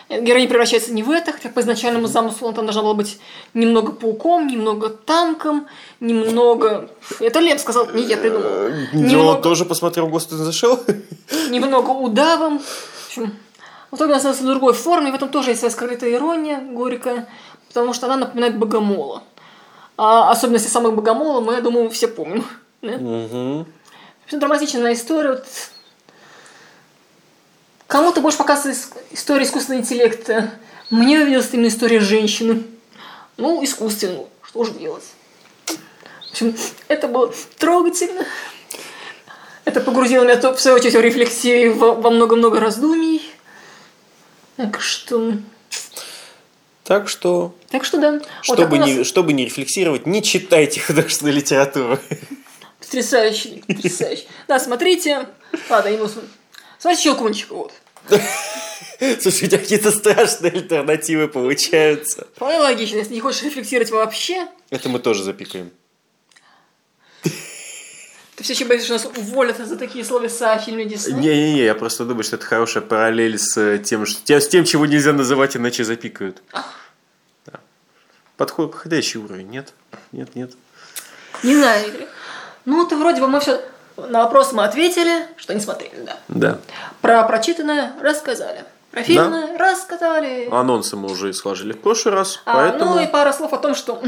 Героиня 0.09 0.47
превращается 0.47 0.93
не 0.93 1.01
в 1.01 1.09
это, 1.09 1.31
хотя 1.31 1.49
по 1.49 1.61
изначальному 1.61 2.07
замыслу 2.07 2.47
она 2.47 2.55
там 2.55 2.65
должна 2.65 2.81
была 2.81 2.93
быть 2.93 3.19
немного 3.53 3.91
пауком, 3.91 4.47
немного 4.47 4.89
танком, 4.89 5.67
немного... 5.99 6.89
Это 7.19 7.39
Лем 7.39 7.57
сказал, 7.57 7.89
не 7.91 8.03
я 8.03 8.17
придумал. 8.17 8.45
Э, 8.45 8.87
немного... 8.93 9.37
Он 9.37 9.41
тоже 9.41 9.65
посмотрел 9.65 10.07
the 10.09 10.17
Shell? 10.51 11.49
Немного 11.49 11.91
удавом. 11.91 12.59
В 12.59 13.07
общем, 13.07 13.33
в 13.91 13.95
итоге 13.95 14.11
она 14.11 14.19
становится 14.19 14.43
в 14.43 14.49
другой 14.49 14.73
форме, 14.73 15.11
в 15.11 15.15
этом 15.15 15.29
тоже 15.29 15.51
есть 15.51 15.59
своя 15.59 15.71
скрытая 15.71 16.11
ирония 16.13 16.59
горькая, 16.59 17.27
потому 17.67 17.93
что 17.93 18.07
она 18.07 18.17
напоминает 18.17 18.57
богомола. 18.57 19.23
А 19.97 20.31
особенности 20.31 20.67
самых 20.67 20.95
богомолов 20.95 21.45
мы, 21.45 21.53
я 21.53 21.61
думаю, 21.61 21.89
все 21.89 22.07
помним. 22.07 22.45
Да? 22.81 22.95
Угу. 22.95 23.65
Драматичная 24.31 24.93
история. 24.93 25.29
Вот. 25.29 25.45
Кому-то 27.93 28.21
больше 28.21 28.39
показывает 28.39 28.79
история 29.11 29.43
искусственного 29.43 29.83
интеллекта. 29.83 30.49
Мне 30.89 31.19
увиделась 31.19 31.49
именно 31.51 31.67
история 31.67 31.99
женщины. 31.99 32.63
Ну, 33.37 33.63
искусственно. 33.63 34.23
Что 34.41 34.63
же 34.63 34.71
делать? 34.71 35.03
В 35.67 36.31
общем, 36.31 36.55
это 36.87 37.07
было 37.07 37.31
трогательно. 37.59 38.25
Это 39.65 39.79
погрузило 39.79 40.23
меня, 40.23 40.37
в 40.37 40.59
свою 40.59 40.77
очередь, 40.77 40.95
в 40.95 41.01
рефлексию 41.01 41.75
во 41.75 42.09
много-много 42.09 42.59
раздумий. 42.59 43.21
Так 44.57 44.81
что... 44.81 45.33
Так 46.83 47.07
что... 47.07 47.53
Так 47.69 47.85
что 47.85 47.99
да. 47.99 48.21
Чтобы, 48.41 48.75
вот, 48.75 48.87
не, 48.87 48.95
нас... 48.95 49.07
чтобы 49.07 49.33
не 49.33 49.45
рефлексировать, 49.45 50.07
не 50.07 50.23
читайте 50.23 50.81
художественную 50.81 51.35
литературу. 51.35 51.99
Потрясающе, 52.79 53.61
потрясающе. 53.67 54.23
Да, 54.47 54.59
смотрите. 54.59 55.27
Ладно, 55.69 55.89
не 55.89 55.99
Смотрите 56.79 57.03
Щелкунчик, 57.03 57.51
вот. 57.51 57.71
Слушай, 59.21 59.45
у 59.45 59.47
тебя 59.47 59.57
какие-то 59.57 59.91
страшные 59.91 60.51
альтернативы 60.51 61.27
получаются. 61.27 62.27
Вполне 62.35 62.59
логично, 62.59 62.97
если 62.97 63.13
не 63.13 63.19
хочешь 63.19 63.43
рефлексировать 63.43 63.91
вообще. 63.91 64.47
Это 64.69 64.89
мы 64.89 64.99
тоже 64.99 65.23
запикаем. 65.23 65.71
Ты 68.35 68.43
все 68.43 68.53
еще 68.53 68.65
боишься, 68.65 68.97
что 68.97 69.09
нас 69.09 69.17
уволят 69.17 69.57
за 69.57 69.77
такие 69.77 70.03
словеса 70.03 70.57
в 70.57 70.63
фильме 70.63 70.85
Дисней? 70.85 71.13
Не-не-не, 71.15 71.65
я 71.65 71.75
просто 71.75 72.03
думаю, 72.03 72.23
что 72.23 72.37
это 72.37 72.45
хорошая 72.45 72.81
параллель 72.81 73.37
с 73.37 73.77
тем, 73.79 74.05
что, 74.05 74.39
с 74.39 74.47
тем 74.47 74.65
чего 74.65 74.85
нельзя 74.85 75.13
называть, 75.13 75.55
иначе 75.55 75.83
запикают. 75.83 76.41
Да. 77.45 77.59
Подход, 78.35 78.71
подходящий 78.71 79.19
уровень, 79.19 79.49
нет? 79.49 79.73
Нет, 80.11 80.35
нет. 80.35 80.51
Не 81.43 81.55
знаю, 81.55 81.87
Игорь. 81.87 82.07
Ну, 82.65 82.87
ты 82.87 82.95
вроде 82.95 83.21
бы 83.21 83.27
мы 83.27 83.39
все... 83.39 83.61
На 83.97 84.23
вопрос 84.23 84.53
мы 84.53 84.63
ответили, 84.63 85.27
что 85.37 85.53
не 85.53 85.59
смотрели, 85.59 86.03
да. 86.05 86.17
Да. 86.27 86.57
Про 87.01 87.23
прочитанное 87.23 87.93
рассказали. 88.01 88.63
Про 88.91 89.03
фильмы 89.03 89.47
да. 89.47 89.57
рассказали. 89.57 90.49
Анонсы 90.51 90.95
мы 90.95 91.11
уже 91.11 91.33
сложили 91.33 91.73
в 91.73 91.81
прошлый 91.81 92.13
раз, 92.13 92.41
а, 92.45 92.55
поэтому... 92.55 92.95
Ну 92.95 93.01
и 93.01 93.07
пара 93.07 93.33
слов 93.33 93.53
о 93.53 93.57
том, 93.57 93.75
что 93.75 94.01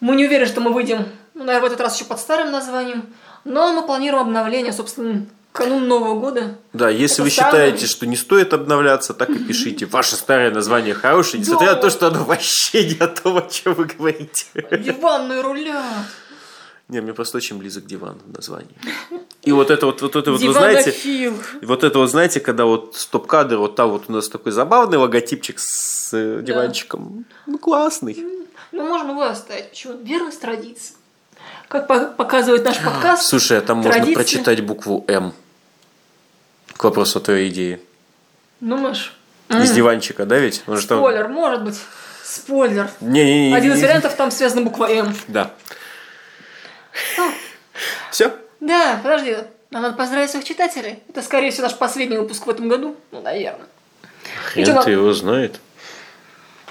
мы 0.00 0.16
не 0.16 0.26
уверены, 0.26 0.46
что 0.46 0.60
мы 0.60 0.72
выйдем 0.72 1.06
ну, 1.40 1.46
наверное, 1.46 1.70
в 1.70 1.72
этот 1.72 1.80
раз 1.80 1.96
еще 1.96 2.04
под 2.04 2.20
старым 2.20 2.50
названием. 2.50 3.04
Но 3.44 3.72
мы 3.72 3.86
планируем 3.86 4.24
обновление, 4.26 4.74
собственно, 4.74 5.26
канун 5.52 5.88
Нового 5.88 6.20
года. 6.20 6.58
Да, 6.74 6.90
если 6.90 7.16
Это 7.16 7.22
вы 7.22 7.30
старый... 7.30 7.50
считаете, 7.50 7.86
что 7.86 8.06
не 8.06 8.16
стоит 8.16 8.52
обновляться, 8.52 9.14
так 9.14 9.30
и 9.30 9.38
пишите. 9.38 9.86
Ваше 9.86 10.16
старое 10.16 10.50
название 10.50 10.92
хорошее, 10.92 11.40
несмотря 11.40 11.74
на 11.74 11.76
то, 11.76 11.88
что 11.88 12.08
оно 12.08 12.24
вообще 12.24 12.90
не 12.90 12.98
о 12.98 13.08
том, 13.08 13.38
о 13.38 13.42
чем 13.42 13.72
вы 13.72 13.86
говорите. 13.86 14.46
Диванные 14.70 15.40
руля. 15.40 15.82
Не, 16.90 17.00
мне 17.00 17.14
просто 17.14 17.38
очень 17.38 17.56
близок 17.58 17.86
диван 17.86 18.18
в 18.26 18.34
названии. 18.34 18.74
И 19.42 19.52
вот 19.52 19.70
это 19.70 19.86
вот, 19.86 20.02
вот 20.02 20.16
это 20.16 20.32
вот, 20.32 20.42
вы 20.42 20.52
знаете, 20.52 21.32
вот 21.62 21.84
это 21.84 21.98
вот, 21.98 22.10
знаете, 22.10 22.40
когда 22.40 22.66
вот 22.66 22.94
стоп-кадр, 22.96 23.56
вот 23.56 23.74
там 23.74 23.90
вот 23.90 24.04
у 24.08 24.12
нас 24.12 24.28
такой 24.28 24.52
забавный 24.52 24.98
логотипчик 24.98 25.58
с 25.58 26.12
э, 26.12 26.42
диванчиком. 26.42 27.24
Да. 27.28 27.52
Ну, 27.52 27.58
классный. 27.58 28.16
Ну, 28.72 28.86
можно 28.86 29.12
его 29.12 29.22
оставить. 29.22 29.70
Почему? 29.70 29.96
Верность 30.02 30.40
традиции 30.40 30.94
как 31.70 31.86
показывает 32.16 32.64
наш 32.64 32.82
подкаст. 32.82 33.22
Слушай, 33.28 33.58
а 33.58 33.60
там 33.60 33.82
традиции... 33.82 34.00
можно 34.00 34.14
прочитать 34.14 34.60
букву 34.60 35.04
М. 35.06 35.32
К 36.76 36.84
вопросу 36.84 37.18
о 37.18 37.22
твоей 37.22 37.48
идее. 37.48 37.80
Думаешь? 38.60 39.14
Из 39.48 39.70
диванчика, 39.70 40.26
да 40.26 40.38
ведь? 40.38 40.62
Спойлер, 40.66 41.24
там... 41.24 41.32
может 41.32 41.64
быть. 41.64 41.76
Спойлер. 42.24 42.90
Не-не-не. 43.00 43.54
Один 43.54 43.72
из 43.72 43.82
вариантов 43.82 44.14
там 44.16 44.30
связана 44.30 44.62
буква 44.62 44.90
М. 44.90 45.14
Да. 45.28 45.52
Ну, 48.10 48.12
Все? 48.12 48.32
Да, 48.60 49.00
подожди. 49.02 49.36
Нам 49.70 49.82
надо 49.82 49.96
поздравить 49.96 50.30
своих 50.30 50.44
читателей. 50.44 50.98
Это, 51.08 51.22
скорее 51.22 51.50
всего, 51.50 51.64
наш 51.64 51.76
последний 51.76 52.18
выпуск 52.18 52.46
в 52.46 52.50
этом 52.50 52.68
году. 52.68 52.96
Ну, 53.12 53.20
наверное. 53.22 53.66
Хрен 54.46 54.64
ты 54.64 54.72
нам... 54.72 54.90
его 54.90 55.12
знает. 55.12 55.60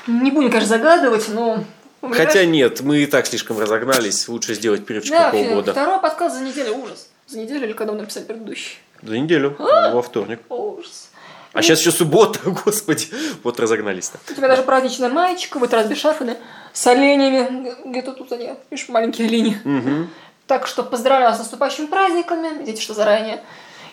Не 0.05 0.31
будем, 0.31 0.49
конечно, 0.51 0.77
загадывать, 0.77 1.29
но 1.29 1.63
Хотя 2.01 2.45
нет, 2.45 2.81
мы 2.81 2.99
и 2.99 3.05
так 3.05 3.27
слишком 3.27 3.59
разогнались. 3.59 4.27
Лучше 4.27 4.53
сделать 4.53 4.85
перерывчик 4.85 5.13
да, 5.13 5.31
полгода. 5.31 5.71
Второй 5.71 5.99
подкаст 5.99 6.37
за 6.37 6.43
неделю 6.43 6.75
ужас. 6.75 7.09
За 7.27 7.37
неделю 7.37 7.67
или 7.67 7.73
когда 7.73 7.93
мы 7.93 7.99
написали 7.99 8.23
предыдущий? 8.23 8.79
За 9.01 9.17
неделю. 9.17 9.55
А? 9.59 9.93
Во 9.93 10.01
вторник. 10.01 10.39
Ужас. 10.49 11.09
А 11.53 11.61
сейчас 11.61 11.79
еще 11.79 11.91
суббота, 11.91 12.39
господи. 12.65 13.07
Вот 13.43 13.59
разогнались-то. 13.59 14.19
У 14.29 14.35
тебя 14.35 14.47
даже 14.47 14.63
праздничная 14.63 15.09
маечка, 15.09 15.57
вот 15.59 15.73
разбе 15.73 15.95
шафы, 15.95 16.25
да? 16.25 16.37
С 16.73 16.85
оленями. 16.87 17.75
Где-то 17.85 18.13
тут 18.13 18.31
они, 18.31 18.51
видишь, 18.69 18.87
маленькие 18.89 19.27
олени. 19.27 19.57
Угу. 19.65 20.07
Так 20.49 20.65
что 20.65 20.81
поздравляю 20.81 21.35
с 21.35 21.37
наступающими 21.37 21.85
праздниками. 21.85 22.57
Видите, 22.57 22.81
что 22.81 22.95
заранее. 22.95 23.43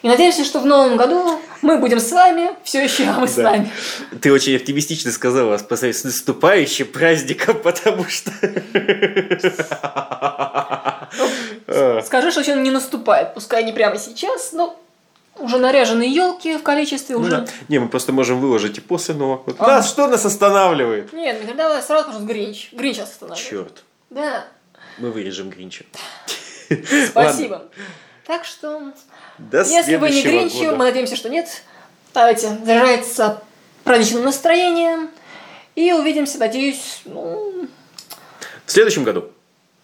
И 0.00 0.08
надеемся, 0.08 0.42
что 0.42 0.58
в 0.58 0.64
новом 0.64 0.96
году 0.96 1.38
мы 1.60 1.76
будем 1.76 2.00
с 2.00 2.10
вами, 2.10 2.48
все 2.64 2.82
еще 2.82 3.04
а 3.04 3.20
мы 3.20 3.26
да. 3.26 3.32
с 3.32 3.36
вами. 3.36 3.70
Ты 4.22 4.32
очень 4.32 4.56
оптимистично 4.56 5.12
сказала 5.12 5.58
по 5.58 5.76
с 5.76 6.04
наступающим 6.04 6.86
праздником, 6.86 7.60
потому 7.62 8.06
что... 8.08 8.30
Ну, 11.66 12.00
скажи, 12.02 12.30
что 12.30 12.40
он 12.52 12.62
не 12.62 12.70
наступает, 12.70 13.34
пускай 13.34 13.62
не 13.62 13.72
прямо 13.72 13.98
сейчас, 13.98 14.52
но 14.52 14.80
уже 15.34 15.58
наряженные 15.58 16.10
елки 16.10 16.56
в 16.56 16.62
количестве 16.62 17.16
ну 17.16 17.22
уже. 17.22 17.30
Да. 17.30 17.46
Не, 17.68 17.80
мы 17.80 17.88
просто 17.90 18.12
можем 18.12 18.40
выложить 18.40 18.78
и 18.78 18.80
после 18.80 19.14
Нового 19.14 19.42
года. 19.42 19.58
Ага. 19.58 19.76
Нас 19.76 19.90
что 19.90 20.06
нас 20.08 20.24
останавливает? 20.24 21.12
Нет, 21.12 21.38
мы 21.42 21.48
тогда 21.48 21.82
сразу 21.82 22.12
можно 22.12 22.24
Гринч. 22.24 22.70
Гринч 22.72 23.00
останавливает. 23.00 23.50
Черт. 23.50 23.84
Да. 24.08 24.46
Мы 24.98 25.10
вырежем 25.10 25.50
Гринча. 25.50 25.84
Спасибо. 27.10 27.64
Так 28.26 28.44
что 28.44 28.92
до 29.38 29.62
Если 29.62 29.96
вы 29.96 30.10
не 30.10 30.22
Гринчи, 30.22 30.70
мы 30.70 30.84
надеемся, 30.84 31.16
что 31.16 31.28
нет. 31.28 31.62
Давайте, 32.12 32.58
заряжается 32.64 33.42
праздничным 33.84 34.24
настроением. 34.24 35.10
И 35.74 35.92
увидимся, 35.92 36.38
надеюсь, 36.38 37.02
ну... 37.04 37.68
В 38.64 38.72
следующем 38.72 39.04
году. 39.04 39.30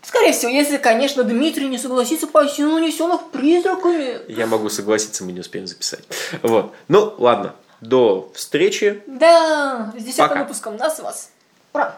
Скорее 0.03 0.33
всего, 0.33 0.51
если, 0.51 0.78
конечно, 0.78 1.22
Дмитрий 1.22 1.68
не 1.68 1.78
согласится 1.78 2.26
пойти 2.26 2.64
на 2.64 2.74
унесенных 2.74 3.30
призраками. 3.30 4.20
Я 4.30 4.47
могу 4.47 4.68
согласиться, 4.68 5.22
мы 5.22 5.33
не 5.33 5.41
успеем 5.41 5.66
записать. 5.66 6.05
Вот. 6.43 6.74
Ну, 6.89 7.14
ладно. 7.18 7.55
До 7.80 8.30
встречи. 8.35 9.03
Да, 9.07 9.93
с 9.99 10.03
десятым 10.03 10.41
выпуском 10.41 10.76
нас 10.76 10.99
вас. 10.99 11.30
Ура! 11.72 11.97